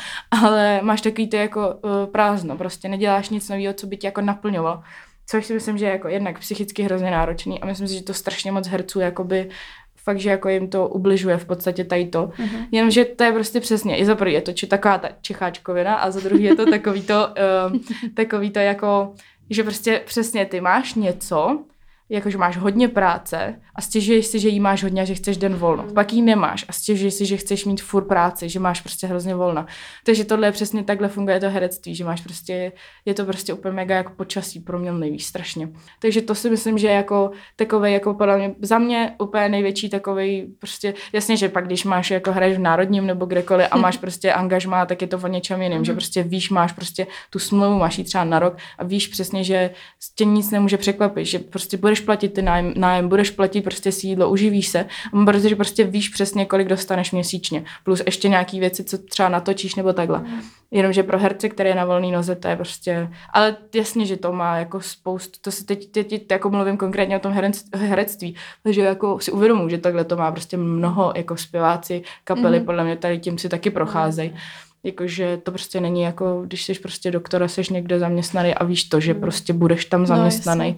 ale 0.43 0.79
máš 0.81 1.01
takový 1.01 1.27
ty 1.27 1.37
jako 1.37 1.67
uh, 1.67 1.91
prázdno, 2.11 2.57
prostě 2.57 2.89
neděláš 2.89 3.29
nic 3.29 3.49
nového, 3.49 3.73
co 3.73 3.87
by 3.87 3.97
tě 3.97 4.07
jako 4.07 4.21
naplňovalo. 4.21 4.83
Což 5.31 5.45
si 5.45 5.53
myslím, 5.53 5.77
že 5.77 5.85
je 5.85 5.91
jako 5.91 6.07
jednak 6.07 6.39
psychicky 6.39 6.83
hrozně 6.83 7.11
náročný 7.11 7.59
a 7.59 7.65
myslím 7.65 7.87
si, 7.87 7.93
že 7.93 8.03
to 8.03 8.13
strašně 8.13 8.51
moc 8.51 8.67
herců 8.67 8.99
jakoby 8.99 9.49
fakt, 9.95 10.19
že 10.19 10.29
jako 10.29 10.49
jim 10.49 10.69
to 10.69 10.87
ubližuje 10.87 11.37
v 11.37 11.45
podstatě 11.45 11.83
tady 11.83 12.05
to. 12.05 12.27
Mm-hmm. 12.27 12.67
Jenomže 12.71 13.05
to 13.05 13.23
je 13.23 13.31
prostě 13.31 13.59
přesně, 13.59 13.97
i 13.97 14.05
za 14.05 14.15
prvý 14.15 14.33
je 14.33 14.41
to 14.41 14.53
či 14.53 14.67
taková 14.67 14.97
ta 14.97 15.09
čecháčkovina 15.21 15.95
a 15.95 16.11
za 16.11 16.19
druhý 16.19 16.43
je 16.43 16.55
to 16.55 16.65
takový 16.65 17.01
to, 17.01 17.27
uh, 17.71 17.77
takový 18.13 18.51
to 18.51 18.59
jako, 18.59 19.13
že 19.49 19.63
prostě 19.63 20.01
přesně 20.05 20.45
ty 20.45 20.61
máš 20.61 20.93
něco, 20.93 21.63
jakože 22.11 22.37
máš 22.37 22.57
hodně 22.57 22.87
práce 22.87 23.55
a 23.75 23.81
stěžuješ 23.81 24.25
si, 24.25 24.39
že 24.39 24.49
jí 24.49 24.59
máš 24.59 24.83
hodně 24.83 25.01
a 25.01 25.05
že 25.05 25.15
chceš 25.15 25.37
den 25.37 25.55
volno. 25.55 25.83
Pak 25.93 26.13
jí 26.13 26.21
nemáš 26.21 26.65
a 26.67 26.73
stěžuješ 26.73 27.13
si, 27.13 27.25
že 27.25 27.37
chceš 27.37 27.65
mít 27.65 27.81
furt 27.81 28.05
práci, 28.05 28.49
že 28.49 28.59
máš 28.59 28.81
prostě 28.81 29.07
hrozně 29.07 29.35
volno. 29.35 29.65
Takže 30.05 30.25
tohle 30.25 30.47
je 30.47 30.51
přesně 30.51 30.83
takhle 30.83 31.07
funguje 31.07 31.39
to 31.39 31.49
herectví, 31.49 31.95
že 31.95 32.03
máš 32.03 32.21
prostě, 32.21 32.71
je 33.05 33.13
to 33.13 33.25
prostě 33.25 33.53
úplně 33.53 33.73
mega 33.73 33.95
jako 33.95 34.13
počasí 34.17 34.59
proměnlivý, 34.59 35.19
strašně. 35.19 35.69
Takže 35.99 36.21
to 36.21 36.35
si 36.35 36.49
myslím, 36.49 36.77
že 36.77 36.87
jako 36.87 37.31
takový, 37.55 37.93
jako 37.93 38.13
podle 38.13 38.37
mě, 38.37 38.55
za 38.61 38.77
mě 38.77 39.15
úplně 39.19 39.49
největší 39.49 39.89
takový 39.89 40.55
prostě, 40.59 40.93
jasně, 41.13 41.37
že 41.37 41.49
pak 41.49 41.65
když 41.65 41.83
máš 41.83 42.11
jako 42.11 42.31
hraješ 42.31 42.57
v 42.57 42.61
národním 42.61 43.05
nebo 43.07 43.25
kdekoliv 43.25 43.67
a 43.71 43.77
máš 43.77 43.97
prostě 44.03 44.33
angažmá, 44.33 44.85
tak 44.85 45.01
je 45.01 45.07
to 45.07 45.17
o 45.17 45.27
něčem 45.27 45.61
jiném, 45.61 45.85
že 45.85 45.91
mhm. 45.91 45.97
prostě 45.97 46.23
víš, 46.23 46.49
máš 46.49 46.71
prostě 46.71 47.07
tu 47.29 47.39
smlouvu, 47.39 47.79
máš 47.79 47.97
ji 47.97 48.03
třeba 48.03 48.23
na 48.23 48.39
rok 48.39 48.57
a 48.77 48.83
víš 48.83 49.07
přesně, 49.07 49.43
že 49.43 49.69
tě 50.15 50.25
nic 50.25 50.51
nemůže 50.51 50.77
překvapit, 50.77 51.25
že 51.25 51.39
prostě 51.39 51.77
budeš 51.77 52.00
platit 52.01 52.33
ty 52.33 52.41
nájem, 52.41 52.73
nájem 52.75 53.09
budeš 53.09 53.29
platit 53.29 53.61
prostě 53.61 53.91
sídlo, 53.91 54.29
uživíš 54.29 54.67
se, 54.67 54.85
protože 55.25 55.55
prostě 55.55 55.83
víš 55.83 56.09
přesně, 56.09 56.45
kolik 56.45 56.67
dostaneš 56.67 57.11
měsíčně. 57.11 57.63
Plus 57.83 58.01
ještě 58.05 58.29
nějaký 58.29 58.59
věci, 58.59 58.83
co 58.83 58.97
třeba 58.97 59.29
natočíš 59.29 59.75
nebo 59.75 59.93
takhle. 59.93 60.19
Mm. 60.19 60.41
Jenomže 60.71 61.03
pro 61.03 61.19
herce, 61.19 61.49
který 61.49 61.69
je 61.69 61.75
na 61.75 61.85
volný 61.85 62.11
noze, 62.11 62.35
to 62.35 62.47
je 62.47 62.55
prostě... 62.55 63.09
Ale 63.33 63.55
jasně, 63.75 64.05
že 64.05 64.17
to 64.17 64.33
má 64.33 64.57
jako 64.57 64.81
spoustu, 64.81 65.39
to 65.41 65.51
si 65.51 65.65
teď, 65.65 65.91
teď, 65.91 66.09
teď 66.09 66.31
jako 66.31 66.49
mluvím 66.49 66.77
konkrétně 66.77 67.17
o 67.17 67.19
tom 67.19 67.33
herectví, 67.73 68.35
takže 68.63 68.81
jako 68.81 69.19
si 69.19 69.31
uvědomuji, 69.31 69.69
že 69.69 69.77
takhle 69.77 70.03
to 70.03 70.17
má 70.17 70.31
prostě 70.31 70.57
mnoho 70.57 71.13
jako 71.15 71.37
zpěváci, 71.37 72.03
kapely, 72.23 72.59
mm. 72.59 72.65
podle 72.65 72.83
mě 72.83 72.95
tady 72.95 73.19
tím 73.19 73.37
si 73.37 73.49
taky 73.49 73.69
procházejí. 73.69 74.29
Mm. 74.29 74.37
Jakože 74.83 75.37
to 75.37 75.51
prostě 75.51 75.81
není 75.81 76.01
jako, 76.01 76.41
když 76.45 76.63
jsi 76.63 76.73
prostě 76.73 77.11
doktora, 77.11 77.47
jsi 77.47 77.61
někde 77.71 77.99
zaměstnaný 77.99 78.55
a 78.55 78.63
víš 78.63 78.83
to, 78.83 78.99
že 78.99 79.13
mm. 79.13 79.21
prostě 79.21 79.53
budeš 79.53 79.85
tam 79.85 79.99
no, 79.99 80.07
zaměstnaný. 80.07 80.71
No, 80.71 80.77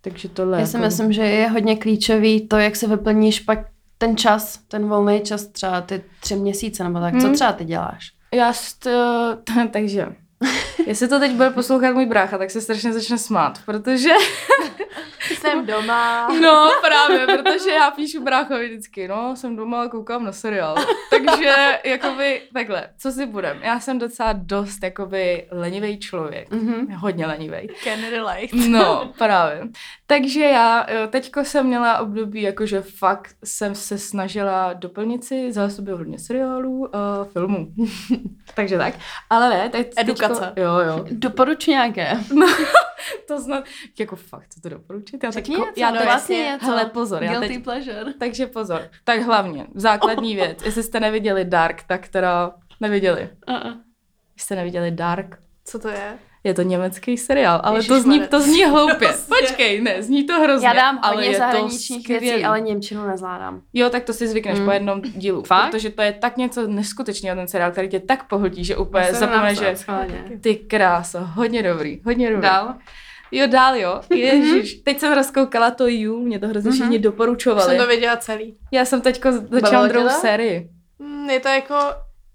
takže 0.00 0.28
tohle 0.28 0.60
Já 0.60 0.66
si 0.66 0.76
jako... 0.76 0.86
myslím, 0.86 1.12
že 1.12 1.22
je 1.22 1.48
hodně 1.48 1.76
klíčový 1.76 2.48
to, 2.48 2.56
jak 2.56 2.76
se 2.76 2.86
vyplníš 2.86 3.40
pak 3.40 3.58
ten 3.98 4.16
čas, 4.16 4.58
ten 4.68 4.88
volný 4.88 5.20
čas, 5.20 5.46
třeba 5.46 5.80
ty 5.80 6.04
tři 6.20 6.36
měsíce 6.36 6.84
nebo 6.84 7.00
tak. 7.00 7.14
Hmm. 7.14 7.22
Co 7.22 7.32
třeba 7.32 7.52
ty 7.52 7.64
děláš? 7.64 8.12
Já 8.34 8.52
to, 8.78 8.90
takže 9.72 10.06
Jestli 10.86 11.08
to 11.08 11.18
teď 11.18 11.32
bude 11.32 11.50
poslouchat 11.50 11.94
můj 11.94 12.06
brácha, 12.06 12.38
tak 12.38 12.50
se 12.50 12.60
strašně 12.60 12.92
začne 12.92 13.18
smát, 13.18 13.58
protože 13.66 14.10
Jsem 15.34 15.66
doma. 15.66 16.28
No, 16.42 16.70
právě, 16.80 17.26
protože 17.26 17.70
já 17.70 17.90
píšu 17.90 18.24
bráchovi 18.24 18.68
vždycky, 18.68 19.08
no, 19.08 19.36
jsem 19.36 19.56
doma 19.56 19.82
a 19.82 19.88
koukám 19.88 20.24
na 20.24 20.32
seriál. 20.32 20.76
Takže, 21.10 21.54
jakoby, 21.84 22.42
takhle, 22.54 22.88
co 22.98 23.12
si 23.12 23.26
budem? 23.26 23.58
Já 23.62 23.80
jsem 23.80 23.98
docela 23.98 24.32
dost, 24.32 24.82
jakoby, 24.82 25.46
lenivý 25.50 25.98
člověk. 25.98 26.50
Mhm. 26.50 26.92
Hodně 26.92 27.26
lenivý. 27.26 27.68
Can 27.84 28.10
relate. 28.10 28.56
No, 28.68 29.12
právě. 29.18 29.62
Takže 30.06 30.44
já 30.44 30.86
jo, 30.92 31.06
teďko 31.06 31.44
jsem 31.44 31.66
měla 31.66 31.98
období, 31.98 32.42
jakože 32.42 32.80
fakt 32.80 33.34
jsem 33.44 33.74
se 33.74 33.98
snažila 33.98 34.72
doplnit 34.72 35.24
si 35.24 35.52
zásoby 35.52 35.92
hodně 35.92 36.18
seriálů 36.18 36.96
a 36.96 37.24
filmů. 37.24 37.68
Takže 38.54 38.78
tak. 38.78 38.94
Ale 39.30 39.48
ne, 39.48 39.68
teď 39.68 39.92
Edukace. 39.96 40.40
Teďko, 40.40 40.60
jo, 40.60 40.69
jo. 40.80 41.04
Doporuč 41.10 41.66
nějaké. 41.66 42.18
To 43.28 43.40
znám, 43.40 43.62
jako 43.98 44.16
fakt, 44.16 44.46
co 44.54 44.60
to 44.60 44.68
doporučit? 44.68 45.24
Já 45.24 45.30
Řekni 45.30 45.54
teďko, 45.56 45.66
něco, 45.68 45.80
já 45.80 45.90
no 45.90 45.96
teď, 45.96 46.04
vlastně 46.04 46.36
něco. 46.36 46.66
hele, 46.66 46.84
pozor, 46.84 47.22
já 47.22 47.30
Guilty 47.30 47.48
teď, 47.48 47.64
pleasure. 47.64 48.14
takže 48.18 48.46
pozor. 48.46 48.88
Tak 49.04 49.20
hlavně, 49.20 49.66
základní 49.74 50.34
věc, 50.36 50.62
jestli 50.64 50.82
jste 50.82 51.00
neviděli 51.00 51.44
Dark, 51.44 51.82
tak 51.82 52.08
teda 52.08 52.52
neviděli. 52.80 53.28
Uh-uh. 53.48 53.76
Jste 54.36 54.56
neviděli 54.56 54.90
Dark? 54.90 55.38
Co 55.64 55.78
to 55.78 55.88
je? 55.88 56.18
Je 56.44 56.54
to 56.54 56.62
německý 56.62 57.16
seriál, 57.16 57.60
ale 57.64 57.82
to 57.82 57.94
Ježišmarec. 57.94 58.20
zní, 58.20 58.28
to 58.28 58.40
zní 58.40 58.64
hloupě. 58.70 59.08
Prostě. 59.08 59.34
Počkej, 59.40 59.80
ne, 59.80 60.02
zní 60.02 60.24
to 60.24 60.40
hrozně. 60.40 60.68
Já 60.68 60.72
dám 60.74 60.98
ale 61.02 61.14
hodně 61.14 61.28
je 61.28 61.32
to 61.32 61.38
zahraničních 61.38 62.08
věcí, 62.08 62.44
ale 62.44 62.60
Němčinu 62.60 63.06
nezvládám. 63.06 63.60
Jo, 63.74 63.90
tak 63.90 64.04
to 64.04 64.12
si 64.12 64.28
zvykneš 64.28 64.58
Mm. 64.58 64.64
po 64.64 64.70
jednom 64.72 65.00
dílu. 65.02 65.42
Fakt? 65.42 65.70
Protože 65.70 65.90
to 65.90 66.02
je 66.02 66.12
tak 66.12 66.36
něco 66.36 66.66
neskutečného, 66.66 67.36
ten 67.36 67.48
seriál, 67.48 67.70
který 67.70 67.88
tě 67.88 68.00
tak 68.00 68.28
pohltí, 68.28 68.64
že 68.64 68.76
úplně 68.76 69.14
zapomeneš, 69.14 69.58
že 69.58 69.74
ty 70.40 70.56
kráso, 70.56 71.18
hodně 71.20 71.62
dobrý, 71.62 72.00
hodně 72.04 72.30
dobrý. 72.30 72.42
Dál? 72.42 72.74
Jo, 73.32 73.46
dál 73.46 73.74
jo. 73.76 74.00
Ježiš. 74.10 74.74
Teď 74.74 74.98
jsem 74.98 75.12
rozkoukala 75.12 75.70
to 75.70 75.86
You, 75.88 76.20
mě 76.20 76.38
to 76.38 76.48
hrozně 76.48 76.68
Mhm. 76.70 76.78
všichni 76.78 76.96
Už 76.96 77.02
doporučovali. 77.02 77.68
jsem 77.68 77.78
to 77.78 77.86
viděla 77.86 78.16
celý. 78.16 78.56
Já 78.72 78.84
jsem 78.84 79.00
teďko 79.00 79.28
začala 79.50 79.86
druhou 79.88 80.08
to? 80.08 80.14
sérii. 80.14 80.68
Mm, 80.98 81.30
Je 81.30 81.40
to 81.40 81.48
jako, 81.48 81.74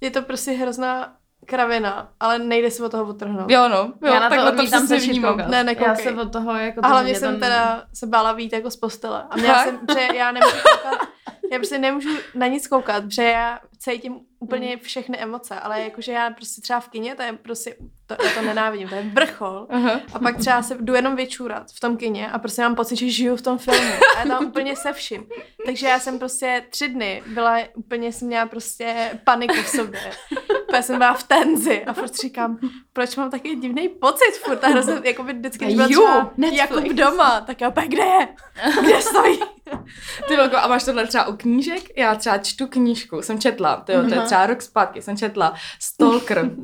je 0.02 0.12
to 0.12 0.22
prostě 0.22 0.52
hrozná 0.52 1.15
kravina, 1.46 2.10
ale 2.20 2.40
nejde 2.40 2.72
se 2.72 2.86
od 2.86 2.92
toho 2.92 3.06
odtrhnout. 3.10 3.52
Jo, 3.52 3.68
no. 3.70 3.94
Jo, 4.08 4.14
Já 4.14 4.20
na 4.20 4.30
to 4.30 4.36
takhle 4.36 4.52
to 4.52 4.58
přesně 4.66 4.88
začít 4.88 5.10
vnímám. 5.12 5.38
Ne, 5.48 5.64
nekoukej. 5.64 5.90
Já 5.90 5.96
se 5.96 6.22
od 6.22 6.32
toho 6.32 6.56
jako... 6.56 6.80
A 6.84 6.88
hlavně 6.88 7.12
mě 7.12 7.20
jsem 7.20 7.34
to- 7.34 7.40
teda 7.40 7.84
se 7.94 8.08
bála 8.08 8.32
vít 8.34 8.54
jako 8.54 8.72
z 8.72 8.76
postele. 8.76 9.24
A 9.30 9.36
měla 9.38 9.64
jsem, 9.64 9.80
že 9.94 10.08
já 10.18 10.32
nemůžu 10.32 10.56
koukat, 10.56 11.08
já 11.52 11.58
prostě 11.60 11.78
nemůžu 11.78 12.10
na 12.36 12.48
nic 12.48 12.68
koukat, 12.68 13.04
protože 13.04 13.24
já 13.24 13.60
cítím 13.80 14.20
úplně 14.40 14.78
všechny 14.78 15.18
emoce, 15.18 15.60
ale 15.60 15.82
jakože 15.82 16.12
já 16.12 16.30
prostě 16.30 16.62
třeba 16.62 16.80
v 16.80 16.90
kině, 16.90 17.16
to 17.16 17.22
je 17.22 17.34
prostě, 17.34 17.76
to, 18.08 18.16
já 18.24 18.30
to 18.34 18.42
nenávidím, 18.42 18.90
to 18.90 18.96
je 18.96 19.02
vrchol. 19.14 19.68
Aha. 19.70 20.00
A 20.14 20.20
pak 20.20 20.38
třeba 20.38 20.62
se 20.64 20.78
jdu 20.80 20.94
jenom 20.94 21.16
vyčůrat 21.16 21.72
v 21.72 21.80
tom 21.80 21.98
kině 21.98 22.32
a 22.32 22.40
prostě 22.40 22.62
mám 22.62 22.76
pocit, 22.76 22.96
že 22.96 23.10
žiju 23.10 23.36
v 23.36 23.42
tom 23.42 23.58
filmu. 23.58 23.94
A 24.16 24.20
já 24.20 24.26
tam 24.26 24.46
úplně 24.46 24.76
se 24.76 24.94
vším. 24.94 25.26
Takže 25.66 25.88
já 25.88 26.00
jsem 26.00 26.20
prostě 26.20 26.64
tři 26.70 26.88
dny 26.90 27.24
byla, 27.28 27.58
úplně 27.76 28.12
jsem 28.12 28.28
měla 28.28 28.46
prostě 28.46 29.12
paniku 29.24 29.56
v 29.62 29.68
sobě. 29.70 30.02
Úplně 30.76 30.84
jsem 30.84 30.98
byla 30.98 31.14
v 31.14 31.24
tenzi 31.24 31.86
a 31.86 31.94
furt 31.94 32.16
říkám, 32.16 32.58
proč 32.94 33.16
mám 33.16 33.32
takový 33.32 33.56
divný 33.56 33.90
pocit 33.90 34.32
furt. 34.44 34.64
A 34.64 34.68
hrozně, 34.68 34.94
jako 35.04 35.24
by 35.24 35.34
vždycky, 35.34 35.66
když 35.66 35.78
Ju, 35.78 36.02
třeba. 36.02 36.32
Jakub 36.52 36.84
doma, 36.84 37.42
tak 37.42 37.62
já 37.62 37.70
úplně, 37.70 37.88
kde 37.88 38.04
je? 38.04 38.28
Kde 38.82 39.02
stojí? 39.02 39.40
Ty 40.28 40.36
velko, 40.36 40.58
a 40.58 40.68
máš 40.68 40.84
tohle 40.84 41.08
třeba 41.08 41.28
u 41.28 41.38
knížek? 41.38 41.98
Já 41.98 42.16
třeba 42.16 42.38
čtu 42.38 42.68
knížku, 42.68 43.22
jsem 43.22 43.40
četla, 43.40 43.76
to, 43.76 43.92
jo, 43.92 44.04
to 44.10 44.16
je 44.16 44.22
třeba 44.22 44.46
rok 44.46 44.62
zpátky, 44.62 45.02
jsem 45.02 45.18
četla 45.18 45.54
Stalker. 45.80 46.52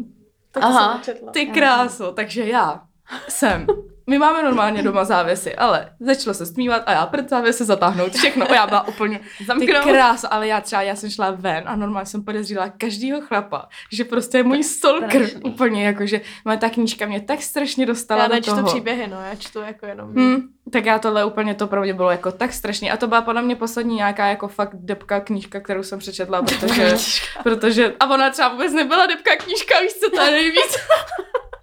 Tak 0.53 0.63
Aha. 0.63 0.87
jsem 0.89 0.97
nečetla. 0.97 1.31
Ty 1.31 1.45
kráso, 1.45 2.11
takže 2.11 2.45
já 2.45 2.81
jsem. 3.27 3.67
My 4.11 4.19
máme 4.19 4.43
normálně 4.43 4.83
doma 4.83 5.05
závěsy, 5.05 5.55
ale 5.55 5.89
začalo 5.99 6.33
se 6.33 6.45
smívat 6.45 6.83
a 6.85 6.91
já 6.91 7.05
před 7.05 7.29
závěsy 7.29 7.65
zatáhnout 7.65 8.13
všechno. 8.13 8.51
A 8.51 8.55
já 8.55 8.67
byla 8.67 8.87
úplně, 8.87 9.19
Zamknout. 9.45 9.83
kráso, 9.83 10.33
ale 10.33 10.47
já 10.47 10.61
třeba, 10.61 10.81
já 10.81 10.95
jsem 10.95 11.09
šla 11.09 11.31
ven 11.31 11.63
a 11.65 11.75
normálně 11.75 12.05
jsem 12.05 12.23
podezřela 12.23 12.69
každýho 12.69 13.21
chlapa, 13.21 13.67
že 13.91 14.03
prostě 14.05 14.37
je 14.37 14.43
můj 14.43 14.63
stalker. 14.63 15.27
strašný. 15.27 15.41
Úplně 15.51 15.85
jako, 15.85 16.05
že 16.05 16.21
má 16.45 16.55
ta 16.55 16.69
knížka 16.69 17.05
mě 17.05 17.21
tak 17.21 17.41
strašně 17.41 17.85
dostala 17.85 18.23
Já 18.23 18.39
do 18.39 18.41
toho. 18.41 18.63
příběhy, 18.63 19.07
no, 19.07 19.17
já 19.29 19.35
čtu 19.35 19.59
jako 19.61 19.85
jenom. 19.85 20.13
Hmm, 20.15 20.41
tak 20.71 20.85
já 20.85 20.99
tohle 20.99 21.25
úplně 21.25 21.53
to 21.55 21.67
pro 21.67 21.81
mě 21.81 21.93
bylo 21.93 22.11
jako 22.11 22.31
tak 22.31 22.53
strašný. 22.53 22.91
A 22.91 22.97
to 22.97 23.07
byla 23.07 23.21
podle 23.21 23.41
mě 23.41 23.55
poslední 23.55 23.95
nějaká 23.95 24.25
jako 24.27 24.47
fakt 24.47 24.71
depka 24.73 25.19
knížka, 25.19 25.59
kterou 25.59 25.83
jsem 25.83 25.99
přečetla, 25.99 26.41
protože, 26.41 26.95
protože 27.43 27.93
a 27.99 28.09
ona 28.13 28.29
třeba 28.29 28.49
vůbec 28.49 28.73
nebyla 28.73 29.05
depka 29.05 29.35
knížka, 29.35 29.79
víš 29.81 29.93
co, 29.93 30.09
to 30.09 30.21
je 30.21 30.31
nejvíc. 30.31 30.77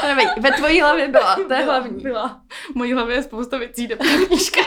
To 0.00 0.06
nevadí, 0.06 0.28
Ve 0.40 0.52
tvojí 0.52 0.80
hlavě 0.80 1.08
byla, 1.08 1.36
to 1.48 1.54
je 1.54 1.64
hlavní. 1.64 2.02
Byla. 2.02 2.40
V 2.72 2.74
mojí 2.74 2.92
hlavě 2.92 3.16
je 3.16 3.22
spousta 3.22 3.58
věcí 3.58 3.86
depka 3.86 4.04
knížka. 4.26 4.60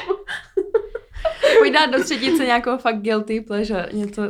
Pojď 1.57 1.73
dát 1.73 1.85
do 1.85 2.03
třetice 2.03 2.45
nějakou 2.45 2.77
fakt 2.77 3.01
guilty 3.01 3.41
pleasure, 3.41 3.89
něco 3.93 4.21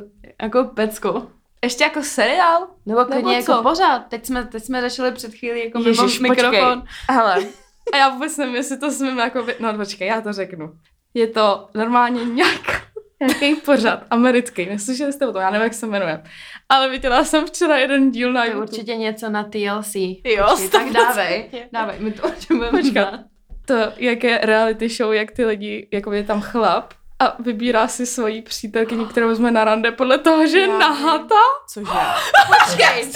jako 0.42 0.64
pecku. 0.64 1.32
Ještě 1.64 1.84
jako 1.84 2.04
seriál? 2.04 2.68
Nebo 2.86 3.06
klidně 3.06 3.18
Nebo 3.18 3.32
jako 3.32 3.54
co? 3.54 3.64
pořád. 3.64 4.00
Teď 4.00 4.26
jsme, 4.26 4.46
teď 4.46 4.64
jsme 4.64 4.82
řešili 4.90 5.12
před 5.12 5.34
chvílí 5.36 5.64
jako 5.66 5.80
mimo 5.80 6.04
Ježiš, 6.04 6.20
mikrofon. 6.20 6.82
počkej. 6.82 7.16
Hele, 7.16 7.36
a 7.94 7.98
já 7.98 8.10
vůbec 8.10 8.38
nevím, 8.38 8.56
jestli 8.56 8.78
to 8.78 8.92
smím 8.92 9.18
jako... 9.18 9.46
No 9.60 9.74
počkej, 9.78 10.08
já 10.08 10.22
to 10.22 10.34
řeknu. 10.34 10.72
Je 11.14 11.28
to 11.28 11.68
normálně 11.74 12.26
nějak, 12.26 12.82
nějaký 13.20 13.56
pořad 13.56 14.04
americký, 14.10 14.66
neslyšeli 14.66 15.14
jste 15.14 15.28
o 15.28 15.34
tom, 15.34 15.42
já 15.42 15.50
nevím, 15.50 15.64
jak 15.64 15.74
se 15.74 15.88
jmenuje. 15.88 16.24
Ale 16.70 16.90
viděla 16.90 17.24
jsem 17.24 17.46
včera 17.48 17.78
jeden 17.78 18.12
díl 18.12 18.34
na 18.34 18.46
YouTube. 18.46 18.62
určitě 18.66 18.96
něco 18.96 19.30
na 19.30 19.44
TLC. 19.44 19.96
Jo, 20.24 20.46
Počkej, 20.50 20.70
tak 20.70 20.90
dávej. 20.92 21.50
Dávej, 21.72 21.96
my 22.00 22.12
to 22.12 22.32
budeme 22.50 22.82
Počkat. 22.82 23.20
to, 23.66 23.76
jak 23.98 24.24
je 24.24 24.40
reality 24.44 24.90
show, 24.90 25.14
jak 25.14 25.32
ty 25.32 25.46
lidi, 25.46 25.88
jako 25.94 26.12
je 26.14 26.24
tam 26.24 26.42
chlap 26.42 26.94
a 27.20 27.36
vybírá 27.42 27.88
si 27.88 28.06
svoji 28.06 28.42
přítelkyni, 28.42 29.06
kterou 29.06 29.28
vezme 29.28 29.52
na 29.52 29.64
rande 29.64 29.92
podle 29.92 30.18
toho, 30.18 30.48
že 30.48 30.60
je 30.60 30.68
nahata. 30.68 31.36
Cože? 31.74 31.92
Počkej. 32.48 33.12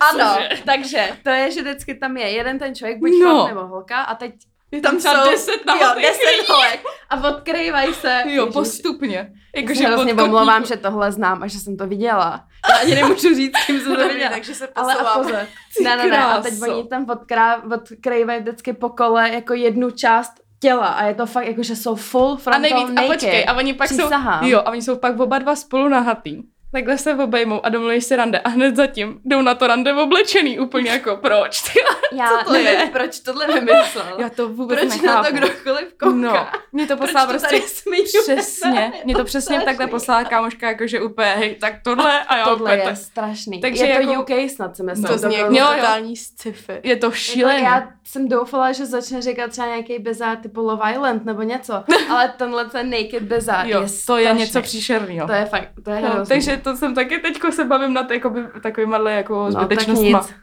ano, 0.00 0.34
Cože? 0.36 0.62
takže 0.64 1.08
to 1.22 1.30
je, 1.30 1.50
že 1.50 1.60
vždycky 1.62 1.94
tam 1.94 2.16
je 2.16 2.28
jeden 2.30 2.58
ten 2.58 2.74
člověk, 2.74 2.98
buď 2.98 3.10
No. 3.22 3.30
chlap 3.30 3.48
nebo 3.48 3.66
holka 3.66 4.00
a 4.02 4.14
teď 4.14 4.34
Je 4.76 4.82
tam 4.82 4.98
třeba 4.98 5.24
jsou- 5.24 5.30
10 5.30 5.52
jo, 5.52 5.58
nahatých 5.66 6.02
deset 6.06 6.48
holek 6.48 6.80
a 7.10 7.28
odkrývají 7.28 7.94
se. 7.94 8.22
Jo, 8.26 8.42
Ježiš. 8.42 8.52
postupně. 8.54 9.16
Já 9.56 9.60
Jakože 9.62 9.80
se 9.80 9.86
hrozně 9.86 10.14
pod 10.14 10.22
omlouvám, 10.22 10.46
kotníku. 10.62 10.68
že 10.68 10.76
tohle 10.76 11.12
znám 11.12 11.42
a 11.42 11.46
že 11.46 11.58
jsem 11.58 11.76
to 11.76 11.86
viděla. 11.86 12.44
Já 12.70 12.76
ani 12.76 12.94
nemůžu 12.94 13.34
říct, 13.34 13.52
kým 13.66 13.80
jsem 13.80 13.96
to 13.96 14.08
viděla. 14.08 14.30
takže 14.30 14.54
se 14.54 14.68
Ale 14.74 14.94
a 14.94 14.96
posouvám. 14.96 15.22
pozor. 15.22 15.46
Ne, 15.84 15.96
ne, 15.96 16.06
ne. 16.06 16.18
A 16.24 16.40
teď 16.42 16.54
oni 16.68 16.88
tam 16.88 17.06
odkrá, 17.10 17.62
odkrývají 17.74 18.40
vždycky 18.40 18.72
po 18.72 18.88
kole 18.88 19.30
jako 19.30 19.54
jednu 19.54 19.90
část 19.90 20.32
těla 20.60 20.86
a 20.86 21.04
je 21.04 21.14
to 21.14 21.26
fakt 21.26 21.46
jako, 21.46 21.62
že 21.62 21.76
jsou 21.76 21.94
full 21.94 22.32
A 22.32 22.36
frontal 22.36 22.60
nejvíc, 22.60 22.88
a 22.90 22.92
naked. 22.92 23.12
počkej, 23.12 23.44
a 23.48 23.52
oni 23.56 23.74
pak 23.74 23.88
Přísahám. 23.88 24.44
jsou, 24.44 24.50
jo, 24.50 24.58
a 24.64 24.70
oni 24.70 24.82
jsou 24.82 24.96
pak 24.96 25.20
oba 25.20 25.38
dva 25.38 25.56
spolu 25.56 25.88
nahatý. 25.88 26.36
Takhle 26.72 26.98
se 26.98 27.14
obejmou 27.14 27.66
a 27.66 27.68
domluví 27.68 28.00
si 28.00 28.16
rande 28.16 28.38
a 28.38 28.48
hned 28.48 28.76
zatím 28.76 29.20
jdou 29.24 29.42
na 29.42 29.54
to 29.54 29.66
rande 29.66 29.94
oblečený 29.94 30.58
úplně 30.58 30.90
jako 30.90 31.16
proč? 31.16 31.62
Ty? 31.62 31.78
Já 32.16 32.28
Co 32.38 32.44
to 32.44 32.52
nevím, 32.52 32.66
je? 32.68 32.88
proč 32.92 33.20
tohle 33.20 33.46
vymyslel. 33.46 34.06
Já 34.18 34.28
to 34.28 34.48
vůbec 34.48 34.78
proč 34.80 34.88
nechápu. 35.02 35.06
na 35.06 35.24
to 35.24 35.32
kdokoliv 35.36 35.94
kouká. 36.00 36.10
No, 36.16 36.46
mě 36.72 36.86
to 36.86 36.96
Proč 36.96 37.06
poslala 37.08 37.26
to 37.26 37.30
prostě 37.32 37.60
zmiňujeme? 37.82 38.42
přesně, 38.42 38.92
mě 39.04 39.14
to 39.14 39.24
přesně 39.24 39.60
takhle 39.60 39.86
poslala 39.86 40.24
kámoška, 40.24 40.68
jakože 40.68 41.00
úplně, 41.00 41.26
hej, 41.28 41.54
tak 41.54 41.72
tohle 41.84 42.20
a 42.24 42.36
já 42.36 42.44
Tohle 42.44 42.56
úplně 42.62 42.74
je 42.76 42.82
tak, 42.84 42.96
strašný. 42.96 43.60
Takže 43.60 43.84
je 43.86 43.94
to 44.04 44.10
jako- 44.10 44.22
UK 44.22 44.50
snad, 44.50 44.78
myslím. 44.80 45.02
No. 45.04 45.08
To 45.08 45.18
zní 45.18 45.34
jako 45.38 45.54
totální 45.54 46.16
sci-fi. 46.16 46.72
je 46.82 46.96
to 46.96 47.06
Jako 47.06 47.16
šílený. 47.16 47.62
já 47.62 47.88
jsem 48.04 48.28
doufala, 48.28 48.72
že 48.72 48.86
začne 48.86 49.22
říkat 49.22 49.50
třeba 49.50 49.66
nějaký 49.68 49.98
bezár 49.98 50.36
typu 50.36 50.60
Love 50.60 50.92
Island 50.92 51.24
nebo 51.24 51.42
něco, 51.42 51.84
ale 52.10 52.34
tenhle 52.36 52.64
ten 52.64 52.90
Naked 52.90 53.22
bezár 53.22 53.66
jo, 53.66 53.82
je 53.82 53.88
to 54.06 54.16
je 54.16 54.34
něco 54.34 54.62
příšerného. 54.62 55.26
To 55.26 55.32
je 55.32 55.44
fakt, 55.44 55.68
to 55.84 55.90
je 55.90 56.00
No. 56.00 56.24
Takže 56.56 56.62
to 56.70 56.76
jsem 56.76 56.94
taky 56.94 57.18
teďko 57.18 57.52
se 57.52 57.64
bavím 57.64 57.92
nad 57.92 58.10
jakoby, 58.10 58.40
takovýma 58.62 59.10
jako 59.10 59.34
no, 59.34 59.52
tak 59.52 59.62
zbytečnostma. 59.62 60.18
nic. 60.20 60.34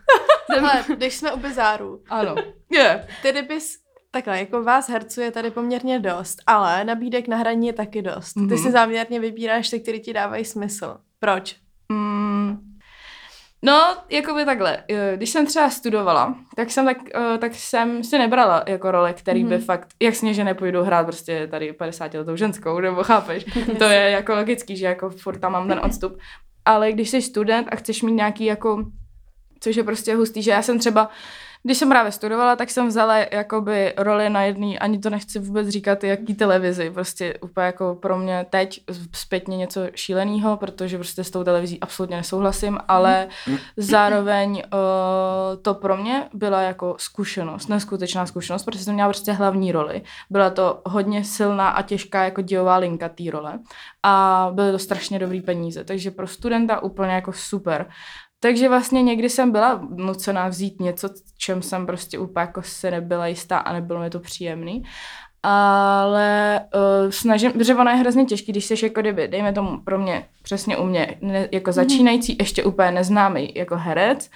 Když 0.98 1.16
jsme 1.16 1.32
u 1.32 1.38
bizáru, 1.40 2.04
Ano. 2.10 2.36
Je. 2.72 3.08
ty 3.22 3.32
kdybys, 3.32 3.76
takhle, 4.12 4.40
jako 4.40 4.64
vás 4.64 4.90
herců 4.90 5.22
je 5.22 5.32
tady 5.32 5.52
poměrně 5.52 6.00
dost, 6.00 6.40
ale 6.48 6.84
nabídek 6.84 7.28
na 7.28 7.38
hraní 7.38 7.68
je 7.68 7.74
taky 7.74 8.02
dost. 8.02 8.34
Ty 8.34 8.40
Mhm. 8.40 8.58
si 8.58 8.72
záměrně 8.72 9.20
vybíráš 9.20 9.70
ty, 9.70 9.80
které 9.80 10.00
ti 10.00 10.14
dávají 10.14 10.46
smysl. 10.46 10.98
Proč? 11.20 11.56
Mm. 11.92 12.58
No, 13.66 13.98
jako 14.10 14.34
by 14.34 14.46
takhle. 14.46 14.78
eh, 14.90 15.14
Když 15.18 15.30
jsem 15.30 15.46
třeba 15.46 15.70
studovala, 15.70 16.36
tak 16.56 16.72
jsem, 16.72 16.86
tak, 16.86 16.98
eh, 17.16 17.38
tak 17.38 17.56
jsem 17.56 18.04
si 18.04 18.18
nebrala 18.18 18.64
jako 18.68 18.92
role, 18.92 19.14
který 19.14 19.44
by 19.44 19.56
Mhm. 19.56 19.66
fakt, 19.66 19.88
jasně, 20.02 20.34
že 20.34 20.44
nepůjdu 20.44 20.84
hrát 20.84 21.04
prostě 21.06 21.48
tady 21.48 21.74
50 21.74 22.18
letou 22.18 22.36
ženskou, 22.36 22.80
nebo 22.80 23.04
chápeš? 23.04 23.44
to 23.78 23.84
je 23.84 24.10
jako 24.10 24.36
logický, 24.36 24.78
že 24.78 24.86
jako 24.86 25.10
furt 25.10 25.38
tam 25.40 25.52
mám 25.52 25.68
ten 25.68 25.80
odstup. 25.84 26.18
Ale 26.66 26.92
když 26.92 27.10
jsi 27.10 27.22
student 27.22 27.68
a 27.72 27.76
chceš 27.76 28.02
mít 28.02 28.12
nějaký 28.14 28.46
jako, 28.46 28.84
což 29.60 29.76
je 29.76 29.84
prostě 29.84 30.16
hustý, 30.16 30.44
že 30.44 30.52
já 30.52 30.62
jsem 30.62 30.80
třeba 30.80 31.10
když 31.66 31.78
jsem 31.78 31.90
právě 31.90 32.12
studovala, 32.12 32.56
tak 32.56 32.70
jsem 32.70 32.88
vzala 32.88 33.18
jakoby 33.18 33.94
roli 33.98 34.30
na 34.30 34.44
jedný, 34.44 34.80
ani 34.80 35.00
to 35.00 35.10
nechci 35.10 35.40
vůbec 35.40 35.68
říkat, 35.68 36.04
jaký 36.04 36.36
televizi, 36.36 36.90
prostě 36.90 37.34
úplně 37.42 37.66
jako 37.66 37.98
pro 38.02 38.18
mě 38.18 38.46
teď 38.50 38.84
zpětně 39.16 39.58
něco 39.58 39.82
šíleného, 39.96 40.58
protože 40.58 40.98
prostě 40.98 41.24
s 41.24 41.32
tou 41.32 41.44
televizí 41.44 41.80
absolutně 41.80 42.18
nesouhlasím, 42.18 42.80
ale 42.88 43.28
zároveň 43.78 44.52
uh, 44.52 45.62
to 45.62 45.74
pro 45.74 45.98
mě 45.98 46.30
byla 46.34 46.62
jako 46.62 46.96
zkušenost, 47.00 47.68
neskutečná 47.68 48.26
zkušenost, 48.26 48.64
protože 48.64 48.84
jsem 48.84 48.94
měla 48.94 49.10
prostě 49.10 49.32
hlavní 49.32 49.72
roli. 49.72 50.02
Byla 50.30 50.50
to 50.50 50.82
hodně 50.86 51.24
silná 51.24 51.70
a 51.70 51.82
těžká 51.82 52.24
jako 52.24 52.42
dějová 52.42 52.78
linka 52.78 53.10
té 53.10 53.24
role 53.32 53.60
a 54.04 54.50
byly 54.54 54.72
to 54.72 54.80
strašně 54.80 55.20
dobrý 55.20 55.42
peníze, 55.42 55.84
takže 55.84 56.12
pro 56.12 56.28
studenta 56.28 56.84
úplně 56.84 57.14
jako 57.14 57.34
super. 57.34 57.86
Takže 58.44 58.70
vlastně 58.70 59.04
někdy 59.04 59.30
jsem 59.30 59.52
byla 59.52 59.88
nucená 59.96 60.48
vzít 60.48 60.82
něco, 60.82 61.10
čem 61.38 61.62
jsem 61.62 61.86
prostě 61.86 62.20
úplně 62.20 62.42
jako 62.42 62.62
se 62.62 62.92
nebyla 62.92 63.28
jistá 63.28 63.58
a 63.58 63.74
nebylo 63.74 64.00
mi 64.00 64.10
to 64.10 64.20
příjemný. 64.20 64.84
Ale 65.44 66.60
uh, 66.76 67.12
snažím, 67.12 67.52
protože 67.52 67.76
ono 67.76 67.92
je 67.92 67.98
hrozně 67.98 68.26
těžký, 68.26 68.52
když 68.52 68.66
jsi 68.66 68.86
jako 68.86 69.02
kdyby, 69.02 69.28
dejme 69.28 69.54
tomu 69.54 69.82
pro 69.82 70.00
mě, 70.00 70.26
přesně 70.42 70.78
u 70.78 70.86
mě, 70.86 71.18
ne, 71.22 71.50
jako 71.52 71.70
mhm. 71.70 71.74
začínající, 71.74 72.36
ještě 72.40 72.64
úplně 72.64 72.92
neznámý 72.92 73.52
jako 73.56 73.76
herec, 73.78 74.30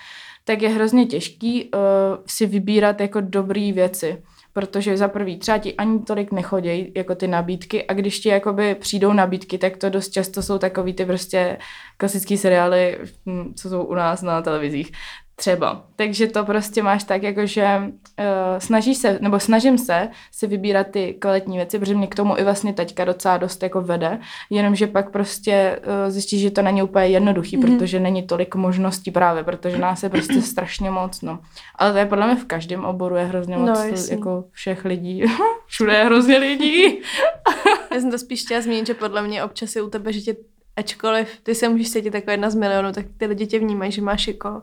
tak 0.43 0.61
je 0.61 0.69
hrozně 0.69 1.05
těžký 1.05 1.63
uh, 1.65 1.79
si 2.25 2.45
vybírat 2.45 3.01
jako 3.01 3.21
dobrý 3.21 3.73
věci 3.73 4.23
protože 4.58 4.97
za 4.97 5.08
prvý 5.08 5.38
třeba 5.38 5.58
ti 5.58 5.76
ani 5.76 5.99
tolik 5.99 6.32
nechodějí 6.32 6.91
jako 6.95 7.16
ty 7.16 7.28
nabídky 7.28 7.88
a 7.88 7.93
když 7.93 8.20
ti 8.20 8.30
jakoby 8.30 8.76
přijdou 8.76 9.14
nabídky, 9.14 9.58
tak 9.58 9.78
to 9.78 9.89
dost 9.89 10.10
často 10.10 10.41
jsou 10.41 10.58
takový 10.58 10.93
ty 10.93 11.05
prostě 11.05 11.58
klasický 11.97 12.38
seriály, 12.38 12.97
hm, 13.26 13.53
co 13.53 13.70
jsou 13.70 13.84
u 13.84 13.93
nás 13.93 14.22
na 14.22 14.41
televizích. 14.41 14.91
Třeba. 15.39 15.85
Takže 15.95 16.27
to 16.27 16.45
prostě 16.45 16.83
máš 16.83 17.03
tak, 17.03 17.23
jako 17.23 17.45
že 17.45 17.79
uh, 17.79 18.23
snažíš 18.57 18.97
se, 18.97 19.19
nebo 19.21 19.39
snažím 19.39 19.77
se 19.77 20.09
si 20.31 20.47
vybírat 20.47 20.88
ty 20.88 21.13
kvalitní 21.19 21.57
věci, 21.57 21.79
protože 21.79 21.95
mě 21.95 22.07
k 22.07 22.15
tomu 22.15 22.38
i 22.38 22.43
vlastně 22.43 22.73
teďka 22.73 23.05
docela 23.05 23.38
dost 23.38 23.63
jako 23.63 23.81
vede, 23.81 24.19
jenomže 24.49 24.88
pak 24.88 25.11
prostě 25.11 25.79
uh, 25.79 26.11
zjistíš, 26.11 26.41
že 26.41 26.51
to 26.51 26.61
není 26.61 26.83
úplně 26.83 27.05
jednoduchý, 27.05 27.57
mm-hmm. 27.57 27.77
protože 27.77 27.99
není 27.99 28.23
tolik 28.23 28.55
možností 28.55 29.11
právě, 29.11 29.43
protože 29.43 29.77
nás 29.77 30.03
je 30.03 30.09
prostě 30.09 30.41
strašně 30.51 30.91
moc, 30.91 31.21
no. 31.21 31.39
Ale 31.75 31.91
to 31.91 31.97
je 31.97 32.05
podle 32.05 32.27
mě 32.27 32.35
v 32.35 32.45
každém 32.45 32.85
oboru 32.85 33.15
je 33.15 33.25
hrozně 33.25 33.57
moc 33.57 33.79
no, 33.79 33.85
jako 34.11 34.43
všech 34.51 34.85
lidí. 34.85 35.23
Všude 35.67 35.93
je 35.93 36.05
hrozně 36.05 36.38
lidí. 36.38 36.83
Já 37.93 37.99
jsem 37.99 38.11
to 38.11 38.19
spíš 38.19 38.43
chtěla 38.43 38.61
zmínit, 38.61 38.88
že 38.88 38.93
podle 38.93 39.21
mě 39.21 39.43
občas 39.43 39.75
je 39.75 39.81
u 39.81 39.89
tebe, 39.89 40.13
že 40.13 40.21
tě 40.21 40.35
ačkoliv 40.75 41.39
ty 41.43 41.55
se 41.55 41.69
můžeš 41.69 41.91
cítit 41.91 42.13
jako 42.13 42.31
jedna 42.31 42.49
z 42.49 42.55
milionů, 42.55 42.91
tak 42.91 43.05
ty 43.17 43.25
lidi 43.25 43.47
tě 43.47 43.59
vnímají, 43.59 43.91
že 43.91 44.01
máš 44.01 44.27
jako 44.27 44.61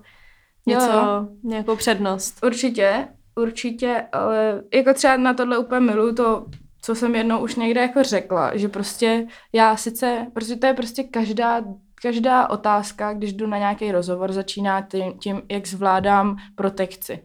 něco, 0.66 0.92
jo. 0.92 1.28
nějakou 1.42 1.76
přednost. 1.76 2.44
Určitě, 2.44 3.08
určitě, 3.34 4.06
ale 4.12 4.62
jako 4.74 4.94
třeba 4.94 5.16
na 5.16 5.34
tohle 5.34 5.58
úplně 5.58 5.80
miluju 5.80 6.14
to, 6.14 6.46
co 6.82 6.94
jsem 6.94 7.14
jednou 7.14 7.38
už 7.38 7.54
někde 7.54 7.80
jako 7.80 8.02
řekla, 8.02 8.56
že 8.56 8.68
prostě 8.68 9.26
já 9.52 9.76
sice, 9.76 10.26
protože 10.32 10.56
to 10.56 10.66
je 10.66 10.74
prostě 10.74 11.02
každá, 11.02 11.62
každá 12.02 12.50
otázka, 12.50 13.12
když 13.12 13.32
jdu 13.32 13.46
na 13.46 13.58
nějaký 13.58 13.92
rozhovor, 13.92 14.32
začíná 14.32 14.80
tím, 14.82 15.18
tím 15.18 15.42
jak 15.50 15.66
zvládám 15.66 16.36
protekci. 16.54 17.24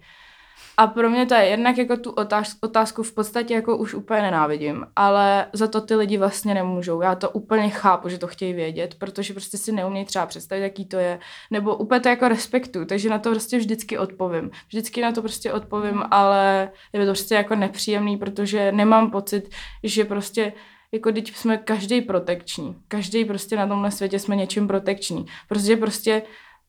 A 0.79 0.87
pro 0.87 1.09
mě 1.09 1.25
to 1.25 1.33
je 1.33 1.45
jednak 1.45 1.77
jako 1.77 1.97
tu 1.97 2.15
otázku 2.61 3.03
v 3.03 3.13
podstatě 3.13 3.53
jako 3.53 3.77
už 3.77 3.93
úplně 3.93 4.21
nenávidím, 4.21 4.85
ale 4.95 5.45
za 5.53 5.67
to 5.67 5.81
ty 5.81 5.95
lidi 5.95 6.17
vlastně 6.17 6.53
nemůžou. 6.53 7.01
Já 7.01 7.15
to 7.15 7.29
úplně 7.29 7.69
chápu, 7.69 8.09
že 8.09 8.17
to 8.17 8.27
chtějí 8.27 8.53
vědět, 8.53 8.95
protože 8.99 9.33
prostě 9.33 9.57
si 9.57 9.71
neumějí 9.71 10.05
třeba 10.05 10.25
představit, 10.25 10.61
jaký 10.61 10.85
to 10.85 10.97
je, 10.97 11.19
nebo 11.51 11.75
úplně 11.75 11.99
to 11.99 12.09
jako 12.09 12.27
respektu, 12.27 12.85
takže 12.85 13.09
na 13.09 13.19
to 13.19 13.29
prostě 13.29 13.57
vždycky 13.57 13.97
odpovím. 13.97 14.51
Vždycky 14.67 15.01
na 15.01 15.11
to 15.11 15.21
prostě 15.21 15.53
odpovím, 15.53 16.03
ale 16.11 16.71
je 16.93 16.99
to 16.99 17.11
prostě 17.11 17.35
jako 17.35 17.55
nepříjemný, 17.55 18.17
protože 18.17 18.71
nemám 18.71 19.11
pocit, 19.11 19.49
že 19.83 20.05
prostě 20.05 20.53
jako 20.91 21.11
teď 21.11 21.35
jsme 21.35 21.57
každý 21.57 22.01
protekční. 22.01 22.75
Každý 22.87 23.25
prostě 23.25 23.55
na 23.55 23.67
tomhle 23.67 23.91
světě 23.91 24.19
jsme 24.19 24.35
něčím 24.35 24.67
protekční. 24.67 25.25
Protože 25.47 25.77
prostě 25.77 26.21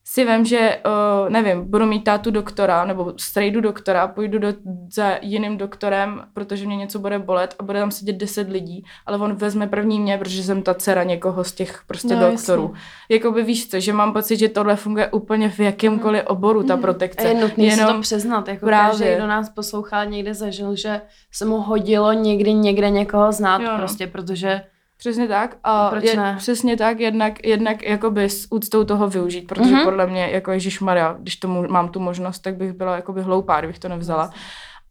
si 0.05 0.25
vím, 0.25 0.45
že, 0.45 0.79
uh, 0.87 1.31
nevím, 1.31 1.71
budu 1.71 1.87
mít 1.87 2.05
tátu 2.05 2.31
doktora, 2.31 2.85
nebo 2.85 3.15
strejdu 3.17 3.61
doktora, 3.61 4.09
půjdu 4.09 4.39
do, 4.39 4.49
za 4.93 5.19
jiným 5.23 5.59
doktorem, 5.59 6.23
protože 6.35 6.67
mě 6.67 6.77
něco 6.77 6.99
bude 6.99 7.19
bolet 7.19 7.55
a 7.59 7.63
bude 7.63 7.81
tam 7.81 7.91
sedět 7.91 8.17
deset 8.17 8.51
lidí, 8.51 8.85
ale 9.07 9.19
on 9.19 9.35
vezme 9.35 9.67
první 9.67 10.01
mě, 10.01 10.19
protože 10.19 10.43
jsem 10.43 10.63
ta 10.63 10.75
dcera 10.75 11.03
někoho 11.03 11.45
z 11.45 11.53
těch 11.53 11.83
prostě 11.87 12.17
no, 12.17 12.31
doktorů. 12.31 12.63
Jasně. 12.63 12.81
Jakoby 13.09 13.43
víš 13.43 13.69
co, 13.69 13.81
že 13.81 13.93
mám 13.93 14.13
pocit, 14.13 14.37
že 14.37 14.49
tohle 14.49 14.77
funguje 14.77 15.09
úplně 15.11 15.49
v 15.49 15.61
jakémkoliv 15.61 16.23
oboru, 16.27 16.63
ta 16.63 16.77
protekce. 16.77 17.25
A 17.25 17.29
je 17.29 17.35
nutný 17.35 17.67
Jenom 17.67 17.89
si 17.89 17.95
to 17.95 18.01
přiznat, 18.01 18.49
jako 18.49 18.67
právě. 18.67 18.99
každý, 18.99 19.15
kdo 19.15 19.27
nás 19.27 19.49
poslouchá, 19.49 20.05
někde 20.05 20.35
zažil, 20.35 20.77
že 20.77 21.01
se 21.33 21.45
mu 21.45 21.57
hodilo 21.57 22.13
někdy 22.13 22.55
někde 22.55 22.91
někoho 22.91 23.33
znát, 23.33 23.63
jo, 23.63 23.69
no. 23.73 23.79
prostě, 23.79 24.07
protože 24.07 24.63
Přesně 25.01 25.29
tak. 25.29 25.57
A 25.65 25.91
Proč 25.91 26.05
je, 26.05 26.17
ne? 26.17 26.35
Přesně 26.39 26.77
tak, 26.77 27.01
jednak, 27.01 27.47
jednak 27.47 27.83
jakoby 27.83 28.25
s 28.25 28.47
úctou 28.51 28.85
toho 28.85 29.09
využít, 29.09 29.47
protože 29.47 29.75
mm-hmm. 29.75 29.85
podle 29.85 30.07
mě, 30.07 30.29
jako 30.31 30.53
Ježíš 30.53 30.81
Maria, 30.81 31.17
když 31.19 31.37
tomu 31.37 31.69
mám 31.69 31.89
tu 31.89 32.01
možnost, 32.01 32.39
tak 32.39 32.57
bych 32.57 32.73
byla 32.73 32.97
jakoby 32.97 33.23
hloupá, 33.23 33.59
kdybych 33.59 33.79
to 33.79 33.89
nevzala. 33.89 34.31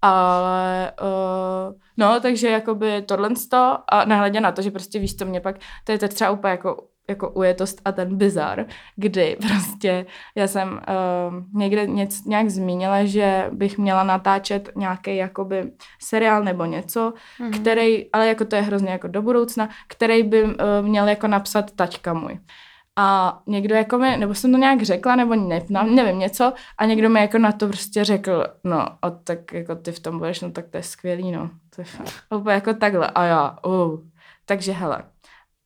Ale 0.02 0.92
uh, 1.02 1.76
no, 1.98 2.20
takže 2.20 2.50
jakoby 2.50 3.02
tohle 3.02 3.30
a 3.92 4.06
nehledě 4.06 4.42
na 4.42 4.52
to, 4.52 4.62
že 4.62 4.72
prostě 4.72 5.00
víš, 5.00 5.14
to 5.14 5.26
mě 5.26 5.42
pak, 5.42 5.56
to 5.84 5.92
je 5.92 5.98
to 5.98 6.08
třeba 6.08 6.32
úplně 6.32 6.52
jako 6.52 6.84
jako 7.10 7.30
ujetost 7.30 7.82
a 7.86 7.92
ten 7.92 8.18
bizar, 8.18 8.66
kdy 8.96 9.38
prostě 9.48 10.06
já 10.36 10.48
jsem 10.48 10.70
uh, 10.72 11.60
někde 11.62 11.88
něc, 11.88 12.26
nějak 12.26 12.50
zmínila, 12.50 13.06
že 13.06 13.50
bych 13.52 13.78
měla 13.78 14.04
natáčet 14.04 14.70
nějaký 14.76 15.16
jakoby 15.16 15.72
seriál 16.02 16.44
nebo 16.44 16.66
něco, 16.66 17.14
mm-hmm. 17.40 17.62
který, 17.62 18.12
ale 18.14 18.28
jako 18.28 18.46
to 18.46 18.56
je 18.56 18.62
hrozně 18.62 18.92
jako 18.92 19.08
do 19.08 19.22
budoucna, 19.22 19.70
který 19.88 20.24
by 20.24 20.44
uh, 20.44 20.52
měl 20.82 21.08
jako 21.08 21.28
napsat 21.28 21.72
taťka 21.72 22.14
můj. 22.14 22.40
A 22.96 23.40
někdo 23.48 23.76
jako 23.76 23.98
mi, 23.98 24.18
nebo 24.18 24.34
jsem 24.34 24.52
to 24.52 24.58
nějak 24.58 24.82
řekla, 24.82 25.16
nebo 25.16 25.36
ne, 25.36 25.62
nevím 25.70 26.20
něco, 26.20 26.54
a 26.78 26.86
někdo 26.86 27.10
mi 27.10 27.20
jako 27.20 27.38
na 27.38 27.52
to 27.52 27.68
prostě 27.68 28.04
řekl, 28.04 28.46
no, 28.64 28.88
a 29.02 29.10
tak 29.10 29.54
jako 29.54 29.76
ty 29.76 29.92
v 29.92 30.00
tom 30.00 30.18
budeš, 30.18 30.42
no 30.42 30.52
tak 30.52 30.68
to 30.70 30.78
je 30.78 30.84
skvělý, 30.84 31.32
no. 31.32 31.50
To 31.76 31.82
je 31.82 31.86
fakt. 31.86 32.14
Úplně 32.36 32.56
jako 32.56 32.74
takhle. 32.74 33.08
A 33.08 33.24
já, 33.24 33.58
uh. 33.66 34.00
Takže 34.46 34.72
hele, 34.72 35.04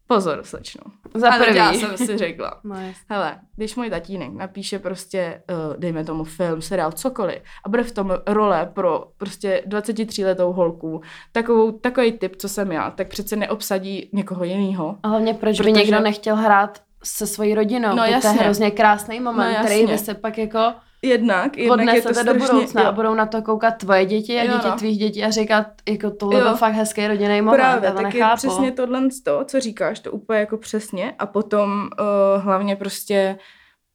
Pozor, 0.08 0.43
slečno. 0.43 0.82
Za 1.14 1.32
prvý. 1.32 1.58
já 1.58 1.74
jsem 1.74 1.97
si 1.97 2.18
řekla. 2.18 2.60
no, 2.64 2.76
Hele, 3.10 3.39
když 3.56 3.76
můj 3.76 3.89
tatínek 3.89 4.34
napíše 4.34 4.80
prostě, 4.80 5.43
uh, 5.51 5.78
dejme 5.78 6.06
tomu 6.06 6.24
film, 6.24 6.62
seriál, 6.62 6.91
cokoliv, 6.91 7.41
a 7.66 7.70
bude 7.70 7.84
v 7.84 7.91
tom 7.91 8.14
role 8.28 8.72
pro 8.74 9.08
prostě 9.18 9.64
23 9.66 10.26
letou 10.26 10.54
holku, 10.54 11.01
takovou, 11.32 11.72
takový 11.72 12.12
typ, 12.12 12.36
co 12.36 12.49
jsem 12.49 12.72
já, 12.72 12.91
tak 12.91 13.08
přece 13.08 13.36
neobsadí 13.36 14.10
někoho 14.14 14.43
jiného. 14.43 14.97
A 15.04 15.08
hlavně 15.08 15.34
proč 15.34 15.58
protože... 15.58 15.64
by 15.64 15.74
někdo 15.74 15.99
nechtěl 15.99 16.36
hrát 16.36 16.82
se 17.04 17.28
svojí 17.28 17.56
rodinou? 17.56 17.95
No, 17.95 18.04
to 18.06 18.28
je 18.28 18.34
hrozně 18.34 18.72
krásný 18.72 19.20
moment, 19.20 19.58
no, 19.58 19.66
který 19.66 19.88
by 19.88 19.97
se 19.97 20.14
pak 20.14 20.38
jako 20.38 20.74
Jednak, 21.04 21.58
jednak 21.58 21.95
je 21.95 22.01
to 22.01 22.14
strašně, 22.14 22.34
do 22.34 22.39
budoucna 22.39 22.82
jo. 22.82 22.88
a 22.88 22.91
budou 22.91 23.14
na 23.14 23.26
to 23.26 23.41
koukat 23.41 23.78
tvoje 23.78 24.06
děti 24.06 24.39
a 24.39 24.43
jo, 24.43 24.54
děti 24.54 24.68
no. 24.68 24.76
tvých 24.76 24.97
dětí 24.97 25.24
a 25.24 25.30
říkat, 25.30 25.68
jako 25.89 26.12
tohle 26.12 26.41
byl 26.41 26.56
fakt 26.56 26.74
hezký 26.74 27.08
rodinný 27.08 27.41
moment. 27.41 27.58
Právě, 27.58 27.91
tak 27.91 28.04
nechápu. 28.04 28.32
je 28.32 28.36
přesně 28.36 28.72
tohle 28.72 29.01
to, 29.24 29.45
co 29.45 29.60
říkáš, 29.60 29.99
to 29.99 30.12
úplně 30.12 30.39
jako 30.39 30.58
přesně 30.58 31.14
a 31.20 31.26
potom 31.26 31.89
uh, 31.99 32.43
hlavně 32.43 32.76
prostě 32.76 33.38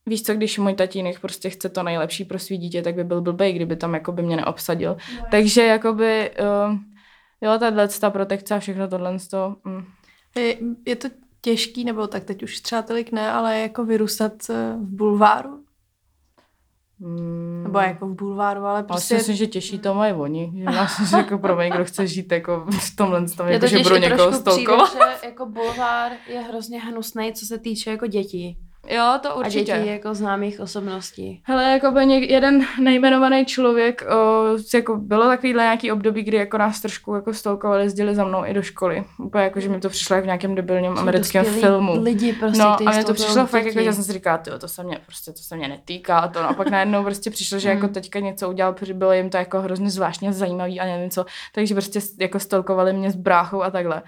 Víš 0.09 0.23
co, 0.23 0.35
když 0.35 0.59
můj 0.59 0.75
tatínek 0.75 1.21
prostě 1.21 1.51
chce 1.51 1.69
to 1.69 1.83
nejlepší 1.83 2.25
pro 2.25 2.39
svý 2.39 2.59
dítě, 2.59 2.83
tak 2.83 2.95
by 2.95 3.05
byl 3.05 3.21
blbej, 3.21 3.53
kdyby 3.53 3.77
tam 3.77 3.95
jako 3.95 4.13
by 4.13 4.23
mě 4.23 4.37
neobsadil. 4.37 4.97
No, 5.21 5.27
Takže 5.31 5.67
jakoby, 5.67 6.31
uh, 6.41 6.77
jo, 7.41 7.59
tahle 7.59 7.89
ta 7.89 8.11
protekce 8.11 8.55
a 8.55 8.59
všechno 8.59 8.89
tohle. 8.89 9.17
Mm. 9.65 9.85
Je, 10.37 10.57
je 10.87 10.97
to 10.97 11.09
těžký, 11.41 11.85
nebo 11.85 12.07
tak 12.07 12.25
teď 12.25 12.43
už 12.43 12.61
třeba 12.61 12.83
tolik 12.83 13.13
ne, 13.13 13.33
ale 13.33 13.59
jako 13.59 13.85
vyrůstat 13.85 14.33
eh, 14.51 14.77
v 14.77 14.97
bulváru, 14.97 15.65
Hmm. 17.01 17.63
Nebo 17.65 17.79
jako 17.79 18.07
v 18.07 18.15
bulváru, 18.15 18.65
ale 18.65 18.83
prostě... 18.83 18.93
Ale 18.93 19.01
si 19.01 19.15
myslím, 19.15 19.37
že 19.37 19.47
těší 19.47 19.79
to 19.79 19.95
mají 19.95 20.13
oni. 20.13 20.53
Že 20.57 20.65
já 20.65 20.87
si 20.89 21.15
jako 21.17 21.39
pro 21.39 21.57
mě, 21.57 21.71
kdo 21.71 21.85
chce 21.85 22.07
žít 22.07 22.33
jako 22.33 22.67
v 22.71 22.97
tomhle 22.97 23.29
tom, 23.29 23.49
jako, 23.49 23.67
že 23.67 23.79
budu 23.79 23.97
někoho 23.97 24.33
stolkovat. 24.33 24.89
Přijde, 24.89 25.05
že 25.23 25.29
jako 25.29 25.47
bulvár 25.47 26.13
je 26.27 26.41
hrozně 26.41 26.81
hnusný, 26.81 27.33
co 27.33 27.47
se 27.47 27.59
týče 27.59 27.91
jako 27.91 28.07
dětí. 28.07 28.59
Jo, 28.91 29.19
to 29.23 29.37
určitě. 29.37 29.73
A 29.73 29.77
děti 29.77 29.91
jako 29.91 30.15
známých 30.15 30.61
osobností. 30.61 31.43
Hele, 31.45 31.65
jako 31.65 31.91
by 31.91 32.07
něk, 32.07 32.31
jeden 32.31 32.67
nejmenovaný 32.83 33.47
člověk, 33.47 34.03
o, 34.03 34.45
jako 34.75 34.97
bylo 34.97 35.27
takovýhle 35.27 35.63
nějaký 35.63 35.93
období, 35.93 36.23
kdy 36.23 36.37
jako 36.37 36.59
nás 36.59 36.81
trošku 36.81 37.15
jako 37.15 37.35
stolkovali, 37.35 37.83
jezdili 37.83 38.15
za 38.15 38.25
mnou 38.25 38.45
i 38.45 38.55
do 38.55 38.63
školy. 38.63 39.05
Úplně 39.19 39.45
jako, 39.45 39.61
že 39.61 39.69
mi 39.69 39.81
to 39.81 39.89
přišlo 39.89 40.17
jak 40.17 40.23
v 40.25 40.27
nějakém 40.27 40.55
debilním 40.55 40.99
americkém 40.99 41.45
filmu. 41.45 42.03
Lidi 42.03 42.33
prostě, 42.33 42.59
No 42.59 42.89
a 42.89 42.93
mě 42.93 43.05
to 43.05 43.15
přišlo 43.15 43.47
fakt 43.47 43.65
jako, 43.67 43.83
že 43.83 43.93
jsem 43.93 44.05
si 44.05 44.13
říkala, 44.13 44.39
tyjo, 44.39 44.59
to 44.59 44.69
se 44.69 44.85
mě 44.85 45.01
prostě, 45.07 45.33
to 45.33 45.39
se 45.39 45.57
mě 45.57 45.69
netýká. 45.69 46.29
To. 46.29 46.43
No, 46.43 46.49
a 46.49 46.53
pak 46.53 46.71
najednou 46.71 47.05
prostě 47.05 47.31
přišlo, 47.31 47.59
že 47.59 47.69
jako 47.69 47.87
hmm. 47.87 47.95
teďka 47.95 48.21
něco 48.21 48.49
udělal, 48.49 48.73
protože 48.73 48.95
bylo 48.95 49.13
jim 49.13 49.31
to 49.31 49.37
jako 49.37 49.61
hrozně 49.61 49.91
zvláštně 49.91 50.33
zajímavý 50.33 50.81
a 50.81 50.85
nevím 50.85 51.11
co. 51.11 51.27
Takže 51.55 51.75
prostě 51.75 52.01
jako 52.19 52.41
stolkovali 52.41 52.93
mě 52.93 53.11
s 53.11 53.17
bráchou 53.17 53.63
a 53.63 53.71
takhle. 53.71 54.03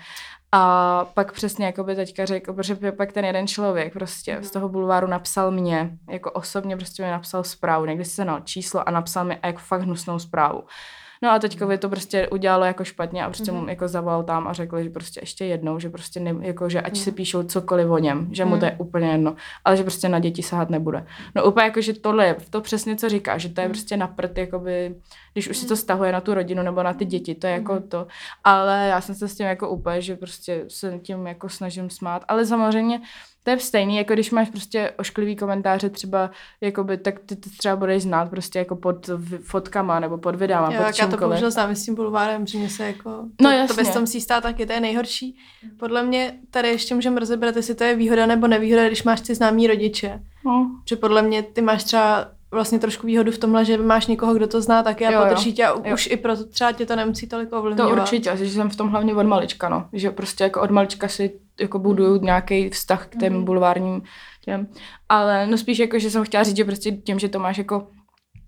A 0.53 1.05
pak 1.15 1.33
přesně 1.33 1.67
jako 1.67 1.85
by 1.85 1.95
teďka 1.95 2.27
řekl, 2.27 2.53
protože 2.53 2.93
pak 2.93 3.13
ten 3.13 3.25
jeden 3.25 3.47
člověk 3.47 3.93
prostě 3.93 4.39
z 4.43 4.51
toho 4.51 4.69
bulváru 4.69 5.07
napsal 5.07 5.51
mě, 5.51 5.99
jako 6.11 6.31
osobně 6.31 6.77
prostě 6.77 7.03
mi 7.03 7.11
napsal 7.11 7.45
zprávu, 7.45 7.85
někdy 7.85 8.05
se 8.05 8.25
na 8.25 8.41
číslo 8.41 8.89
a 8.89 8.91
napsal 8.91 9.25
mi 9.25 9.39
jako 9.45 9.59
fakt 9.59 9.83
hnusnou 9.83 10.19
zprávu. 10.19 10.63
No 11.23 11.31
a 11.31 11.39
teďkovi 11.39 11.79
to 11.79 11.89
prostě 11.89 12.29
udělalo 12.29 12.65
jako 12.65 12.85
špatně 12.85 13.25
a 13.25 13.29
prostě 13.29 13.53
mu 13.53 13.69
jako 13.69 13.89
zavolal 13.89 14.23
tam 14.23 14.49
a 14.49 14.53
řekl, 14.53 14.83
že 14.83 14.91
prostě 14.91 15.21
ještě 15.23 15.45
jednou, 15.45 15.79
že 15.79 15.91
prostě 15.91 16.21
ne, 16.21 16.35
jako, 16.41 16.69
že 16.69 16.81
ať 16.81 16.97
si 16.97 17.13
píšou 17.13 17.43
cokoliv 17.43 17.91
o 17.91 17.99
něm, 17.99 18.29
že 18.33 18.45
mu 18.45 18.59
to 18.59 18.65
je 18.65 18.77
úplně 18.79 19.09
jedno, 19.09 19.37
ale 19.65 19.77
že 19.77 19.83
prostě 19.83 20.09
na 20.09 20.19
děti 20.19 20.43
sahat 20.43 20.71
nebude. 20.71 21.07
No 21.35 21.45
úplně 21.45 21.65
jako, 21.65 21.81
že 21.81 21.93
tohle 21.93 22.27
je 22.27 22.37
to 22.51 22.61
přesně, 22.61 22.97
co 22.97 23.09
říká, 23.09 23.39
že 23.39 23.49
to 23.49 23.61
je 23.61 23.69
prostě 23.69 23.97
na 23.97 24.07
prd, 24.07 24.39
jakoby, 24.39 24.95
když 25.33 25.49
už 25.49 25.57
si 25.57 25.67
to 25.67 25.77
stahuje 25.77 26.13
na 26.13 26.21
tu 26.21 26.35
rodinu 26.35 26.63
nebo 26.63 26.83
na 26.83 26.95
ty 26.95 27.05
děti, 27.05 27.35
to 27.35 27.47
je 27.47 27.53
jako 27.53 27.81
to. 27.81 28.07
Ale 28.45 28.87
já 28.91 29.01
jsem 29.01 29.15
se 29.15 29.29
s 29.29 29.37
tím 29.37 29.47
jako 29.47 29.69
úplně, 29.69 30.01
že 30.01 30.17
prostě 30.17 30.65
se 30.69 30.99
tím 31.03 31.27
jako 31.27 31.49
snažím 31.49 31.91
smát, 31.91 32.25
ale 32.29 32.47
samozřejmě 32.47 33.01
to 33.43 33.51
je 33.51 33.59
stejný, 33.59 33.97
jako 33.97 34.13
když 34.13 34.31
máš 34.31 34.51
prostě 34.51 34.93
ošklivý 34.99 35.37
komentáře 35.37 35.91
třeba, 35.91 36.31
jakoby, 36.61 36.99
tak 36.99 37.19
ty 37.19 37.37
to 37.37 37.51
třeba 37.59 37.77
budeš 37.77 38.03
znát 38.03 38.31
prostě 38.31 38.59
jako 38.59 38.77
pod 38.77 39.11
fotkama 39.43 40.01
nebo 40.01 40.19
pod 40.19 40.35
videama, 40.35 40.73
jo, 40.73 40.83
pod 40.87 40.99
já 40.99 41.07
to 41.07 41.17
bohužel 41.17 41.51
znám 41.51 41.71
s 41.71 41.85
tím 41.85 41.95
bulvárem, 41.95 42.47
že 42.47 42.59
mě 42.59 42.71
se 42.71 42.87
jako, 42.87 43.11
to, 43.11 43.45
no, 43.45 43.51
jasně. 43.51 43.69
to 43.69 43.75
bez 43.75 43.95
tom 43.95 44.07
si 44.07 44.21
stát 44.21 44.43
taky, 44.43 44.67
to 44.67 44.73
je 44.73 44.81
nejhorší. 44.81 45.37
Podle 45.79 46.03
mě 46.03 46.35
tady 46.51 46.69
ještě 46.69 46.95
můžeme 46.95 47.21
rozebrat, 47.21 47.57
jestli 47.57 47.75
to 47.75 47.85
je 47.85 47.97
výhoda 47.97 48.27
nebo 48.27 48.47
nevýhoda, 48.47 48.87
když 48.87 49.03
máš 49.03 49.21
ty 49.21 49.35
známý 49.35 49.67
rodiče. 49.67 50.23
No. 50.45 50.71
Že 50.89 50.97
podle 50.97 51.23
mě 51.23 51.43
ty 51.43 51.63
máš 51.63 51.85
třeba 51.85 52.29
vlastně 52.51 52.79
trošku 52.79 53.07
výhodu 53.07 53.33
v 53.33 53.39
tomhle, 53.39 53.65
že 53.65 53.77
máš 53.77 54.07
někoho, 54.07 54.35
kdo 54.35 54.47
to 54.47 54.61
zná 54.61 54.83
taky 54.83 55.07
a 55.07 55.11
jo, 55.11 55.23
podrží 55.23 55.53
tě 55.53 55.67
a 55.67 55.89
jo. 55.89 55.95
už 55.95 56.07
i 56.07 56.17
proto 56.17 56.45
třeba 56.45 56.73
tě 56.73 56.87
to 56.87 56.97
nemusí 56.97 57.29
tolik 57.29 57.53
ovlivňovat. 57.53 57.95
To 57.95 58.01
určitě, 58.03 58.37
že 58.37 58.51
jsem 58.51 58.71
v 58.71 58.77
tom 58.77 58.89
hlavně 58.89 59.15
od 59.15 59.27
malička, 59.27 59.69
no. 59.69 59.89
Že 59.93 60.11
prostě 60.11 60.45
jako 60.45 60.61
od 60.61 60.71
malička 60.71 61.09
si 61.09 61.41
jako 61.61 61.79
buduju 61.79 62.21
nějaký 62.21 62.69
vztah 62.69 63.07
k 63.07 63.17
těm 63.17 63.33
mm. 63.35 63.45
bulvárním 63.45 64.03
těm. 64.45 64.69
Ale 65.09 65.47
no 65.47 65.59
spíš 65.59 65.79
jako, 65.79 65.99
že 65.99 66.11
jsem 66.11 66.25
chtěla 66.25 66.45
říct, 66.45 66.57
že 66.57 66.65
prostě 66.65 66.93
tím, 66.93 67.19
že 67.19 67.29
to 67.29 67.39
máš 67.39 67.59
jako 67.59 67.87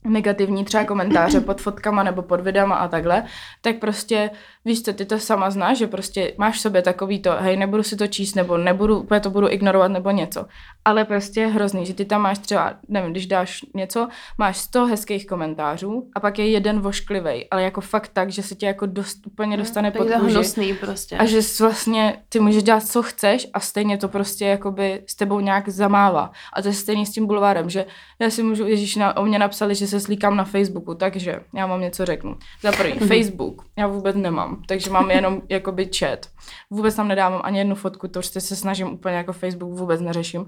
negativní 0.05 0.65
třeba 0.65 0.85
komentáře 0.85 1.41
pod 1.41 1.61
fotkama 1.61 2.03
nebo 2.03 2.23
pod 2.23 2.41
videama 2.41 2.75
a 2.75 2.89
takhle, 2.89 3.25
tak 3.61 3.79
prostě 3.79 4.31
víš 4.65 4.83
co, 4.83 4.93
ty 4.93 5.05
to 5.05 5.19
sama 5.19 5.51
znáš, 5.51 5.79
že 5.79 5.87
prostě 5.87 6.33
máš 6.39 6.57
v 6.57 6.61
sobě 6.61 6.83
takový 6.83 7.19
to, 7.19 7.33
hej, 7.39 7.57
nebudu 7.57 7.83
si 7.83 7.97
to 7.97 8.07
číst, 8.07 8.35
nebo 8.35 8.57
nebudu, 8.57 8.99
úplně 8.99 9.21
to 9.21 9.31
budu 9.31 9.49
ignorovat, 9.51 9.91
nebo 9.91 10.11
něco. 10.11 10.47
Ale 10.85 11.05
prostě 11.05 11.41
je 11.41 11.47
hrozný, 11.47 11.87
že 11.87 11.95
ty 11.95 12.05
tam 12.05 12.23
máš 12.23 12.39
třeba, 12.39 12.75
nevím, 12.89 13.11
když 13.11 13.27
dáš 13.27 13.61
něco, 13.75 14.09
máš 14.39 14.59
100 14.59 14.87
hezkých 14.87 15.27
komentářů 15.27 16.11
a 16.15 16.21
pak 16.21 16.39
je 16.39 16.51
jeden 16.51 16.81
vošklivej, 16.81 17.49
ale 17.51 17.63
jako 17.63 17.81
fakt 17.81 18.11
tak, 18.13 18.31
že 18.31 18.43
se 18.43 18.55
tě 18.55 18.67
jako 18.67 18.87
dost, 18.87 19.27
úplně 19.27 19.57
hmm, 19.57 19.65
dostane 19.65 19.91
pod 19.91 20.09
kůži. 20.21 20.33
hnusný 20.33 20.75
prostě. 20.75 21.17
A 21.17 21.25
že 21.25 21.41
vlastně 21.61 22.17
ty 22.29 22.41
můžeš 22.41 22.63
dělat, 22.63 22.87
co 22.87 23.03
chceš 23.03 23.47
a 23.55 23.61
stejně 23.61 23.99
to 23.99 24.09
prostě 24.09 24.47
jakoby 24.47 25.03
s 25.07 25.15
tebou 25.15 25.41
nějak 25.41 25.69
zamává. 25.69 26.31
A 26.53 26.63
to 26.63 26.69
je 26.69 26.75
stejný 26.75 27.07
s 27.07 27.13
tím 27.13 27.27
bulvárem, 27.27 27.71
že 27.71 27.87
já 28.19 28.31
si 28.31 28.43
můžu, 28.43 28.67
Ježíš, 28.67 28.97
na, 28.97 29.17
o 29.17 29.25
mě 29.25 29.39
napsali, 29.39 29.75
že 29.75 29.87
se 29.87 30.01
slíkám 30.01 30.37
na 30.37 30.45
Facebooku, 30.45 30.95
takže 30.95 31.41
já 31.55 31.67
mám 31.67 31.81
něco 31.81 32.05
řeknu. 32.05 32.37
Za 32.63 32.73
prvý, 32.73 32.93
Facebook, 32.93 33.63
já 33.79 33.87
vůbec 33.87 34.17
nemám 34.17 34.52
takže 34.67 34.91
mám 34.91 35.11
jenom 35.11 35.43
jakoby 35.49 35.91
chat. 35.99 36.27
Vůbec 36.71 36.95
tam 36.95 37.09
nedávám 37.09 37.41
ani 37.45 37.59
jednu 37.59 37.75
fotku, 37.75 38.09
to 38.09 38.13
prostě 38.13 38.41
se 38.41 38.57
snažím 38.57 38.93
úplně 38.93 39.17
jako 39.17 39.33
Facebook 39.33 39.79
vůbec 39.79 40.01
neřeším. 40.01 40.47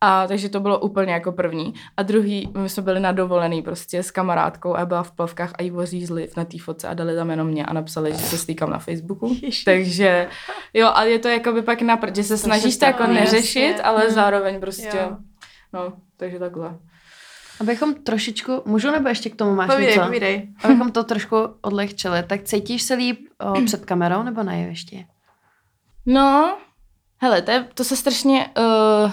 A 0.00 0.26
takže 0.26 0.48
to 0.48 0.60
bylo 0.60 0.78
úplně 0.78 1.12
jako 1.12 1.32
první. 1.32 1.74
A 1.96 2.02
druhý, 2.02 2.52
my 2.58 2.68
jsme 2.68 2.82
byli 2.82 3.00
na 3.00 3.12
dovolený 3.12 3.62
prostě 3.62 4.02
s 4.02 4.10
kamarádkou 4.10 4.74
a 4.74 4.86
byla 4.86 5.02
v 5.02 5.12
plavkách 5.12 5.52
a 5.58 5.62
jí 5.62 6.06
zlив 6.06 6.36
na 6.36 6.44
té 6.44 6.58
fotce 6.58 6.88
a 6.88 6.94
dali 6.94 7.16
tam 7.16 7.30
jenom 7.30 7.48
mě 7.48 7.66
a 7.66 7.72
napsali, 7.72 8.12
že 8.12 8.18
se 8.18 8.38
stýkám 8.38 8.70
na 8.70 8.78
Facebooku. 8.78 9.28
Ježiš. 9.28 9.64
Takže 9.64 10.28
jo, 10.74 10.90
a 10.94 11.04
je 11.04 11.18
to 11.18 11.28
jako 11.28 11.52
by 11.52 11.62
pak 11.62 11.82
na 11.82 12.00
že 12.14 12.22
se 12.24 12.38
snažíš 12.38 12.76
to 12.76 12.84
jako 12.84 13.06
neřešit, 13.06 13.80
ale 13.82 14.02
hmm. 14.02 14.14
zároveň 14.14 14.60
prostě, 14.60 14.98
jo. 14.98 15.16
no, 15.72 15.92
takže 16.16 16.38
takhle. 16.38 16.78
Abychom 17.60 17.94
trošičku, 17.94 18.62
můžu 18.64 18.90
nebo 18.90 19.08
ještě 19.08 19.30
k 19.30 19.36
tomu 19.36 19.54
máš 19.54 19.70
povídej, 19.70 19.94
něco? 19.94 20.06
Povídej. 20.06 20.48
Abychom 20.64 20.92
to 20.92 21.04
trošku 21.04 21.36
odlehčili, 21.60 22.22
tak 22.22 22.42
cítíš 22.42 22.82
se 22.82 22.94
líp 22.94 23.28
o, 23.38 23.64
před 23.64 23.84
kamerou 23.84 24.22
nebo 24.22 24.42
na 24.42 24.54
jevišti? 24.54 25.06
No, 26.06 26.58
hele, 27.18 27.42
to, 27.42 27.50
je, 27.50 27.68
to 27.74 27.84
se 27.84 27.96
strašně, 27.96 28.50
uh, 28.58 29.12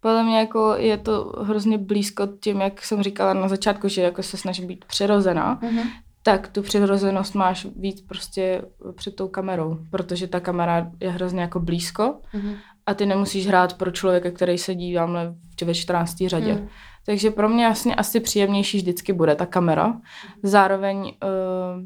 podle 0.00 0.22
mě 0.22 0.38
jako 0.38 0.74
je 0.76 0.98
to 0.98 1.32
hrozně 1.40 1.78
blízko 1.78 2.26
tím, 2.40 2.60
jak 2.60 2.82
jsem 2.82 3.02
říkala 3.02 3.34
na 3.34 3.48
začátku, 3.48 3.88
že 3.88 4.02
jako 4.02 4.22
se 4.22 4.36
snažím 4.36 4.66
být 4.66 4.84
přirozená, 4.84 5.60
uh-huh. 5.60 5.90
tak 6.22 6.48
tu 6.48 6.62
přirozenost 6.62 7.34
máš 7.34 7.66
víc 7.76 8.00
prostě 8.00 8.62
před 8.94 9.16
tou 9.16 9.28
kamerou, 9.28 9.78
protože 9.90 10.26
ta 10.26 10.40
kamera 10.40 10.90
je 11.00 11.10
hrozně 11.10 11.40
jako 11.40 11.60
blízko 11.60 12.20
uh-huh. 12.34 12.56
a 12.86 12.94
ty 12.94 13.06
nemusíš 13.06 13.46
hrát 13.46 13.74
pro 13.74 13.90
člověka, 13.90 14.30
který 14.30 14.58
sedí 14.58 14.94
tamhle 14.94 15.34
ve 15.64 15.74
14. 15.74 16.16
řadě. 16.26 16.54
Uh-huh. 16.54 16.68
Takže 17.08 17.30
pro 17.30 17.48
mě 17.48 17.64
jasně 17.64 17.94
asi 17.94 18.20
příjemnější 18.20 18.78
vždycky 18.78 19.12
bude 19.12 19.34
ta 19.34 19.46
kamera. 19.46 20.00
Zároveň 20.42 20.98
uh, 20.98 21.82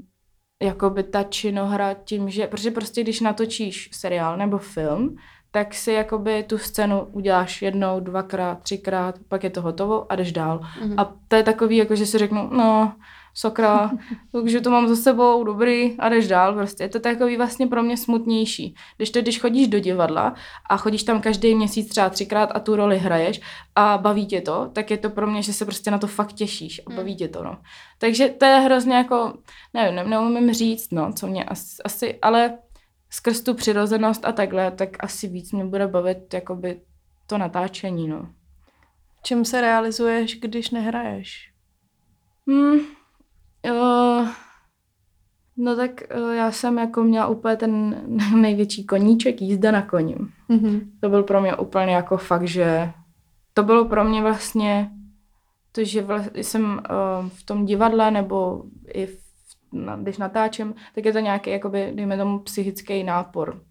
jakoby 0.63 1.03
ta 1.03 1.23
činohra 1.23 1.95
tím, 1.95 2.31
že, 2.31 2.47
protože 2.47 2.71
prostě 2.71 3.03
když 3.03 3.21
natočíš 3.21 3.91
seriál 3.93 4.37
nebo 4.37 4.59
film, 4.59 5.17
tak 5.51 5.75
si 5.75 5.93
jakoby 5.93 6.43
tu 6.43 6.59
scénu 6.59 7.01
uděláš 7.01 7.63
jednou, 7.63 8.01
dvakrát, 8.01 8.63
třikrát, 8.63 9.15
pak 9.29 9.45
je 9.45 9.51
to 9.51 9.63
hotovo 9.63 10.13
a 10.13 10.17
jdeš 10.17 10.33
dál. 10.33 10.59
Mm-hmm. 10.59 10.95
A 10.97 11.15
to 11.29 11.37
je 11.37 11.43
takový, 11.43 11.77
jako 11.77 11.97
že 11.97 12.07
si 12.07 12.19
řeknu, 12.19 12.51
no, 12.53 12.93
sakra, 13.35 13.91
takže 14.33 14.61
to 14.61 14.71
mám 14.71 14.89
za 14.89 14.97
sebou, 14.97 15.45
dobrý, 15.45 15.99
a 15.99 16.09
jdeš 16.09 16.29
dál 16.29 16.55
prostě. 16.55 16.85
Je 16.85 16.89
to 16.89 17.01
takový 17.01 17.37
vlastně 17.37 17.67
pro 17.67 17.83
mě 17.83 17.97
smutnější. 17.97 18.75
Když 18.97 19.11
to, 19.11 19.21
když 19.21 19.41
chodíš 19.41 19.69
do 19.69 19.79
divadla 19.79 20.35
a 20.71 20.77
chodíš 20.77 21.03
tam 21.03 21.21
každý 21.21 21.55
měsíc 21.55 21.89
třeba 21.89 22.11
třikrát 22.11 22.51
a 22.55 22.61
tu 22.61 22.77
roli 22.77 22.99
hraješ 22.99 23.41
a 23.77 23.99
baví 23.99 24.27
tě 24.27 24.41
to, 24.41 24.71
tak 24.73 24.91
je 24.91 24.97
to 24.97 25.11
pro 25.11 25.27
mě, 25.27 25.43
že 25.43 25.53
se 25.53 25.65
prostě 25.65 25.91
na 25.91 25.99
to 25.99 26.07
fakt 26.07 26.33
těšíš 26.33 26.81
a 26.87 26.91
baví 26.95 27.17
tě 27.17 27.29
to, 27.29 27.43
no. 27.43 27.59
Takže 27.99 28.29
to 28.29 28.45
je 28.45 28.57
hrozně 28.57 28.95
jako, 28.95 29.33
nevím, 29.75 29.95
ne, 29.95 30.05
neumím 30.05 30.53
říct, 30.53 30.93
no, 30.93 31.13
co 31.13 31.27
mě 31.27 31.45
asi, 31.45 31.83
asi, 31.85 32.19
ale 32.23 32.59
skrz 33.11 33.41
tu 33.41 33.55
přirozenost 33.55 34.25
a 34.25 34.33
takhle, 34.33 34.71
tak 34.71 35.05
asi 35.05 35.29
víc 35.29 35.53
mě 35.53 35.65
bude 35.65 35.87
bavit 35.87 36.35
jakoby 36.35 36.81
to 37.27 37.39
natáčení, 37.39 38.09
no. 38.09 38.29
Čím 39.23 39.45
se 39.45 39.61
realizuješ, 39.61 40.41
když 40.41 40.71
nehraješ? 40.71 41.53
Hmm, 42.49 42.79
Uh, 43.71 44.29
no 45.57 45.77
tak 45.77 45.91
uh, 46.17 46.33
já 46.33 46.53
jsem 46.53 46.79
jako 46.79 47.03
měla 47.03 47.27
úplně 47.27 47.57
ten 47.57 48.03
největší 48.41 48.87
koníček 48.87 49.43
jízda 49.43 49.71
na 49.71 49.83
koni. 49.83 50.17
Mm-hmm. 50.51 50.81
To 51.01 51.09
byl 51.09 51.23
pro 51.23 51.41
mě 51.41 51.57
úplně 51.57 51.95
jako 51.95 52.17
fakt, 52.17 52.49
že 52.49 52.93
to 53.55 53.63
bylo 53.63 53.85
pro 53.85 54.05
mě 54.05 54.23
vlastně 54.23 54.91
to, 55.73 55.85
že 55.85 56.03
vlastně 56.03 56.45
jsem 56.45 56.65
uh, 56.65 57.29
v 57.29 57.45
tom 57.45 57.65
divadle 57.65 58.11
nebo 58.11 58.65
i 58.87 59.07
v, 59.07 59.19
na, 59.73 59.97
když 59.97 60.19
natáčím, 60.19 60.75
tak 60.95 61.05
je 61.05 61.13
to 61.13 61.19
nějaký, 61.19 61.51
jakoby, 61.51 61.93
dejme 61.95 62.17
tomu, 62.17 62.39
psychický 62.39 63.03
nápor 63.03 63.63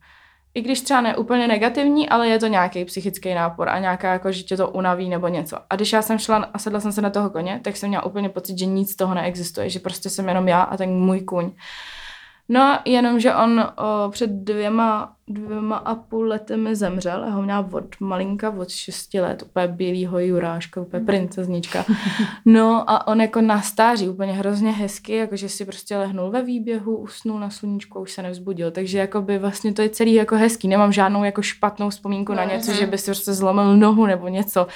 i 0.53 0.61
když 0.61 0.81
třeba 0.81 1.01
ne 1.01 1.17
úplně 1.17 1.47
negativní, 1.47 2.09
ale 2.09 2.27
je 2.27 2.39
to 2.39 2.47
nějaký 2.47 2.85
psychický 2.85 3.33
nápor 3.33 3.69
a 3.69 3.79
nějaká 3.79 4.13
jako, 4.13 4.31
že 4.31 4.43
tě 4.43 4.57
to 4.57 4.69
unaví 4.69 5.09
nebo 5.09 5.27
něco. 5.27 5.57
A 5.69 5.75
když 5.75 5.93
já 5.93 6.01
jsem 6.01 6.19
šla 6.19 6.37
a 6.53 6.59
sedla 6.59 6.79
jsem 6.79 6.91
se 6.91 7.01
na 7.01 7.09
toho 7.09 7.29
koně, 7.29 7.59
tak 7.63 7.77
jsem 7.77 7.89
měla 7.89 8.05
úplně 8.05 8.29
pocit, 8.29 8.57
že 8.57 8.65
nic 8.65 8.91
z 8.91 8.95
toho 8.95 9.13
neexistuje, 9.13 9.69
že 9.69 9.79
prostě 9.79 10.09
jsem 10.09 10.27
jenom 10.27 10.47
já 10.47 10.61
a 10.61 10.77
ten 10.77 10.89
můj 10.89 11.21
kůň. 11.21 11.51
No, 12.49 12.79
jenom, 12.85 13.19
že 13.19 13.35
on 13.35 13.59
o, 13.59 14.09
před 14.09 14.29
dvěma 14.29 15.15
dvěma 15.33 15.75
a 15.77 15.95
půl 15.95 16.27
lety 16.27 16.57
mi 16.57 16.75
zemřel. 16.75 17.23
Já 17.23 17.29
ho 17.29 17.41
měla 17.41 17.67
od 17.71 17.99
malinka, 17.99 18.49
od 18.49 18.69
šesti 18.69 19.21
let, 19.21 19.43
úplně 19.43 19.67
bílýho 19.67 20.19
juráška, 20.19 20.81
úplně 20.81 21.05
princeznička. 21.05 21.85
No 22.45 22.89
a 22.89 23.07
on 23.07 23.21
jako 23.21 23.41
na 23.41 23.61
stáří, 23.61 24.09
úplně 24.09 24.33
hrozně 24.33 24.71
hezky, 24.71 25.15
jakože 25.15 25.49
si 25.49 25.65
prostě 25.65 25.97
lehnul 25.97 26.31
ve 26.31 26.41
výběhu, 26.41 26.97
usnul 26.97 27.39
na 27.39 27.49
sluníčku 27.49 27.97
a 27.97 28.01
už 28.01 28.11
se 28.11 28.21
nevzbudil. 28.21 28.71
Takže 28.71 28.97
jako 28.97 29.21
by 29.21 29.39
vlastně 29.39 29.73
to 29.73 29.81
je 29.81 29.89
celý 29.89 30.13
jako 30.13 30.35
hezký. 30.35 30.67
Nemám 30.67 30.91
žádnou 30.91 31.23
jako 31.23 31.41
špatnou 31.41 31.89
vzpomínku 31.89 32.31
no, 32.31 32.37
na 32.37 32.43
něco, 32.43 32.73
že 32.73 32.87
by 32.87 32.97
si 32.97 33.11
prostě 33.11 33.33
zlomil 33.33 33.77
nohu 33.77 34.05
nebo 34.05 34.27
něco. 34.27 34.67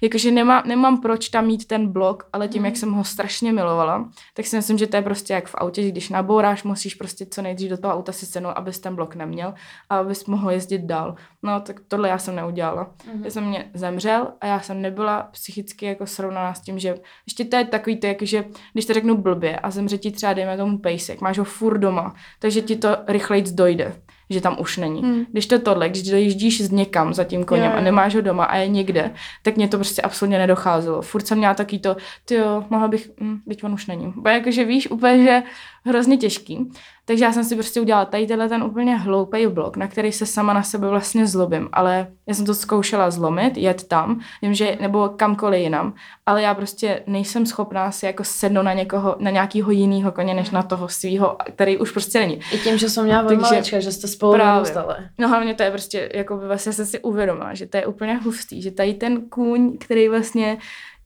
Jakože 0.00 0.30
nemá, 0.30 0.62
nemám 0.66 1.00
proč 1.00 1.28
tam 1.28 1.46
mít 1.46 1.66
ten 1.66 1.88
blok, 1.88 2.26
ale 2.32 2.48
tím, 2.48 2.64
jak 2.64 2.76
jsem 2.76 2.92
ho 2.92 3.04
strašně 3.04 3.52
milovala, 3.52 4.08
tak 4.34 4.46
si 4.46 4.56
myslím, 4.56 4.78
že 4.78 4.86
to 4.86 4.96
je 4.96 5.02
prostě 5.02 5.34
jak 5.34 5.46
v 5.48 5.54
autě, 5.54 5.82
že 5.82 5.88
když 5.88 6.08
nabouráš, 6.08 6.64
musíš 6.64 6.94
prostě 6.94 7.26
co 7.26 7.42
nejdřív 7.42 7.70
do 7.70 7.76
toho 7.76 7.94
auta 7.94 8.12
si 8.12 8.26
sednout, 8.26 8.50
abys 8.50 8.78
ten 8.78 8.94
blok 8.94 9.14
neměl. 9.14 9.54
A 9.90 10.02
abys 10.04 10.26
mohl 10.26 10.50
jezdit 10.50 10.82
dál. 10.82 11.14
No, 11.42 11.60
tak 11.60 11.80
tohle 11.88 12.08
já 12.08 12.18
jsem 12.18 12.36
neudělala. 12.36 12.84
Mm-hmm. 12.84 13.24
Já 13.24 13.30
jsem 13.30 13.44
mě 13.44 13.70
zemřel 13.74 14.32
a 14.40 14.46
já 14.46 14.60
jsem 14.60 14.82
nebyla 14.82 15.22
psychicky 15.22 15.86
jako 15.86 16.06
srovnaná 16.06 16.54
s 16.54 16.60
tím, 16.60 16.78
že 16.78 16.94
ještě 17.26 17.44
to 17.44 17.56
je 17.56 17.64
takový 17.64 17.96
to, 17.96 18.06
jako, 18.06 18.24
že 18.24 18.44
když 18.72 18.86
to 18.86 18.94
řeknu 18.94 19.16
blbě 19.16 19.58
a 19.58 19.70
zemře 19.70 19.98
ti 19.98 20.10
třeba, 20.10 20.32
dejme 20.32 20.56
tomu 20.56 20.78
pejsek, 20.78 21.20
máš 21.20 21.38
ho 21.38 21.44
furt 21.44 21.78
doma, 21.78 22.14
takže 22.38 22.62
ti 22.62 22.76
to 22.76 22.96
rychleji 23.06 23.44
dojde 23.52 23.92
že 24.30 24.40
tam 24.40 24.56
už 24.60 24.76
není. 24.76 25.02
Hmm. 25.02 25.24
Když 25.32 25.46
to 25.46 25.58
tohle, 25.58 25.88
když 25.88 26.02
dojíždíš 26.02 26.64
z 26.64 26.70
někam 26.70 27.14
za 27.14 27.24
tím 27.24 27.44
koněm 27.44 27.64
jo, 27.64 27.70
jo. 27.70 27.78
a 27.78 27.80
nemáš 27.80 28.14
ho 28.14 28.20
doma 28.20 28.44
a 28.44 28.56
je 28.56 28.68
někde, 28.68 29.10
tak 29.42 29.56
mě 29.56 29.68
to 29.68 29.76
prostě 29.76 30.02
absolutně 30.02 30.38
nedocházelo. 30.38 31.02
Furt 31.02 31.26
jsem 31.26 31.38
měla 31.38 31.54
taky 31.54 31.78
to, 31.78 31.96
ty 32.24 32.34
jo, 32.34 32.64
mohla 32.70 32.88
bych, 32.88 33.10
hm, 33.20 33.38
teď 33.48 33.64
on 33.64 33.72
už 33.72 33.86
není. 33.86 34.12
Bo 34.16 34.28
jakože 34.28 34.64
víš 34.64 34.90
úplně, 34.90 35.24
že 35.24 35.42
hrozně 35.84 36.16
těžký. 36.16 36.70
Takže 37.06 37.24
já 37.24 37.32
jsem 37.32 37.44
si 37.44 37.54
prostě 37.54 37.80
udělala 37.80 38.04
tady 38.04 38.26
tenhle 38.26 38.48
ten 38.48 38.62
úplně 38.62 38.96
hloupý 38.96 39.46
blok, 39.46 39.76
na 39.76 39.86
který 39.88 40.12
se 40.12 40.26
sama 40.26 40.52
na 40.52 40.62
sebe 40.62 40.88
vlastně 40.88 41.26
zlobím, 41.26 41.68
ale 41.72 42.06
já 42.26 42.34
jsem 42.34 42.46
to 42.46 42.54
zkoušela 42.54 43.10
zlomit, 43.10 43.56
jet 43.56 43.88
tam, 43.88 44.20
vím, 44.42 44.54
že, 44.54 44.78
nebo 44.80 45.08
kamkoliv 45.08 45.60
jinam, 45.60 45.94
ale 46.26 46.42
já 46.42 46.54
prostě 46.54 47.02
nejsem 47.06 47.46
schopná 47.46 47.90
si 47.90 48.06
jako 48.06 48.24
sednout 48.24 48.62
na 48.62 48.72
někoho, 48.72 49.16
na 49.18 49.30
nějakého 49.30 49.70
jiného 49.70 50.12
koně, 50.12 50.34
než 50.34 50.50
na 50.50 50.62
toho 50.62 50.88
svého, 50.88 51.36
který 51.54 51.78
už 51.78 51.90
prostě 51.90 52.20
není. 52.20 52.40
I 52.52 52.58
tím, 52.58 52.78
že 52.78 52.90
jsem 52.90 53.04
měla 53.04 53.22
od 53.22 53.28
Takže- 53.28 53.42
malička, 53.42 53.80
že 53.80 53.92
jste 53.92 54.08
spolu 54.08 54.32
vyrůstali. 54.32 54.94
No 55.18 55.28
hlavně 55.28 55.54
to 55.54 55.62
je 55.62 55.70
prostě, 55.70 56.10
jako 56.14 56.36
by 56.36 56.46
vlastně 56.46 56.72
jsem 56.72 56.86
si 56.86 57.00
uvědomila, 57.00 57.54
že 57.54 57.66
to 57.66 57.76
je 57.76 57.86
úplně 57.86 58.14
hustý, 58.16 58.62
že 58.62 58.70
tady 58.70 58.94
ten 58.94 59.20
kůň, 59.28 59.78
který 59.78 60.08
vlastně 60.08 60.58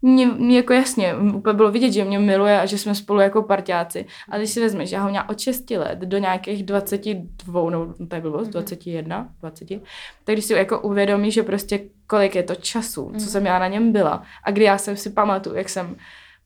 mě, 0.03 0.26
mě 0.26 0.57
jako 0.57 0.72
jasně, 0.72 1.14
úplně 1.34 1.55
bylo 1.55 1.70
vidět, 1.70 1.92
že 1.92 2.05
mě 2.05 2.18
miluje 2.18 2.61
a 2.61 2.66
že 2.66 2.78
jsme 2.78 2.94
spolu 2.94 3.20
jako 3.20 3.42
parťáci. 3.42 4.07
A 4.28 4.38
když 4.38 4.51
si 4.51 4.61
vezmeš, 4.61 4.88
že 4.88 4.96
já 4.96 5.03
ho 5.03 5.11
měla 5.11 5.28
od 5.28 5.40
6 5.40 5.70
let 5.70 5.99
do 5.99 6.18
nějakých 6.18 6.62
22, 6.62 7.70
no 7.70 7.94
to 8.09 8.14
je 8.14 8.20
blbost, 8.20 8.49
21, 8.49 9.28
20, 9.40 9.68
tak 10.24 10.34
když 10.34 10.44
si 10.44 10.53
jako 10.53 10.80
uvědomí, 10.80 11.30
že 11.30 11.42
prostě 11.42 11.80
kolik 12.07 12.34
je 12.34 12.42
to 12.42 12.55
času, 12.55 13.12
co 13.18 13.26
jsem 13.26 13.46
já 13.46 13.59
na 13.59 13.68
něm 13.68 13.92
byla 13.92 14.22
a 14.44 14.51
kdy 14.51 14.64
já 14.64 14.78
jsem 14.78 14.96
si 14.96 15.11
pamatuju, 15.11 15.57
jak 15.57 15.68
jsem 15.68 15.96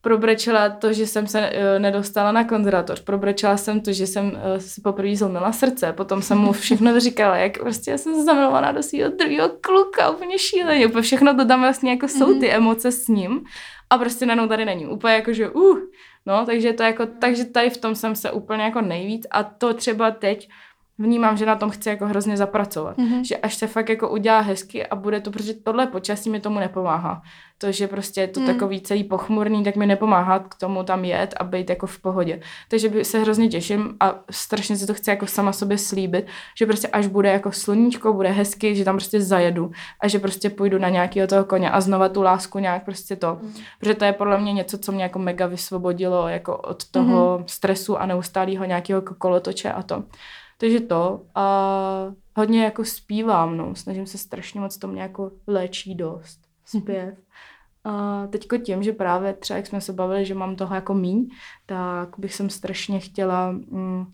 probrečela 0.03 0.69
to, 0.69 0.93
že 0.93 1.07
jsem 1.07 1.27
se 1.27 1.39
eh, 1.39 1.79
nedostala 1.79 2.31
na 2.31 2.43
konzervatoř, 2.43 3.01
probrečela 3.01 3.57
jsem 3.57 3.81
to, 3.81 3.93
že 3.93 4.07
jsem 4.07 4.31
eh, 4.35 4.59
si 4.59 4.81
poprvé 4.81 5.15
zlomila 5.15 5.51
srdce, 5.51 5.93
potom 5.93 6.21
jsem 6.21 6.37
mu 6.37 6.51
všechno 6.51 6.99
říkala, 6.99 7.37
jak 7.37 7.59
prostě 7.59 7.91
já 7.91 7.97
jsem 7.97 8.25
zamilovaná 8.25 8.71
do 8.71 8.83
svého 8.83 9.11
druhého 9.11 9.49
kluka, 9.61 10.09
úplně 10.09 10.39
šíleně, 10.39 10.87
úplně 10.87 11.01
všechno 11.01 11.35
to 11.35 11.45
tam 11.45 11.61
vlastně 11.61 11.91
jako 11.91 12.07
jsou 12.07 12.39
ty 12.39 12.51
emoce 12.51 12.91
s 12.91 13.07
ním. 13.07 13.43
A 13.89 13.97
prostě 13.97 14.25
najednou 14.25 14.47
tady 14.47 14.65
není, 14.65 14.85
úplně 14.87 15.13
jako, 15.13 15.33
že 15.33 15.49
uh, 15.49 15.79
no, 16.25 16.45
takže 16.45 16.73
to 16.73 16.83
jako, 16.83 17.05
takže 17.05 17.45
tady 17.45 17.69
v 17.69 17.77
tom 17.77 17.95
jsem 17.95 18.15
se 18.15 18.31
úplně 18.31 18.63
jako 18.63 18.81
nejvíc. 18.81 19.27
A 19.31 19.43
to 19.43 19.73
třeba 19.73 20.11
teď 20.11 20.49
vnímám, 20.97 21.37
že 21.37 21.45
na 21.45 21.55
tom 21.55 21.69
chci 21.69 21.89
jako 21.89 22.05
hrozně 22.05 22.37
zapracovat. 22.37 22.97
Mhm. 22.97 23.13
Mm-hmm. 23.13 23.27
Že 23.27 23.37
až 23.37 23.55
se 23.55 23.67
fakt 23.67 23.89
jako 23.89 24.09
udělá 24.09 24.39
hezky 24.39 24.87
a 24.87 24.95
bude 24.95 25.21
to, 25.21 25.31
protože 25.31 25.53
tohle 25.53 25.87
počasí 25.87 26.29
mi 26.29 26.39
tomu 26.39 26.59
nepomáhá. 26.59 27.21
To, 27.57 27.71
že 27.71 27.87
prostě 27.87 28.21
je 28.21 28.27
to 28.27 28.39
Mm. 28.39 28.45
takový 28.45 28.81
celý 28.81 29.03
pochmurný, 29.03 29.63
tak 29.63 29.75
mi 29.75 29.85
nepomáhá 29.85 30.39
k 30.39 30.55
tomu 30.55 30.83
tam 30.83 31.05
jet 31.05 31.33
a 31.37 31.43
být 31.43 31.69
jako 31.69 31.87
v 31.87 31.99
pohodě. 32.01 32.39
Takže 32.69 33.05
se 33.05 33.19
hrozně 33.19 33.47
těším 33.47 33.95
a 33.99 34.15
strašně 34.31 34.77
si 34.77 34.87
to 34.87 34.93
chci 34.93 35.09
jako 35.09 35.27
sama 35.27 35.53
sobě 35.53 35.77
slíbit, 35.77 36.27
že 36.57 36.65
prostě 36.65 36.87
až 36.87 37.07
bude 37.07 37.29
jako 37.29 37.51
sluníčko, 37.51 38.13
bude 38.13 38.29
hezky, 38.29 38.75
že 38.75 38.85
tam 38.85 38.95
prostě 38.95 39.21
zajedu 39.21 39.71
a 39.99 40.07
že 40.07 40.19
prostě 40.19 40.49
půjdu 40.49 40.79
na 40.79 40.89
nějakého 40.89 41.27
toho 41.27 41.43
koně 41.45 41.71
a 41.71 41.81
znova 41.81 42.09
tu 42.09 42.21
lásku 42.21 42.59
nějak 42.59 42.85
prostě 42.85 43.15
to. 43.15 43.37
Mm. 43.41 43.53
Protože 43.79 43.93
to 43.93 44.05
je 44.05 44.13
podle 44.13 44.41
mě 44.41 44.53
něco, 44.53 44.77
co 44.77 44.91
mě 44.91 45.03
jako 45.03 45.19
mega 45.19 45.47
vysvobodilo 45.47 46.27
jako 46.27 46.57
od 46.57 46.85
toho 46.91 47.37
mm-hmm. 47.37 47.45
stresu 47.47 47.97
a 47.97 48.05
neustálého 48.05 48.65
nějakého 48.65 49.01
kolotoče 49.01 49.71
a 49.71 49.83
to. 49.83 50.03
Takže 50.63 50.79
to 50.79 51.25
a 51.35 52.13
hodně 52.35 52.63
jako 52.63 52.85
zpívám, 52.85 53.57
no, 53.57 53.75
snažím 53.75 54.05
se 54.07 54.17
strašně 54.17 54.59
moc, 54.59 54.77
to 54.77 54.87
mě 54.87 55.01
jako 55.01 55.31
léčí 55.47 55.95
dost, 55.95 56.39
zpěv. 56.65 57.17
A 57.83 58.27
teďko 58.27 58.57
tím, 58.57 58.83
že 58.83 58.91
právě 58.93 59.33
třeba, 59.33 59.57
jak 59.57 59.67
jsme 59.67 59.81
se 59.81 59.93
bavili, 59.93 60.25
že 60.25 60.33
mám 60.33 60.55
toho 60.55 60.75
jako 60.75 60.93
míň, 60.93 61.27
tak 61.65 62.09
bych 62.17 62.33
jsem 62.35 62.49
strašně 62.49 62.99
chtěla, 62.99 63.51
mm, 63.51 64.05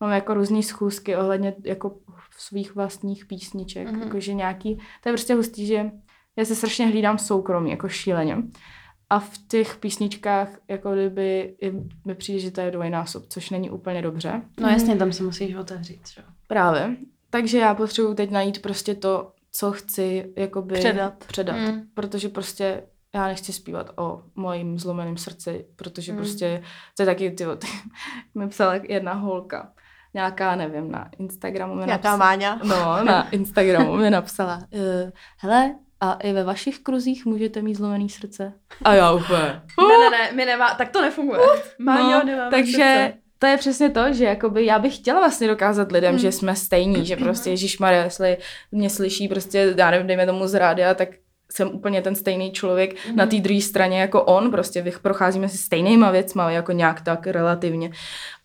mám 0.00 0.10
jako 0.10 0.34
různé 0.34 0.62
schůzky 0.62 1.16
ohledně 1.16 1.54
jako 1.64 1.96
svých 2.38 2.74
vlastních 2.74 3.26
písniček, 3.26 3.86
Mhm. 3.88 3.96
mm-hmm. 4.00 4.04
jakože 4.04 4.34
nějaký, 4.34 4.76
to 4.76 5.08
je 5.08 5.12
prostě 5.12 5.34
hustý, 5.34 5.66
že 5.66 5.90
já 6.36 6.44
se 6.44 6.54
strašně 6.54 6.86
hlídám 6.86 7.18
soukromí, 7.18 7.70
jako 7.70 7.88
šíleně. 7.88 8.36
A 9.10 9.18
v 9.20 9.38
těch 9.48 9.76
písničkách, 9.76 10.48
jako 10.68 10.92
kdyby, 10.92 11.54
je- 11.60 11.72
mi 12.04 12.14
přijde, 12.14 12.38
že 12.40 12.50
to 12.50 12.60
je 12.60 12.70
dvojnásob, 12.70 13.26
což 13.28 13.50
není 13.50 13.70
úplně 13.70 14.02
dobře. 14.02 14.42
No 14.60 14.68
jasně, 14.68 14.96
tam 14.96 15.12
se 15.12 15.22
musíš 15.22 15.54
otevřít, 15.54 16.08
že? 16.08 16.20
jo. 16.20 16.26
Právě. 16.46 16.96
Takže 17.30 17.58
já 17.58 17.74
potřebuji 17.74 18.14
teď 18.14 18.30
najít 18.30 18.62
prostě 18.62 18.94
to, 18.94 19.32
co 19.52 19.72
chci 19.72 20.32
jakoby 20.36 20.74
Předat. 20.74 21.24
předat. 21.24 21.56
Mm. 21.56 21.82
Protože 21.94 22.28
prostě 22.28 22.82
já 23.14 23.26
nechci 23.26 23.52
zpívat 23.52 23.90
o 23.96 24.22
mojím 24.34 24.78
zlomeném 24.78 25.16
srdci, 25.16 25.66
protože 25.76 26.12
Mm. 26.12 26.18
prostě 26.18 26.62
to 26.96 27.02
je 27.02 27.06
taky, 27.06 27.30
ty, 27.30 27.44
ty 27.58 27.66
mi 28.34 28.48
psala 28.48 28.74
jedna 28.74 29.12
holka, 29.12 29.72
nějaká, 30.14 30.56
nevím, 30.56 30.90
na 30.90 31.10
Instagramu 31.18 31.74
mi 31.74 31.84
Nějaká 31.86 31.92
napsala, 32.10 32.16
Máňa. 32.16 32.60
No, 32.64 33.04
na 33.04 33.28
Instagramu 33.30 33.96
mi 33.96 34.10
napsala, 34.10 34.56
uh, 34.56 35.10
hele, 35.38 35.74
a 36.00 36.12
i 36.12 36.32
ve 36.32 36.44
vašich 36.44 36.78
kruzích 36.78 37.26
můžete 37.26 37.62
mít 37.62 37.74
zlomený 37.74 38.08
srdce? 38.08 38.52
A 38.84 38.94
já 38.94 39.12
úplně. 39.12 39.38
Ne, 39.88 39.98
ne, 39.98 40.10
ne, 40.10 40.32
my 40.32 40.44
nemá, 40.44 40.74
tak 40.74 40.88
to 40.88 41.02
nefunguje. 41.02 41.40
Máňo, 41.78 42.10
no, 42.10 42.24
nemáme 42.24 42.50
takže 42.50 42.72
srdce. 42.72 43.12
to 43.38 43.46
je 43.46 43.56
přesně 43.56 43.90
to, 43.90 44.12
že 44.12 44.24
jakoby 44.24 44.66
já 44.66 44.78
bych 44.78 44.96
chtěla 44.96 45.18
vlastně 45.20 45.48
dokázat 45.48 45.92
lidem, 45.92 46.10
Hmm. 46.10 46.18
že 46.18 46.32
jsme 46.32 46.56
stejní, 46.56 47.06
že 47.06 47.16
prostě 47.16 47.50
Ježíš 47.50 47.78
Maria, 47.78 48.04
jestli 48.04 48.36
mě 48.72 48.90
slyší 48.90 49.28
prostě, 49.28 49.74
já 49.76 49.90
nevím, 49.90 50.06
dejme 50.06 50.26
tomu 50.26 50.46
z 50.46 50.54
rádia, 50.54 50.94
tak 50.94 51.08
jsem 51.52 51.68
úplně 51.68 52.02
ten 52.02 52.14
stejný 52.14 52.52
člověk 52.52 53.06
Mhm. 53.06 53.16
na 53.16 53.26
té 53.26 53.36
druhé 53.36 53.60
straně 53.60 54.00
jako 54.00 54.22
on, 54.22 54.50
prostě 54.50 54.82
vych- 54.82 54.98
procházíme 54.98 55.48
si 55.48 55.58
stejnýma 55.58 56.10
věcma, 56.10 56.50
jako 56.50 56.72
nějak 56.72 57.00
tak 57.00 57.26
relativně. 57.26 57.90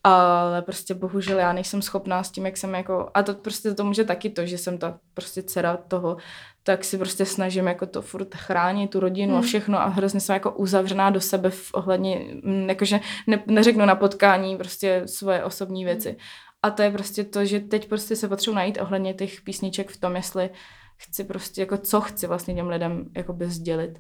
Ale 0.04 0.62
prostě 0.62 0.93
bohužel 0.93 1.39
já 1.39 1.54
nejsem 1.54 1.82
schopná 1.82 2.24
s 2.24 2.32
tím, 2.32 2.45
jak 2.45 2.58
jsem 2.58 2.74
jako, 2.74 3.10
a 3.14 3.24
to 3.24 3.34
prostě 3.34 3.74
to 3.74 3.84
může 3.84 4.04
taky 4.04 4.30
to, 4.30 4.45
že 4.45 4.58
jsem 4.58 4.78
ta 4.78 4.99
prostě 5.14 5.43
dcera 5.43 5.78
toho, 5.78 6.18
tak 6.64 6.84
si 6.84 6.97
prostě 6.97 7.26
snažím 7.26 7.68
jako 7.68 7.86
to 7.86 8.01
furt 8.01 8.36
chránit, 8.36 8.89
tu 8.89 8.99
rodinu 8.99 9.34
a 9.34 9.38
Hmm. 9.39 9.47
všechno 9.47 9.82
a 9.82 9.86
hrozně 9.88 10.20
jsem 10.20 10.34
jako 10.34 10.51
uzavřená 10.51 11.10
do 11.10 11.22
sebe 11.22 11.49
v 11.49 11.74
ohledně, 11.74 12.26
mm, 12.43 12.70
jakože 12.70 12.99
ne, 13.28 13.43
neřeknu 13.47 13.86
na 13.86 13.95
potkání 13.95 14.58
prostě 14.58 15.01
svoje 15.06 15.43
osobní 15.43 15.86
věci. 15.86 16.18
A 16.64 16.70
to 16.70 16.82
je 16.82 16.91
prostě 16.91 17.24
to, 17.24 17.45
že 17.45 17.60
teď 17.60 17.89
prostě 17.89 18.16
se 18.16 18.28
potřebuji 18.28 18.56
najít 18.56 18.78
ohledně 18.82 19.14
těch 19.14 19.41
písniček 19.41 19.91
v 19.91 19.97
tom, 19.99 20.16
jestli 20.16 20.49
chci 20.97 21.24
prostě, 21.24 21.62
jako 21.62 21.78
co 21.78 22.01
chci 22.01 22.28
vlastně 22.28 22.56
těm 22.56 22.68
lidem 22.68 23.06
jakoby 23.18 23.49
sdělit. 23.49 23.99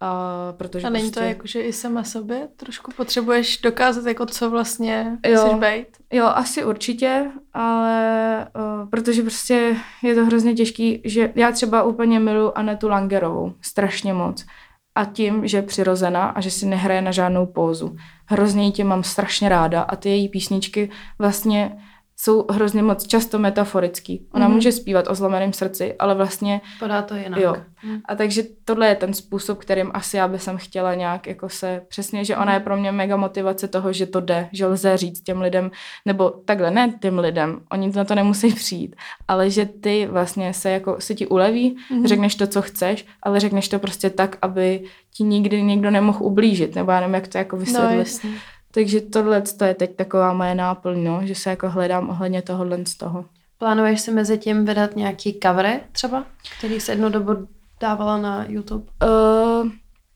A 0.00 0.52
protože 0.56 0.86
A 0.86 0.90
není 0.90 1.04
prostě... 1.04 1.20
to 1.20 1.26
jako, 1.26 1.46
že 1.46 1.62
i 1.62 1.72
sama 1.72 2.04
sobě 2.04 2.48
trošku 2.56 2.92
potřebuješ 2.96 3.58
dokázat, 3.60 4.06
jako 4.06 4.26
co 4.26 4.50
vlastně 4.50 5.18
Jo. 5.26 5.40
chceš 5.40 5.54
být? 5.58 5.86
Jo, 6.12 6.26
asi 6.26 6.64
určitě, 6.64 7.30
ale 7.54 8.46
uh, 8.56 8.88
protože 8.88 9.22
prostě 9.22 9.76
je 10.02 10.14
to 10.14 10.24
hrozně 10.24 10.54
těžký, 10.54 11.02
že 11.04 11.32
já 11.34 11.52
třeba 11.52 11.82
úplně 11.82 12.20
miluji 12.20 12.52
Anetu 12.54 12.88
Langerovou 12.88 13.52
strašně 13.62 14.12
moc. 14.12 14.46
A 14.94 15.04
tím, 15.04 15.46
že 15.46 15.58
je 15.58 15.62
přirozená 15.62 16.26
a 16.26 16.40
že 16.40 16.50
si 16.50 16.66
nehraje 16.66 17.02
na 17.02 17.10
žádnou 17.10 17.46
pózu. 17.46 17.96
Hrozně 18.26 18.64
ji 18.64 18.72
tím 18.72 18.86
mám 18.86 19.02
strašně 19.02 19.48
ráda 19.48 19.82
a 19.82 19.96
ty 19.96 20.08
její 20.08 20.28
písničky 20.28 20.90
vlastně 21.18 21.78
jsou 22.20 22.46
hrozně 22.50 22.82
moc 22.82 23.06
často 23.06 23.38
metaforický. 23.38 24.26
Ona 24.32 24.44
Mhm. 24.44 24.52
mm-hmm. 24.52 24.54
může 24.56 24.72
zpívat 24.72 25.08
o 25.08 25.14
zlomeném 25.14 25.52
srdci, 25.52 25.94
ale 25.98 26.14
vlastně 26.14 26.60
Podá 26.78 27.02
to 27.02 27.14
jinak. 27.14 27.40
Jo. 27.40 27.56
Mm. 27.84 27.98
a 28.04 28.14
takže 28.14 28.42
tohle 28.64 28.88
je 28.88 28.94
ten 28.94 29.14
způsob, 29.14 29.58
kterým 29.58 29.90
asi 29.94 30.16
já 30.16 30.28
bych 30.28 30.42
chtěla 30.56 30.94
nějak 30.94 31.26
jako 31.26 31.48
se 31.48 31.82
přesně, 31.88 32.24
že 32.24 32.36
ona 32.36 32.54
je 32.54 32.60
pro 32.60 32.76
mě 32.76 32.92
mega 32.92 33.16
motivace 33.16 33.68
toho, 33.68 33.92
že 33.92 34.06
to 34.06 34.20
jde, 34.20 34.48
že 34.52 34.66
lze 34.66 34.96
říct 34.96 35.20
těm 35.20 35.40
lidem, 35.40 35.70
nebo 36.06 36.30
takhle, 36.30 36.70
ne 36.70 36.92
těm 37.00 37.18
lidem, 37.18 37.60
oni 37.72 37.92
na 37.96 38.04
to 38.04 38.14
nemusí 38.14 38.54
přijít, 38.54 38.96
ale 39.28 39.50
že 39.50 39.66
ty 39.66 40.06
vlastně 40.10 40.54
se 40.54 40.70
jako, 40.70 40.96
se 40.98 41.14
ti 41.14 41.26
uleví, 41.26 41.76
Mhm. 41.90 42.02
mm-hmm. 42.02 42.06
řekneš 42.06 42.34
to, 42.34 42.46
co 42.46 42.62
chceš, 42.62 43.06
ale 43.22 43.40
řekneš 43.40 43.68
to 43.68 43.78
prostě 43.78 44.10
tak, 44.10 44.36
aby 44.42 44.84
ti 45.14 45.24
nikdy 45.24 45.62
někdo 45.62 45.90
nemohl 45.90 46.18
ublížit, 46.24 46.74
nebo 46.74 46.90
já 46.92 47.00
nevím, 47.00 47.14
jak 47.14 47.28
to 47.28 47.38
jako 47.38 47.56
No, 47.56 47.60
vysvětlit. 47.60 47.98
jasně. 47.98 48.30
Takže 48.78 49.00
tohle 49.00 49.42
to 49.42 49.64
je 49.64 49.74
teď 49.74 49.96
taková 49.96 50.32
moje 50.32 50.54
náplň, 50.54 51.04
no, 51.04 51.20
že 51.24 51.34
se 51.34 51.50
jako 51.50 51.70
hledám 51.70 52.10
ohledně 52.10 52.42
tohohle 52.42 52.78
z 52.86 52.96
toho. 52.96 53.24
Plánuješ 53.58 54.00
si 54.00 54.10
mezi 54.10 54.38
tím 54.38 54.64
vydat 54.64 54.96
nějaký 54.96 55.38
covery 55.42 55.80
třeba, 55.92 56.24
který 56.58 56.80
se 56.80 56.92
jednu 56.92 57.08
dobu 57.08 57.48
dávala 57.80 58.16
na 58.16 58.44
YouTube? 58.48 58.84
Uh, 58.84 59.70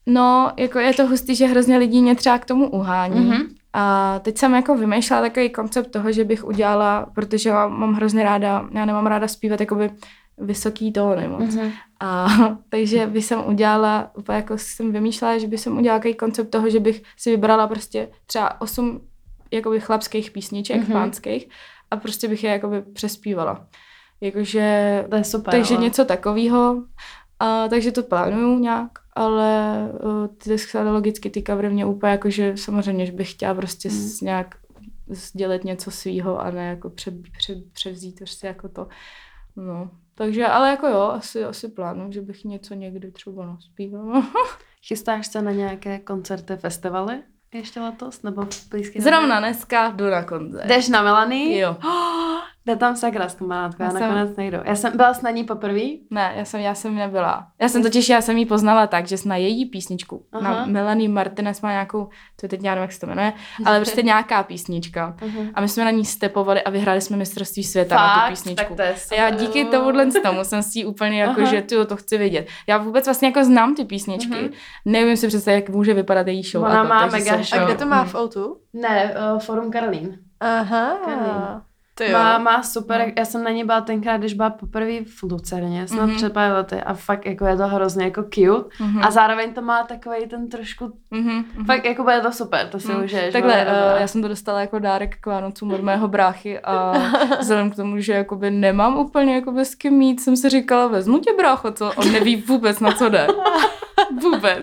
no, 0.06 0.52
jako 0.56 0.78
je 0.78 0.94
to 0.94 1.06
hustý, 1.06 1.34
že 1.34 1.46
hrozně 1.46 1.78
lidí 1.78 2.02
mě 2.02 2.14
třeba 2.14 2.38
k 2.38 2.44
tomu 2.44 2.70
uhání. 2.70 3.20
Mhm. 3.20 3.32
Mm-hmm. 3.32 3.46
A 3.72 4.18
teď 4.18 4.38
jsem 4.38 4.54
jako 4.54 4.76
vymýšlela 4.76 5.22
takový 5.22 5.50
koncept 5.50 5.90
toho, 5.90 6.12
že 6.12 6.24
bych 6.24 6.44
udělala, 6.44 7.06
protože 7.14 7.52
mám 7.52 7.94
hrozně 7.94 8.24
ráda, 8.24 8.68
já 8.72 8.84
nemám 8.84 9.06
ráda 9.06 9.28
zpívat 9.28 9.60
jakoby 9.60 9.90
vysoký 10.46 10.92
tóny 10.92 11.28
moc. 11.28 11.40
Mm-hmm. 11.40 11.62
Mhm. 11.62 11.72
A 12.00 12.26
takže 12.68 13.06
bych 13.06 13.24
jsem 13.24 13.46
udělala, 13.46 14.10
úplně 14.16 14.36
jako 14.36 14.58
jsem 14.58 14.92
vymýšlela, 14.92 15.38
že 15.38 15.46
bych 15.46 15.60
jsem 15.60 15.78
udělala 15.78 15.98
takový 15.98 16.14
koncept 16.14 16.50
toho, 16.50 16.70
že 16.70 16.80
bych 16.80 17.02
si 17.16 17.30
vybrala 17.30 17.66
prostě 17.66 18.08
třeba 18.26 18.60
osm 18.60 19.00
jakoby 19.50 19.80
chlapských 19.80 20.30
písniček, 20.30 20.76
Mhm. 20.76 20.86
mm-hmm. 20.86 20.92
pánských 20.92 21.48
a 21.90 21.96
prostě 21.96 22.28
bych 22.28 22.44
je 22.44 22.50
jakoby 22.50 22.82
přespívala. 22.82 23.66
Jakože 24.20 25.04
To 25.10 25.16
je 25.16 25.24
super. 25.24 25.50
takže 25.52 25.74
ale... 25.74 25.84
něco 25.84 26.04
takového. 26.04 26.82
A, 27.40 27.68
takže 27.68 27.92
to 27.92 28.02
plánuju 28.02 28.58
nějak, 28.58 28.90
ale 29.12 29.76
ty 30.44 30.56
logicky 30.90 31.30
ty 31.30 31.42
covery 31.42 31.70
mě 31.70 31.86
úplně 31.86 32.12
jako, 32.12 32.30
že 32.30 32.56
samozřejmě, 32.56 33.06
že 33.06 33.12
bych 33.12 33.30
chtěla 33.30 33.54
prostě 33.54 33.88
Mm. 33.88 33.94
s, 33.94 34.20
nějak 34.20 34.54
sdělit 35.08 35.64
něco 35.64 35.90
svýho 35.90 36.40
a 36.40 36.50
ne 36.50 36.68
jako 36.68 36.90
pře, 36.90 37.12
pře, 37.38 37.54
převzít 37.72 38.18
prostě 38.18 38.46
jako 38.46 38.68
to. 38.68 38.88
No, 39.56 39.90
takže, 40.14 40.46
ale 40.46 40.70
jako 40.70 40.86
jo, 40.86 41.00
asi, 41.00 41.44
asi 41.44 41.68
plánuju, 41.68 42.12
že 42.12 42.20
bych 42.20 42.44
něco 42.44 42.74
někdy 42.74 43.10
třeba 43.10 43.46
naspívala. 43.46 44.26
Chystáš 44.86 45.26
se 45.26 45.42
na 45.42 45.52
nějaké 45.52 45.98
koncerty, 45.98 46.56
festivaly? 46.56 47.22
ještě 47.54 47.80
letos? 47.80 48.22
Nebo 48.22 48.46
blízké? 48.70 49.00
Zrovna 49.00 49.38
dneska 49.40 49.90
jdu 49.90 50.06
na 50.10 50.24
koncert. 50.24 50.66
Jdeš 50.66 50.88
na 50.88 51.02
Melanie? 51.02 51.58
Jo. 51.58 51.76
Jde 52.66 52.76
tam 52.76 52.96
sakra 52.96 53.28
s 53.28 53.34
kamarádkou, 53.34 53.82
já, 53.82 53.86
Já 53.86 53.90
jsem- 53.92 54.00
nakonec 54.00 54.36
nejdu. 54.36 54.58
Já 54.64 54.74
jsem 54.74 54.96
byla 54.96 55.14
s 55.14 55.22
na 55.22 55.30
ní 55.30 55.44
poprvé. 55.44 55.80
Ne, 56.10 56.32
já 56.36 56.44
jsem, 56.44 56.60
já 56.60 56.74
jsem 56.74 56.94
nebyla. 56.94 57.46
Já 57.60 57.68
jsem 57.68 57.82
totiž, 57.82 58.08
já 58.08 58.20
jsem 58.20 58.36
ji 58.36 58.46
poznala 58.46 58.86
tak, 58.86 59.06
že 59.06 59.16
na 59.26 59.36
její 59.36 59.66
písničku, 59.66 60.26
Aha. 60.32 60.42
Na 60.54 60.66
Melanie 60.66 61.08
Martinez 61.08 61.60
má 61.60 61.70
nějakou, 61.70 62.08
to 62.40 62.48
teď 62.48 62.60
já 62.64 62.70
nevím, 62.74 62.82
jak 62.82 62.92
se 62.92 63.00
to 63.00 63.06
jmenuje, 63.06 63.32
ale 63.64 63.78
prostě 63.80 64.02
nějaká 64.02 64.42
písnička. 64.42 65.16
Uh-huh. 65.20 65.50
A 65.54 65.60
my 65.60 65.68
jsme 65.68 65.84
na 65.84 65.90
ní 65.90 66.04
stepovali 66.04 66.62
a 66.62 66.70
vyhráli 66.70 67.00
jsme 67.00 67.16
mistrovství 67.16 67.64
světa 67.64 67.94
na 67.96 68.14
tu 68.14 68.20
tak 68.20 68.30
písničku. 68.30 68.74
to 68.74 68.82
je 68.82 68.94
A 69.10 69.14
já 69.14 69.30
díky 69.30 69.64
tomuhle 69.64 70.06
tomu 70.22 70.44
jsem 70.44 70.62
si 70.62 70.84
úplně 70.84 71.22
jako, 71.22 71.40
Aha. 71.40 71.50
že 71.50 71.62
ty 71.62 71.74
to 71.86 71.96
chci 71.96 72.18
vědět. 72.18 72.46
Já 72.66 72.78
vůbec 72.78 73.04
vlastně 73.04 73.28
jako 73.28 73.44
znám 73.44 73.74
ty 73.74 73.84
písničky. 73.84 74.34
Mhm. 74.42 74.50
Nevím 74.84 75.16
si 75.16 75.28
představit, 75.28 75.54
jak 75.56 75.68
může 75.68 75.94
vypadat 75.94 76.26
její 76.26 76.42
show. 76.42 76.64
Ona 76.64 76.74
jako, 76.76 76.88
má 76.88 77.00
takže 77.00 77.16
mega 77.16 77.32
jsem- 77.32 77.40
A 77.40 77.44
show. 77.58 77.68
kde 77.68 77.74
to 77.78 77.86
má 77.86 78.04
v 78.04 78.14
O2? 78.14 78.54
Ne, 78.72 79.14
uh, 79.34 79.38
Forum 79.40 79.70
Karlín. 79.70 80.18
Aha. 80.40 80.96
Karlín. 81.04 81.62
Jo. 82.00 82.12
Má, 82.12 82.38
má 82.38 82.62
super, 82.62 83.00
No. 83.06 83.12
já 83.18 83.24
jsem 83.24 83.44
na 83.44 83.50
ní 83.50 83.64
byla 83.64 83.80
tenkrát, 83.80 84.16
když 84.16 84.34
byla 84.34 84.50
poprvé 84.50 84.92
v 85.04 85.22
Lucerně, 85.22 85.88
snad 85.88 86.06
Mhm. 86.06 86.16
před 86.16 86.32
pár 86.32 86.52
lety 86.52 86.76
a 86.80 86.94
fakt 86.94 87.26
jako 87.26 87.44
je 87.46 87.56
to 87.56 87.66
hrozně 87.68 88.04
jako 88.04 88.22
cute 88.22 88.68
Mhm. 88.84 89.02
a 89.04 89.10
zároveň 89.10 89.54
to 89.54 89.62
má 89.62 89.82
takový 89.82 90.26
ten 90.26 90.48
trošku, 90.48 90.92
Mhm, 91.10 91.44
mhm. 91.54 91.64
fakt 91.66 91.84
jako 91.84 92.02
bude 92.02 92.20
to 92.20 92.32
super, 92.32 92.68
to 92.68 92.80
si 92.80 92.92
Mm. 92.92 93.04
užiješ. 93.04 93.32
Takhle, 93.32 93.66
uh, 93.66 94.00
já 94.00 94.06
jsem 94.06 94.22
to 94.22 94.28
dostala 94.28 94.60
jako 94.60 94.78
dárek 94.78 95.16
k 95.20 95.26
Vánocům 95.26 95.74
od 95.74 95.80
mého 95.80 96.08
bráchy 96.08 96.60
a 96.60 96.92
vzhledem 97.40 97.70
k 97.70 97.76
tomu, 97.76 98.00
že 98.00 98.12
jakoby 98.12 98.50
nemám 98.50 98.98
úplně 98.98 99.34
jakoby 99.34 99.64
s 99.64 99.74
kým 99.74 99.92
mít, 99.94 100.20
jsem 100.20 100.36
si 100.36 100.48
říkala, 100.48 100.86
vezmu 100.86 101.18
tě 101.18 101.30
brácho, 101.38 101.72
co? 101.72 101.92
On 101.96 102.12
neví 102.12 102.36
vůbec, 102.36 102.80
na 102.80 102.92
co 102.92 103.08
jde. 103.08 103.26
Vůbec. 104.22 104.58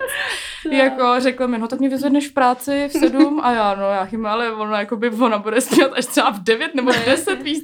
jako 0.70 1.14
řekl 1.18 1.48
mi, 1.48 1.58
no 1.58 1.68
tak 1.68 1.80
mě 1.80 1.88
vyzvedneš 1.88 2.28
v 2.28 2.32
práci 2.32 2.88
v 2.88 2.92
sedm 2.92 3.40
a 3.42 3.52
já, 3.52 3.74
no 3.74 3.90
já 3.90 4.04
chyba, 4.04 4.32
ale 4.32 4.52
ona, 4.52 4.80
jakoby, 4.80 5.10
ona 5.10 5.38
bude 5.38 5.60
zpívat 5.60 5.92
až 5.92 6.06
třeba 6.06 6.30
v 6.30 6.42
devět 6.42 6.74
nebo 6.74 6.92
v 6.92 7.04
deset, 7.04 7.42
víš? 7.42 7.58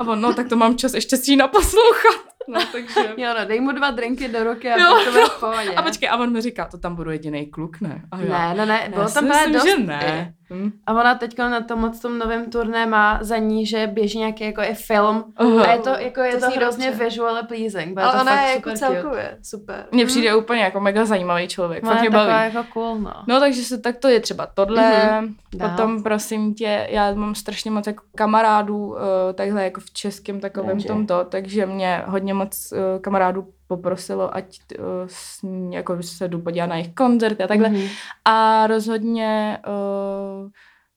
A 0.00 0.04
on, 0.06 0.20
no 0.20 0.34
tak 0.34 0.48
to 0.48 0.56
mám 0.56 0.76
čas 0.76 0.94
ještě 0.94 1.16
si 1.16 1.30
ji 1.30 1.36
naposlouchat. 1.36 2.31
No, 2.48 2.60
takže... 2.72 3.00
Jo, 3.16 3.34
no, 3.38 3.44
dej 3.44 3.60
mu 3.60 3.72
dva 3.72 3.90
drinky 3.90 4.28
do 4.28 4.44
ruky 4.44 4.70
a 4.72 4.78
Jo, 4.78 5.00
to 5.04 5.10
bude 5.10 5.24
v 5.24 5.40
pohodě. 5.40 5.70
A 5.70 5.82
počkej, 5.82 6.08
a 6.08 6.16
on 6.16 6.32
mi 6.32 6.40
říká, 6.40 6.64
to 6.70 6.78
tam 6.78 6.94
budu 6.96 7.10
jediný 7.10 7.46
kluk, 7.46 7.80
ne? 7.80 8.02
A 8.10 8.18
já, 8.20 8.48
Ne, 8.48 8.54
ne, 8.54 8.66
ne, 8.66 8.88
bylo 8.94 9.10
tam 9.10 9.26
právě 9.26 9.46
myslím, 9.48 9.76
dost. 9.76 9.80
že 9.80 9.86
ne. 9.86 10.34
Hm. 10.54 10.70
A 10.86 10.92
ona 10.92 11.14
teď 11.14 11.38
na 11.38 11.60
tom 11.60 11.78
moc 11.80 12.00
tom 12.00 12.18
novém 12.18 12.50
turné 12.50 12.86
má 12.86 13.18
za 13.22 13.36
ní, 13.36 13.66
že 13.66 13.86
běží 13.86 14.18
nějaký 14.18 14.44
jako 14.44 14.60
i 14.62 14.74
film 14.74 15.24
Aha. 15.36 15.64
a 15.64 15.72
je 15.72 15.78
to, 15.78 15.90
jako 15.90 16.20
je 16.20 16.32
To 16.34 16.40
to, 16.40 16.50
hrozně 16.56 16.86
dobře. 16.90 17.04
visually 17.04 17.40
pleasing. 17.46 17.98
Ale 17.98 18.12
to 18.12 18.20
ona 18.20 18.36
fakt 18.36 18.48
je 18.48 18.54
super 18.54 18.70
jako 18.70 18.70
cute. 18.70 18.78
celkově 18.78 19.38
super. 19.42 19.84
Mně 19.92 20.06
přijde 20.06 20.34
úplně 20.34 20.62
jako 20.62 20.80
mega 20.80 21.04
zajímavý 21.04 21.48
člověk, 21.48 21.82
Ona 21.84 21.92
fakt 21.92 22.02
je 22.04 22.10
mě 22.10 22.18
taková 22.18 22.38
baví. 22.38 22.54
jako 22.54 22.68
cool, 22.72 22.98
no. 22.98 23.12
No 23.26 23.40
takže 23.40 23.62
se, 23.62 23.78
tak 23.78 23.96
to 23.96 24.08
je 24.08 24.20
třeba 24.20 24.46
tohle, 24.46 25.10
Mhm. 25.20 25.34
Dál. 25.54 25.70
potom 25.70 26.02
prosím 26.02 26.54
tě, 26.54 26.86
já 26.90 27.14
mám 27.14 27.34
strašně 27.34 27.70
moc 27.70 27.86
jako 27.86 28.04
kamarádů, 28.16 28.86
uh, 28.86 28.96
takhle 29.34 29.64
jako 29.64 29.80
v 29.80 29.90
českém 29.90 30.40
takovém 30.40 30.68
Jenže. 30.70 30.88
tomto, 30.88 31.24
takže 31.24 31.66
mě 31.66 32.02
hodně 32.06 32.31
moc 32.34 32.72
uh, 32.72 32.78
kamarádů 33.02 33.46
poprosilo, 33.66 34.36
ať 34.36 34.58
uh, 34.78 34.84
s 35.06 35.40
jako 35.70 36.02
se 36.02 36.28
jdu 36.28 36.38
podívat 36.40 36.66
na 36.66 36.76
jejich 36.76 36.94
koncerty 36.94 37.42
a 37.42 37.46
takhle. 37.46 37.68
Mhm. 37.68 37.82
A 38.24 38.66
rozhodně, 38.66 39.58
uh, 39.66 40.50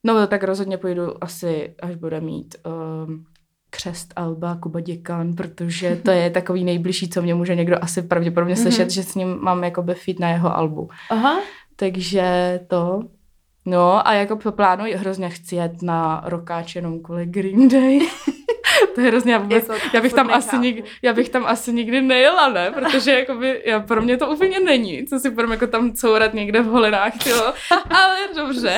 no 0.03 0.27
tak 0.27 0.43
rozhodně 0.43 0.77
půjdu 0.77 1.23
asi, 1.23 1.75
až 1.81 1.95
bude 1.95 2.21
mít 2.21 2.55
uh, 2.65 3.13
křest 3.69 4.13
Alba 4.15 4.55
Kuba 4.55 4.79
Děkan, 4.79 5.33
protože 5.36 5.95
to 5.95 6.11
je 6.11 6.29
takový 6.39 6.63
nejbližší, 6.63 7.09
co 7.09 7.21
mě 7.21 7.36
může 7.36 7.55
někdo 7.55 7.83
asi 7.83 8.01
pravděpodobně 8.01 8.55
slyšet, 8.55 8.83
Mhm. 8.83 8.89
že 8.89 9.03
s 9.03 9.15
ním 9.15 9.38
mám 9.41 9.63
jakoby 9.63 9.93
fit 9.93 10.19
na 10.19 10.29
jeho 10.29 10.57
albu. 10.57 10.89
Aha, 11.09 11.39
Takže 11.75 12.59
to. 12.67 12.99
No 13.65 14.07
a 14.07 14.13
jako 14.13 14.51
plánuji 14.51 14.93
hrozně 14.93 15.29
chci 15.29 15.55
jet 15.55 15.81
na 15.81 16.21
rokáč 16.25 16.75
jenom 16.75 16.99
kvůli 16.99 17.25
Green 17.25 17.67
Day. 17.69 17.99
to 18.95 19.01
je 19.01 19.07
hrozně, 19.07 19.34
já, 19.34 19.39
vůbec, 19.39 19.69
Jako, 19.69 19.82
já, 19.93 20.01
bych 20.01 20.13
tam 20.13 20.30
asi 20.32 20.57
nikdy, 20.57 20.84
já 21.01 21.13
bych 21.13 21.30
tam 21.30 21.45
asi 21.45 21.73
nikdy 21.73 22.01
nejela, 22.01 22.49
ne? 22.49 22.71
Protože 22.71 23.11
jakoby, 23.19 23.61
já, 23.65 23.80
pro 23.80 24.01
mě 24.01 24.17
to 24.17 24.28
úplně 24.28 24.59
není, 24.59 25.05
co 25.07 25.19
si 25.19 25.30
budeme 25.30 25.55
jako 25.55 25.67
tam 25.67 25.93
courat 25.93 26.34
někde 26.34 26.61
v 26.61 26.65
holinách, 26.65 27.28
jo. 27.28 27.53
Ale 27.89 28.15
dobře. 28.36 28.76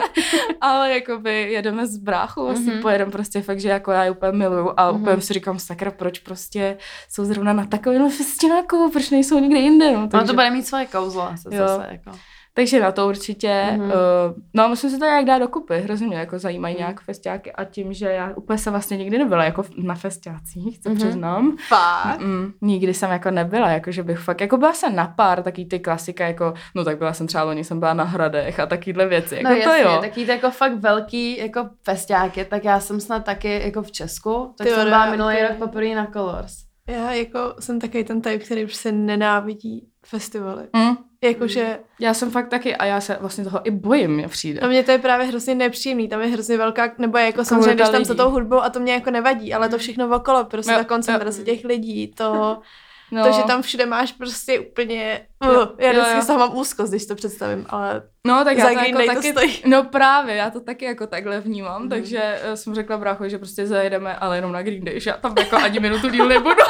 Ale 0.60 0.90
jakoby 0.94 1.52
jedeme 1.52 1.86
s 1.86 1.96
bráchou, 1.96 2.48
asi 2.48 2.60
Mhm. 2.60 2.70
mm-hmm. 2.70 2.82
pojedeme 2.82 3.10
prostě 3.12 3.42
fakt, 3.42 3.60
že 3.60 3.68
jako 3.68 3.90
já 3.90 4.04
je 4.04 4.10
úplně 4.10 4.32
miluju 4.32 4.72
a 4.76 4.92
Mhm. 4.92 5.00
úplně 5.02 5.20
si 5.22 5.32
říkám, 5.32 5.58
sakra, 5.58 5.90
proč 5.90 6.18
prostě 6.18 6.76
jsou 7.08 7.24
zrovna 7.24 7.52
na 7.52 7.66
takovém 7.66 8.10
festináku, 8.10 8.90
proč 8.92 9.10
nejsou 9.10 9.38
nikde 9.38 9.58
jinde, 9.58 9.92
no. 9.92 10.08
Ono 10.14 10.26
to 10.26 10.32
bude 10.32 10.50
mít 10.50 10.66
svoje 10.66 10.86
kouzlo 10.86 11.22
asi 11.22 11.48
Jo. 11.50 11.66
zase, 11.68 11.88
jako. 11.90 12.18
Takže 12.54 12.80
na 12.80 12.92
to 12.92 13.08
určitě. 13.08 13.66
Mhm. 13.70 13.80
Mm-hmm. 13.80 13.92
Uh, 14.30 14.36
no 14.54 14.68
musím 14.68 14.90
si 14.90 14.98
to 14.98 15.04
nějak 15.04 15.24
dát 15.24 15.38
dokupy. 15.38 15.78
Hrozně 15.80 16.06
mě 16.06 16.16
jako 16.16 16.38
zajímají 16.38 16.74
Mhm. 16.74 16.78
nějak 16.80 17.00
festiáky 17.00 17.52
a 17.52 17.64
tím, 17.64 17.92
že 17.92 18.06
já 18.06 18.32
úplně 18.36 18.58
se 18.58 18.70
vlastně 18.70 18.96
nikdy 18.96 19.18
nebyla 19.18 19.44
jako 19.44 19.62
na 19.76 19.94
festiácích, 19.94 20.80
co 20.80 20.88
Mhm. 20.88 20.98
mm-hmm. 20.98 21.00
přiznám. 21.06 21.56
Fakt? 21.68 22.20
Mm, 22.20 22.52
nikdy 22.62 22.94
jsem 22.94 23.10
jako 23.10 23.30
nebyla, 23.30 23.68
jako 23.70 23.92
že 23.92 24.02
bych 24.02 24.18
fakt, 24.18 24.40
jako 24.40 24.56
byla 24.56 24.72
jsem 24.72 24.96
na 24.96 25.06
pár, 25.06 25.42
taky 25.42 25.64
ty 25.64 25.78
klasika, 25.80 26.26
jako, 26.26 26.54
no 26.74 26.84
tak 26.84 26.98
byla 26.98 27.12
jsem 27.12 27.26
třeba 27.26 27.44
loni, 27.44 27.64
jsem 27.64 27.80
byla 27.80 27.94
na 27.94 28.04
hradech 28.04 28.60
a 28.60 28.66
takovýhle 28.66 29.06
věci, 29.06 29.34
jako 29.34 29.48
No 29.48 29.54
to 29.54 29.60
jasně, 29.60 29.82
jo. 29.82 29.98
taky 30.00 30.26
to 30.26 30.32
jako 30.32 30.50
fakt 30.50 30.74
velký 30.74 31.38
jako 31.38 31.68
festiáky, 31.82 32.44
tak 32.44 32.64
já 32.64 32.80
jsem 32.80 33.00
snad 33.00 33.24
taky 33.24 33.60
jako 33.64 33.82
v 33.82 33.92
Česku, 33.92 34.54
tak 34.58 34.66
Ty 34.66 34.72
jsem 34.72 34.82
jo, 34.82 34.86
byla 34.88 35.10
minulý 35.10 35.34
rok 35.48 35.56
poprvé 35.58 35.94
na 35.94 36.06
Colors. 36.06 36.52
Já 36.86 37.12
jako 37.12 37.54
jsem 37.60 37.80
takový 37.80 38.04
ten 38.04 38.20
typ, 38.20 38.42
který 38.42 38.64
už 38.64 38.74
se 38.74 38.92
nenávidí 38.92 39.88
festivaly. 40.06 40.62
Mm. 40.76 40.96
Jakože, 41.24 41.78
Já 42.00 42.14
jsem 42.14 42.30
fakt 42.30 42.48
taky 42.48 42.76
a 42.76 42.84
já 42.84 43.00
se 43.00 43.18
vlastně 43.20 43.44
toho 43.44 43.60
i 43.64 43.70
bojím, 43.70 44.10
mě 44.10 44.28
přijde. 44.28 44.60
a 44.60 44.66
mně 44.68 44.82
to 44.82 44.90
je 44.90 44.98
právě 44.98 45.26
hrozně 45.26 45.54
nepříjemný, 45.54 46.08
tam 46.08 46.20
je 46.20 46.26
hrozně 46.26 46.56
velká, 46.56 46.92
nebo 46.98 47.18
je 47.18 47.24
jako 47.24 47.44
samozřejmě, 47.44 47.74
když 47.74 47.88
tam 47.88 48.02
lidí. 48.02 48.16
tou 48.16 48.30
hudbou 48.30 48.60
a 48.62 48.70
to 48.70 48.80
mě 48.80 48.92
jako 48.92 49.10
nevadí, 49.10 49.54
ale 49.54 49.68
to 49.68 49.78
všechno 49.78 50.16
okolo, 50.16 50.44
prostě 50.44 50.72
Jo, 50.72 50.78
ta 50.78 50.84
koncentrace 50.84 51.38
jo. 51.40 51.44
těch 51.44 51.64
lidí, 51.64 52.08
to, 52.16 52.60
No. 53.12 53.24
to, 53.26 53.32
že 53.32 53.42
tam 53.42 53.62
všude 53.62 53.86
máš 53.86 54.12
prostě 54.12 54.60
úplně, 54.60 55.20
Jo, 55.44 55.50
uh, 55.62 55.68
já 55.78 55.92
vždycky 55.92 56.26
toho 56.26 56.38
mám 56.38 56.56
úzkost, 56.56 56.90
když 56.92 57.06
to 57.06 57.14
představím, 57.14 57.66
ale 57.68 58.02
No, 58.26 58.44
tak 58.44 58.58
já 58.58 58.66
to 58.66 58.72
jako 58.72 59.00
to 59.00 59.06
taky, 59.14 59.30
stojí. 59.32 59.62
no 59.66 59.84
právě, 59.84 60.34
já 60.34 60.50
to 60.50 60.60
taky 60.60 60.84
jako 60.84 61.06
takhle 61.06 61.40
vnímám, 61.40 61.80
Mhm. 61.80 61.90
takže 61.90 62.38
eh, 62.42 62.56
jsem 62.56 62.74
řekla 62.74 62.96
bráchovi, 62.98 63.30
že 63.30 63.38
prostě 63.38 63.66
zajedeme, 63.66 64.16
ale 64.16 64.36
jenom 64.36 64.52
na 64.52 64.62
Green 64.62 64.84
Day, 64.84 65.00
že 65.00 65.10
já 65.10 65.16
tam 65.16 65.34
jako 65.38 65.56
ani 65.56 65.80
minutu 65.80 66.08
díl 66.08 66.28
nebudu. 66.28 66.54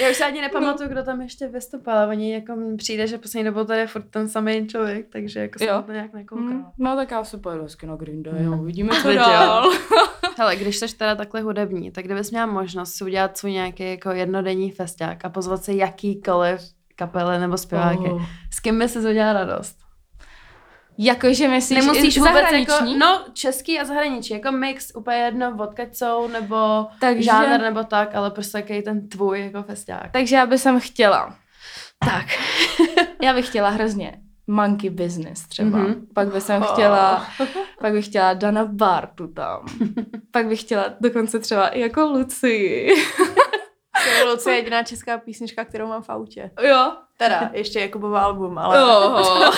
Já 0.00 0.10
už 0.10 0.16
se 0.16 0.24
ani 0.24 0.40
nepamatuju, 0.40 0.88
kdo 0.88 1.02
tam 1.02 1.20
ještě 1.20 1.46
vystoupal, 1.48 1.98
ale 1.98 2.06
oni 2.06 2.32
jako 2.34 2.56
přijde, 2.76 3.06
že 3.06 3.18
poslední 3.18 3.44
dobou 3.44 3.64
tady 3.64 3.80
je 3.80 3.86
furt 3.86 4.02
ten 4.10 4.28
samý 4.28 4.66
člověk, 4.68 5.06
takže 5.12 5.40
jako 5.40 5.58
jsem 5.58 5.82
to 5.82 5.92
nějak 5.92 6.12
nekoukala. 6.14 6.50
Mm, 6.50 6.64
no 6.78 6.96
tak 6.96 7.10
já 7.10 7.24
si 7.24 7.36
pojedu 7.36 7.62
hezky 7.62 7.86
na 7.86 7.96
Green 7.96 8.22
Day, 8.22 8.34
Mm. 8.34 8.44
jo, 8.44 8.58
uvidíme, 8.58 8.90
co 9.02 9.12
dál. 9.14 9.70
Hele, 10.38 10.56
když 10.56 10.76
jsi 10.76 10.96
teda 10.96 11.14
takhle 11.14 11.40
hudební, 11.40 11.90
tak 11.90 12.04
kdybys 12.04 12.30
měla 12.30 12.46
možnost 12.46 12.92
si 12.92 13.04
udělat 13.04 13.38
svůj 13.38 13.52
nějaký 13.52 13.90
jako 13.90 14.10
jednodenní 14.10 14.70
festiák 14.70 15.24
a 15.24 15.28
pozvat 15.28 15.64
se 15.64 15.72
jakýkoliv 15.72 16.60
kapely 16.96 17.38
nebo 17.38 17.58
zpěváky, 17.58 18.10
Oh. 18.10 18.22
s 18.50 18.60
kým 18.60 18.78
by 18.78 18.88
si 18.88 18.98
udělala 18.98 19.32
radost? 19.32 19.76
Jakože 20.98 21.48
myslíš 21.48 21.78
Nemusíš 21.78 22.16
i 22.16 22.20
vůbec 22.20 22.34
zahraniční? 22.34 22.92
jako, 22.92 22.98
no 22.98 23.24
český 23.32 23.80
a 23.80 23.84
zahraničí, 23.84 24.32
jako 24.34 24.52
mix, 24.52 24.96
úplně 24.96 25.16
jedno, 25.16 25.56
odkaď 25.60 25.94
jsou, 25.94 26.28
nebo 26.28 26.86
Takže- 27.00 27.22
žánr, 27.22 27.60
nebo 27.62 27.84
tak, 27.84 28.14
ale 28.14 28.30
prostě 28.30 28.58
jaký 28.58 28.82
ten 28.82 29.08
tvůj 29.08 29.40
jako 29.40 29.62
festiák. 29.62 30.10
Takže 30.12 30.36
já 30.36 30.46
bych 30.46 30.60
jsem 30.60 30.80
chtěla. 30.80 31.36
Tak. 32.04 32.26
Já 33.22 33.34
bych 33.34 33.46
chtěla 33.48 33.68
hrozně 33.68 34.18
monkey 34.46 34.90
business 34.90 35.48
třeba. 35.48 35.78
Mhm. 35.78 35.86
Mm-hmm. 35.86 36.00
Pak 36.14 36.32
bych 36.32 36.42
jsem 36.42 36.62
Oh. 36.62 36.72
chtěla, 36.72 37.26
pak 37.80 37.92
bych 37.92 38.04
chtěla 38.06 38.34
Dana 38.34 38.64
Bartu 38.64 39.28
tam. 39.28 39.66
pak 40.30 40.46
bych 40.46 40.60
chtěla 40.60 40.84
dokonce 41.00 41.38
třeba 41.38 41.68
i 41.68 41.80
jako 41.80 42.00
Lucy. 42.00 42.88
To 44.44 44.50
je 44.50 44.56
jediná 44.56 44.82
česká 44.82 45.18
písnička, 45.18 45.64
kterou 45.64 45.86
mám 45.86 46.02
v 46.02 46.10
autě. 46.10 46.50
jo. 46.62 46.92
Teda, 47.16 47.50
ještě 47.52 47.80
Jakubova 47.80 48.22
album, 48.22 48.58
ale... 48.58 48.84
Oho. 48.84 49.52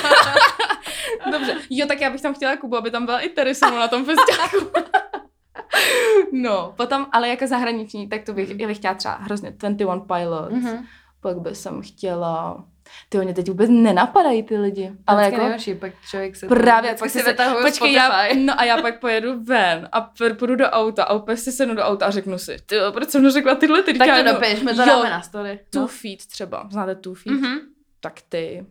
Dobře. 1.32 1.57
Jo, 1.70 1.87
tak 1.87 2.01
já 2.01 2.11
bych 2.11 2.22
tam 2.22 2.34
chtěla 2.34 2.57
Kubu, 2.57 2.76
aby 2.76 2.91
tam 2.91 3.07
byla 3.07 3.20
i 3.20 3.28
mnou 3.68 3.78
na 3.78 3.89
tom 3.89 4.05
festiáku. 4.05 4.57
no, 6.32 6.74
potom, 6.76 7.07
ale 7.12 7.28
jako 7.28 7.47
zahraniční, 7.47 8.09
tak 8.09 8.24
to 8.24 8.32
bych, 8.32 8.61
já 8.61 8.66
bych 8.66 8.78
chtěla 8.78 8.95
třeba 8.95 9.14
hrozně 9.14 9.51
21 9.51 9.99
Pilots. 10.01 10.53
Mhm. 10.53 10.84
Pak 11.20 11.39
bych 11.39 11.57
jsem 11.57 11.82
chtěla... 11.82 12.64
Ty 13.09 13.18
mě 13.18 13.34
teď 13.34 13.49
vůbec 13.49 13.70
nenapadají 13.70 14.43
ty 14.43 14.59
lidi. 14.59 14.93
Ale 15.07 15.22
Vždycky 15.22 15.34
jako... 15.34 15.45
nejhorší, 15.45 15.74
pak 15.74 15.93
člověk 16.11 16.37
se 16.37 16.47
Právě, 16.47 16.95
pak 16.99 17.11
si 17.11 17.20
se, 17.20 17.30
vytahuju 17.30 17.64
počkej, 17.64 17.93
já, 17.93 18.34
no 18.34 18.61
a 18.61 18.64
já 18.64 18.82
pak 18.82 19.01
pojedu 19.01 19.45
ven 19.45 19.89
a 19.93 20.01
půjdu 20.39 20.57
do 20.57 20.64
auta 20.70 21.05
a 21.05 21.14
úplně 21.14 21.37
si 21.37 21.53
sednu 21.53 21.74
do 21.74 21.82
auta 21.82 22.07
a 22.07 22.11
řeknu 22.11 22.39
si, 22.39 22.57
ty 22.66 22.74
jo, 22.74 22.93
proč 22.93 23.11
jsem 23.11 23.22
neřekla 23.22 23.55
tyhle 23.55 23.82
ty 23.82 23.95
Tak 23.95 24.09
to 24.09 24.22
jdu- 24.22 24.32
dopiš, 24.32 24.61
my 24.62 24.74
to 24.74 24.80
Jo, 24.80 24.87
dáme 24.87 25.11
na 25.11 25.22
story. 25.22 25.61
Two 25.70 25.82
No. 25.82 25.89
Feet 25.89 26.26
třeba, 26.26 26.68
znáte 26.72 26.95
Two 26.95 27.14
Feet? 27.14 27.41
Mhm. 27.41 27.59
Tak 28.01 28.12
ty, 28.28 28.66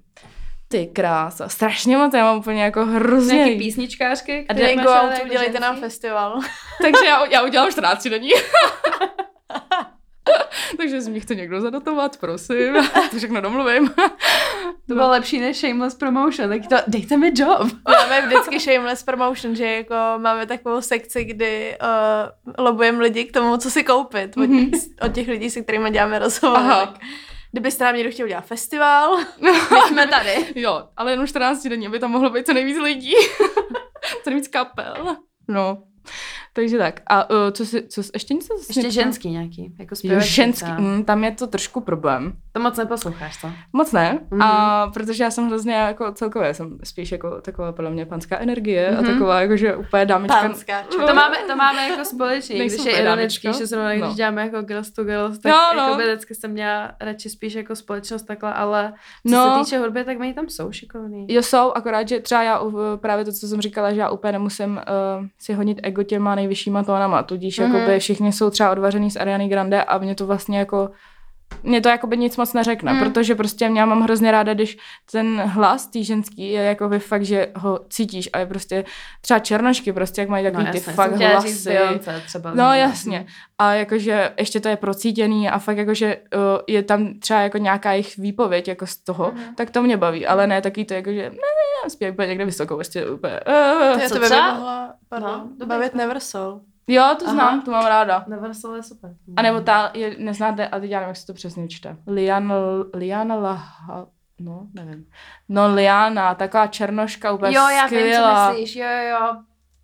ty 0.67 0.87
krása, 0.87 1.49
strašně 1.49 1.97
moc, 1.97 2.13
já 2.13 2.23
mám 2.23 2.37
úplně 2.37 2.63
jako 2.63 2.85
hrozně... 2.85 3.35
Nějaký 3.35 3.57
písničkářky, 3.57 4.45
A 4.49 4.53
které 4.53 4.69
Ty 4.69 4.75
máš 4.75 4.85
jako 4.85 5.25
udělejte 5.25 5.59
nám 5.59 5.79
festival. 5.79 6.39
Takže 6.81 7.05
já, 7.05 7.25
já 7.25 7.43
udělám 7.43 7.71
14 7.71 8.07
denní. 8.07 8.29
Takže 10.77 11.01
si 11.01 11.09
mě 11.11 11.19
chce 11.19 11.35
někdo 11.35 11.61
zadotovat, 11.61 12.17
prosím. 12.17 12.73
To 13.11 13.17
všechno 13.17 13.41
domluvím. 13.41 13.93
To 14.87 14.93
bylo 14.93 15.09
lepší 15.09 15.39
než 15.39 15.59
shameless 15.59 15.95
promotion, 15.95 16.49
tak 16.49 16.67
to 16.69 16.75
dejte 16.87 17.17
mi 17.17 17.31
job. 17.35 17.67
Máme 17.87 18.21
vždycky 18.21 18.59
shameless 18.59 19.03
promotion, 19.03 19.55
že 19.55 19.65
jako 19.65 19.95
máme 20.17 20.45
takovou 20.45 20.81
sekci, 20.81 21.23
kdy 21.23 21.77
uh, 21.81 22.65
lobujeme 22.65 23.03
lidi 23.03 23.25
k 23.25 23.31
tomu, 23.33 23.57
co 23.57 23.71
si 23.71 23.83
koupit 23.83 24.37
od, 24.37 24.49
Mhm. 24.49 24.71
od 25.01 25.13
těch 25.13 25.27
lidí, 25.27 25.49
se 25.49 25.61
kterými 25.61 25.91
děláme 25.91 26.19
rozhovor. 26.19 26.57
Aha. 26.57 26.85
Tak 26.85 26.99
Kdybyste 27.51 27.83
nám 27.85 27.95
někdo 27.95 28.11
chtěl 28.11 28.27
dělat 28.27 28.45
festival, 28.45 29.17
My 29.41 29.49
jsme 29.87 30.07
tady. 30.07 30.45
Jo, 30.55 30.83
ale 30.97 31.11
jenom 31.11 31.27
14 31.27 31.63
denní, 31.67 31.87
aby 31.87 31.99
tam 31.99 32.11
mohlo 32.11 32.29
být 32.29 32.45
co 32.45 32.53
nejvíc 32.53 32.77
lidí. 32.77 33.13
co 34.23 34.29
nejvíc 34.29 34.47
kapel. 34.47 35.17
No. 35.47 35.77
Takže 36.55 36.77
tak. 36.77 36.99
A 37.07 37.29
uh, 37.29 37.35
co 37.51 37.65
si, 37.65 37.87
co, 37.87 38.01
ještě 38.13 38.33
něco? 38.33 38.53
Ještě 38.67 38.79
mě- 38.81 38.91
ženský 38.91 39.29
nějaký, 39.29 39.75
jako 39.79 39.95
Jo, 40.03 40.19
ženský, 40.19 40.71
mm, 40.77 41.03
tam 41.05 41.23
je 41.23 41.31
to 41.31 41.47
trošku 41.47 41.81
problém. 41.81 42.33
To 42.51 42.59
moc 42.59 42.77
neposloucháš, 42.77 43.41
co? 43.41 43.49
Moc 43.73 43.91
ne, 43.91 44.19
Mhm. 44.31 44.41
a 44.41 44.87
protože 44.93 45.23
já 45.23 45.31
jsem 45.31 45.47
hrozně 45.47 45.73
jako 45.73 46.11
celkově, 46.11 46.53
jsem 46.53 46.77
spíš 46.83 47.11
jako 47.11 47.41
taková 47.41 47.71
podle 47.71 47.91
mě 47.91 48.05
panská 48.05 48.37
energie 48.39 48.91
Mhm. 48.91 48.99
a 48.99 49.11
taková 49.11 49.41
jako, 49.41 49.57
že 49.57 49.75
úplně 49.75 50.05
dámička. 50.05 50.39
Pánská 50.41 50.81
No. 50.99 51.07
To 51.07 51.13
máme, 51.13 51.37
to 51.47 51.55
máme 51.55 51.89
jako 51.89 52.05
společný, 52.05 52.57
Nejsem 52.59 52.83
když 52.83 52.93
je 52.93 53.01
ironický, 53.01 53.53
že 53.53 53.65
zrovna 53.65 53.91
když 53.91 54.01
No. 54.01 54.13
děláme 54.13 54.41
jako 54.41 54.61
girls 54.61 54.91
to 54.91 55.03
girls, 55.03 55.39
tak 55.39 55.51
no, 55.51 55.73
no. 55.77 55.83
jako 55.83 55.97
vždycky 56.01 56.35
jsem 56.35 56.51
měla 56.51 56.91
radši 57.01 57.29
spíš 57.29 57.53
jako 57.53 57.75
společnost 57.75 58.23
takhle, 58.23 58.53
ale 58.53 58.93
co 59.29 59.35
No. 59.35 59.53
se 59.53 59.59
týče 59.63 59.79
hudby, 59.79 60.03
tak 60.03 60.19
oni 60.19 60.33
tam 60.33 60.49
jsou 60.49 60.71
šikovní. 60.71 61.25
Jo, 61.29 61.41
jsou, 61.43 61.71
akorát, 61.71 62.07
že 62.07 62.19
třeba 62.19 62.43
já 62.43 62.61
právě 62.95 63.25
to, 63.25 63.31
co 63.31 63.47
jsem 63.47 63.61
říkala, 63.61 63.93
že 63.93 63.99
já 63.99 64.09
úplně 64.09 64.31
nemusím 64.31 64.71
uh, 64.71 65.25
si 65.39 65.53
honit 65.53 65.79
ego 65.83 66.03
těma 66.03 66.35
nejvyššíma 66.45 66.83
tónama, 66.83 67.23
tudíž 67.23 67.57
Mhm. 67.59 67.71
mm-hmm. 67.71 67.75
jakoby 67.79 67.99
všichni 67.99 68.31
jsou 68.31 68.49
třeba 68.49 68.71
odvařený 68.71 69.11
z 69.11 69.15
Ariany 69.17 69.47
Grande 69.47 69.83
a 69.83 69.97
mě 69.97 70.15
to 70.15 70.27
vlastně 70.27 70.59
jako 70.59 70.89
mě 71.63 71.81
to 71.81 71.89
jakoby 71.89 72.17
nic 72.17 72.37
moc 72.37 72.53
neřekne, 72.53 72.91
Mm. 72.93 72.97
mm. 72.99 73.03
protože 73.03 73.35
prostě 73.35 73.65
já 73.75 73.85
mám 73.85 74.01
hrozně 74.01 74.31
ráda, 74.31 74.53
když 74.53 74.77
ten 75.11 75.41
hlas 75.41 75.87
tý 75.87 76.03
ženský 76.03 76.49
je 76.51 76.61
jakoby 76.63 76.99
fakt, 76.99 77.25
že 77.25 77.47
ho 77.55 77.79
cítíš 77.89 78.29
a 78.33 78.39
je 78.39 78.45
prostě 78.45 78.85
třeba 79.21 79.39
černošky 79.39 79.93
prostě, 79.93 80.21
jak 80.21 80.29
mají 80.29 80.45
takový 80.45 80.65
ty 80.71 80.79
fakt 80.79 81.11
hlasy. 81.15 81.47
říct 81.47 81.67
třeba. 82.25 82.51
No 82.53 82.73
jasně. 82.73 83.25
A 83.57 83.73
jakože 83.73 84.31
ještě 84.39 84.59
to 84.59 84.67
je 84.69 84.75
procítěný 84.77 85.49
a 85.49 85.59
fakt 85.59 85.77
jakože 85.77 86.17
uh, 86.35 86.41
je 86.67 86.83
tam 86.83 87.19
třeba 87.19 87.39
jako 87.39 87.57
nějaká 87.57 87.91
jejich 87.91 88.17
výpověď 88.17 88.67
jako 88.67 88.87
z 88.87 88.97
toho, 88.97 89.31
Mhm. 89.35 89.55
tak 89.55 89.69
to 89.69 89.81
mě 89.83 89.97
baví, 89.97 90.27
ale 90.27 90.47
ne 90.47 90.61
taky 90.61 90.85
to 90.85 90.93
jakože 90.93 91.21
ne, 91.21 91.29
ne, 91.83 91.89
zpěv 91.89 92.13
úplně 92.13 92.27
někde 92.27 92.45
vysoko, 92.45 92.75
prostě 92.75 93.05
úplně. 93.09 93.39
Uh, 93.47 94.01
to, 94.01 94.07
co 94.07 94.13
to 94.13 94.19
by 94.19 94.25
mě 94.27 94.41
mohla 94.41 94.93
pardon, 95.09 95.29
No, 95.31 95.49
no, 95.59 95.65
bavit 95.65 95.95
Neversol. 95.95 96.59
Jo, 96.87 97.15
to 97.19 97.25
Aha. 97.25 97.33
znám, 97.33 97.61
to 97.61 97.71
mám 97.71 97.85
ráda. 97.85 98.23
Neversal 98.27 98.75
je 98.75 98.83
super. 98.83 99.09
A 99.37 99.41
nebo 99.41 99.61
ta, 99.61 99.91
je, 99.93 100.15
neznáte, 100.17 100.67
a 100.67 100.79
teď 100.79 100.89
já 100.91 100.99
nevím, 100.99 101.07
jak 101.09 101.17
se 101.17 101.25
to 101.25 101.33
přesně 101.33 101.67
čte. 101.67 101.97
Liana, 102.07 102.55
Liana 102.93 103.35
Laha, 103.35 104.07
no, 104.39 104.67
nevím. 104.73 105.05
No, 105.49 105.73
Liana, 105.73 106.35
taková 106.35 106.67
černoška, 106.67 107.31
úplně 107.31 107.55
Jo, 107.55 107.61
já 107.69 107.81
vím, 107.87 107.99
co 107.99 108.05
skvělá. 108.05 108.49
myslíš, 108.49 108.75
jo, 108.75 108.85
jo, 108.87 109.09
jo. 109.19 109.35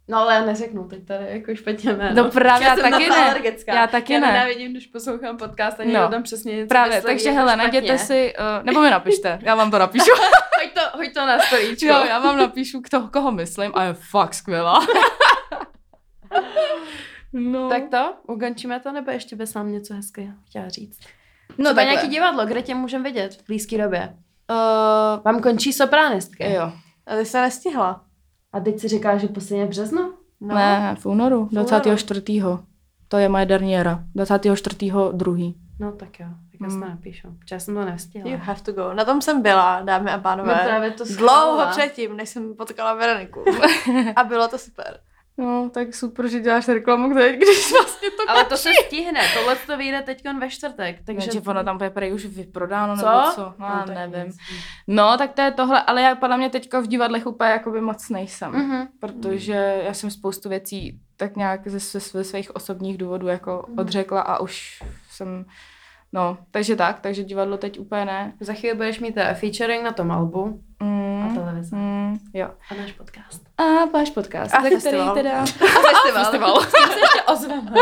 No 0.08 0.18
ale 0.18 0.34
já 0.36 0.46
neřeknu 0.46 0.84
teď 0.88 1.06
tady 1.06 1.26
jako 1.30 1.56
špatně 1.56 1.94
jméno. 1.94 2.24
No 2.24 2.30
právě, 2.32 2.68
já 2.68 2.76
jsem 2.76 2.92
taky 2.92 3.10
ne. 3.10 3.16
alergická. 3.16 3.74
Já 3.76 3.88
taky 3.88 4.14
já 4.14 4.20
ne. 4.20 4.28
nenávidím, 4.28 4.72
když 4.72 4.88
poslouchám 4.88 5.38
podcast 5.38 5.80
a 5.80 5.84
někdo 5.84 6.02
No. 6.02 6.08
tam 6.10 6.24
přesně 6.24 6.56
něco 6.56 6.68
Právě, 6.70 6.96
vysloví 6.96 7.16
takže 7.16 7.32
hele, 7.32 7.56
najděte 7.56 7.98
si, 7.98 8.34
uh, 8.60 8.66
nebo 8.66 8.82
mi 8.82 8.90
napište, 8.90 9.40
já 9.42 9.56
vám 9.56 9.72
to 9.72 9.80
napíšu. 9.80 10.12
Hoď 10.62 10.74
to, 10.74 10.98
hoď 10.98 11.14
to 11.14 11.26
na 11.26 11.40
storíčko. 11.40 11.86
Jo, 11.86 12.04
já 12.10 12.20
vám 12.20 12.38
napíšu, 12.38 12.80
kdo, 12.80 13.08
koho 13.08 13.32
myslím 13.32 13.72
a 13.76 13.84
je 13.84 13.94
fakt 13.94 14.34
skvělá. 14.34 14.80
no. 17.34 17.70
Tak 17.70 17.84
to, 17.92 18.14
ukončíme 18.28 18.80
to, 18.80 18.92
nebo 18.92 19.12
ještě 19.12 19.36
bys 19.36 19.54
nám 19.54 19.72
něco 19.72 19.94
hezkého 19.94 20.34
chtěla 20.46 20.70
říct? 20.70 21.00
no, 21.50 21.54
Třeba 21.56 21.74
takhle. 21.74 21.94
nějaký 21.94 22.08
divadlo, 22.08 22.46
kde 22.46 22.62
tě 22.62 22.76
můžeme 22.76 23.04
vidět 23.04 23.34
v 23.36 23.48
blízké 23.48 23.78
době? 23.84 24.16
Uh, 24.50 25.24
Vám 25.24 25.42
končí 25.42 25.74
sopránistky. 25.74 26.54
jo. 26.54 26.72
A 27.06 27.16
ty 27.16 27.26
se 27.26 27.42
nestihla. 27.42 28.04
A 28.54 28.60
teď 28.60 28.80
si 28.80 28.88
říká, 28.88 29.18
že 29.18 29.28
posledně 29.28 29.66
březnu? 29.66 30.14
No. 30.42 30.56
Ne, 30.56 30.96
v 31.00 31.06
únoru, 31.06 31.38
únoru. 31.40 31.50
24. 31.54 32.22
To 33.08 33.18
je 33.18 33.30
moje 33.30 33.46
derniéra. 33.46 34.04
24. 34.16 34.92
druhý. 35.12 35.56
No 35.80 35.92
tak 35.92 36.20
jo, 36.20 36.26
tak 36.52 36.62
já 36.62 36.68
to 36.68 36.74
Hmm. 36.74 36.90
napíšu. 36.90 37.28
Já 37.52 37.60
jsem 37.60 37.76
to 37.76 37.86
nestihla. 37.86 38.32
You 38.32 38.38
have 38.42 38.62
to 38.62 38.72
go. 38.74 38.94
Na 38.94 39.06
tom 39.06 39.22
jsem 39.22 39.42
byla, 39.42 39.82
dámy 39.82 40.12
a 40.12 40.18
pánové. 40.18 40.54
No 40.56 40.64
právě 40.64 40.92
to 40.92 41.04
Dlouho 41.18 41.66
předtím, 41.72 42.18
než 42.18 42.30
jsem 42.30 42.56
potkala 42.56 42.94
Veroniku. 42.94 43.44
a 44.16 44.24
bylo 44.24 44.48
to 44.48 44.58
super. 44.58 45.00
No, 45.42 45.70
tak 45.70 45.96
super, 45.96 46.28
že 46.28 46.40
děláš 46.40 46.68
reklamu 46.68 47.14
teď, 47.14 47.36
když 47.36 47.72
vlastně 47.72 48.10
to 48.10 48.30
Ale 48.32 48.46
to 48.46 48.58
se 48.58 48.70
stihne, 48.86 49.20
tohle 49.34 49.56
to 49.56 49.78
vyjde 49.78 50.02
teď 50.02 50.24
ve 50.40 50.50
čtvrtek, 50.50 51.02
takže... 51.06 51.32
Takže 51.32 51.50
ono 51.50 51.64
tam 51.64 51.78
bude 51.78 51.90
prej 51.90 52.14
už 52.14 52.26
vyprodáno, 52.26 52.98
Co? 52.98 53.06
nebo 53.06 53.32
co? 53.36 53.54
No, 53.60 53.70
No, 53.70 53.84
tak 53.88 53.96
nevím. 53.96 54.34
No, 54.88 55.18
tak 55.18 55.32
to 55.34 55.42
je 55.42 55.52
tohle, 55.52 55.82
ale 55.82 56.02
já 56.02 56.16
podle 56.16 56.38
mě 56.38 56.50
teďka 56.50 56.80
v 56.80 56.88
divadlech 56.88 57.28
úplně 57.28 57.50
jakoby 57.50 57.82
moc 57.82 58.10
nejsem. 58.10 58.52
Mhm. 58.52 58.88
Protože 59.00 59.82
já 59.86 59.94
jsem 59.94 60.12
spoustu 60.12 60.50
věcí 60.50 61.00
tak 61.18 61.36
nějak 61.36 61.68
ze, 61.68 61.80
ze, 61.80 62.00
ze 62.00 62.24
svých 62.24 62.56
osobních 62.56 62.98
důvodů 62.98 63.28
jako 63.28 63.66
odřekla 63.78 64.22
a 64.22 64.40
už 64.40 64.84
jsem, 65.10 65.46
no, 66.14 66.38
takže 66.52 66.76
tak, 66.76 67.00
takže 67.00 67.24
divadlo 67.24 67.58
teď 67.58 67.80
úplně 67.80 68.06
ne. 68.06 68.34
Za 68.40 68.54
chvíli 68.54 68.76
budeš 68.76 69.00
mít 69.00 69.16
teda 69.16 69.34
featuring 69.34 69.84
na 69.84 69.92
tom 69.92 70.12
albu 70.12 70.62
Mm, 70.82 71.28
a 71.32 71.34
televize. 71.34 71.76
mm, 71.76 72.18
jo. 72.34 72.50
A 72.72 72.76
náš 72.76 72.92
podcast. 72.92 73.42
A 73.58 73.86
váš 73.94 74.10
podcast, 74.10 74.56
A 74.56 74.62
festival. 74.62 75.12
který 75.12 75.24
teda... 75.28 75.40
A 75.42 75.46
festival. 75.46 76.24
festival. 76.24 76.62
S 76.62 76.74
tím 76.74 76.94
se 76.94 77.00
ještě 77.00 77.22
ozveme. 77.22 77.72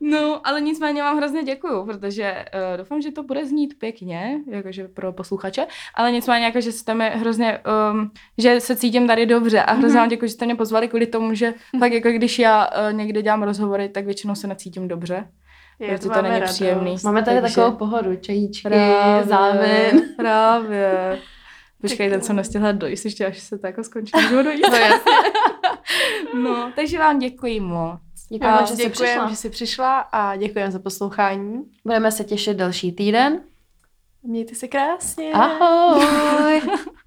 No, 0.00 0.40
ale 0.44 0.60
nicméně 0.60 1.02
vám 1.02 1.16
hrozně 1.16 1.42
děkuju, 1.42 1.86
protože 1.86 2.44
uh, 2.72 2.76
doufám, 2.78 3.00
že 3.02 3.10
to 3.12 3.22
bude 3.22 3.46
znít 3.46 3.74
pěkně, 3.78 4.38
jakože 4.50 4.88
pro 4.88 5.12
posluchače, 5.12 5.66
ale 5.94 6.12
nicméně 6.12 6.44
jako, 6.44 6.60
že 6.60 6.72
jste 6.72 6.94
mi 6.94 7.10
hrozně, 7.14 7.58
um, 7.92 8.10
že 8.38 8.60
se 8.60 8.76
cítím 8.76 9.06
tady 9.06 9.26
dobře 9.26 9.62
a 9.62 9.72
hrozně 9.72 9.98
vám 10.00 10.08
děkuji, 10.08 10.26
že 10.28 10.32
jste 10.34 10.44
mě 10.44 10.54
pozvali 10.56 10.88
kvůli 10.88 11.06
tomu, 11.06 11.34
že 11.34 11.54
fakt 11.78 11.92
jako 11.92 12.08
když 12.08 12.38
já 12.38 12.66
uh, 12.66 12.92
někde 12.92 13.22
dělám 13.22 13.42
rozhovory, 13.42 13.88
tak 13.88 14.04
většinou 14.04 14.34
se 14.34 14.46
necítím 14.46 14.88
dobře. 14.88 15.28
Je, 15.78 15.88
Protože 15.88 16.02
to 16.02 16.08
máme 16.08 16.22
není 16.22 16.40
radost. 16.40 16.54
příjemný. 16.54 16.96
Máme 17.04 17.22
tady 17.22 17.40
Takže- 17.40 17.56
takovou 17.56 17.76
pohodu, 17.76 18.16
čajíčky, 18.16 18.68
Právě, 18.68 19.24
zámin. 19.24 20.02
Právě. 20.16 21.18
Počkej, 21.80 22.10
ten 22.10 22.20
jsem 22.22 22.36
nestihla 22.36 22.72
dojíst, 22.72 23.04
ještě 23.04 23.26
až 23.26 23.38
se 23.38 23.58
to 23.58 23.66
jako 23.66 23.84
skončí, 23.84 24.12
můžu 24.22 24.42
dojíst. 24.42 24.68
No 24.70 24.76
jasně. 24.76 25.12
No, 26.42 26.72
takže 26.76 26.98
vám 26.98 27.18
děkuji 27.18 27.60
moc. 27.60 28.00
Děkujeme, 28.28 28.58
A 28.58 28.64
že 28.64 28.76
jsi 28.76 28.76
děkujem, 28.76 28.92
přišla. 28.92 29.28
že 29.30 29.36
jsi 29.36 29.50
přišla 29.50 29.98
a 29.98 30.36
děkujem 30.36 30.70
za 30.70 30.78
poslouchání. 30.78 31.62
Budeme 31.84 32.12
se 32.12 32.24
těšit 32.24 32.56
další 32.56 32.92
týden. 32.92 33.40
Mějte 34.22 34.54
se 34.54 34.68
krásně. 34.68 35.32
Ahoj. 35.32 36.62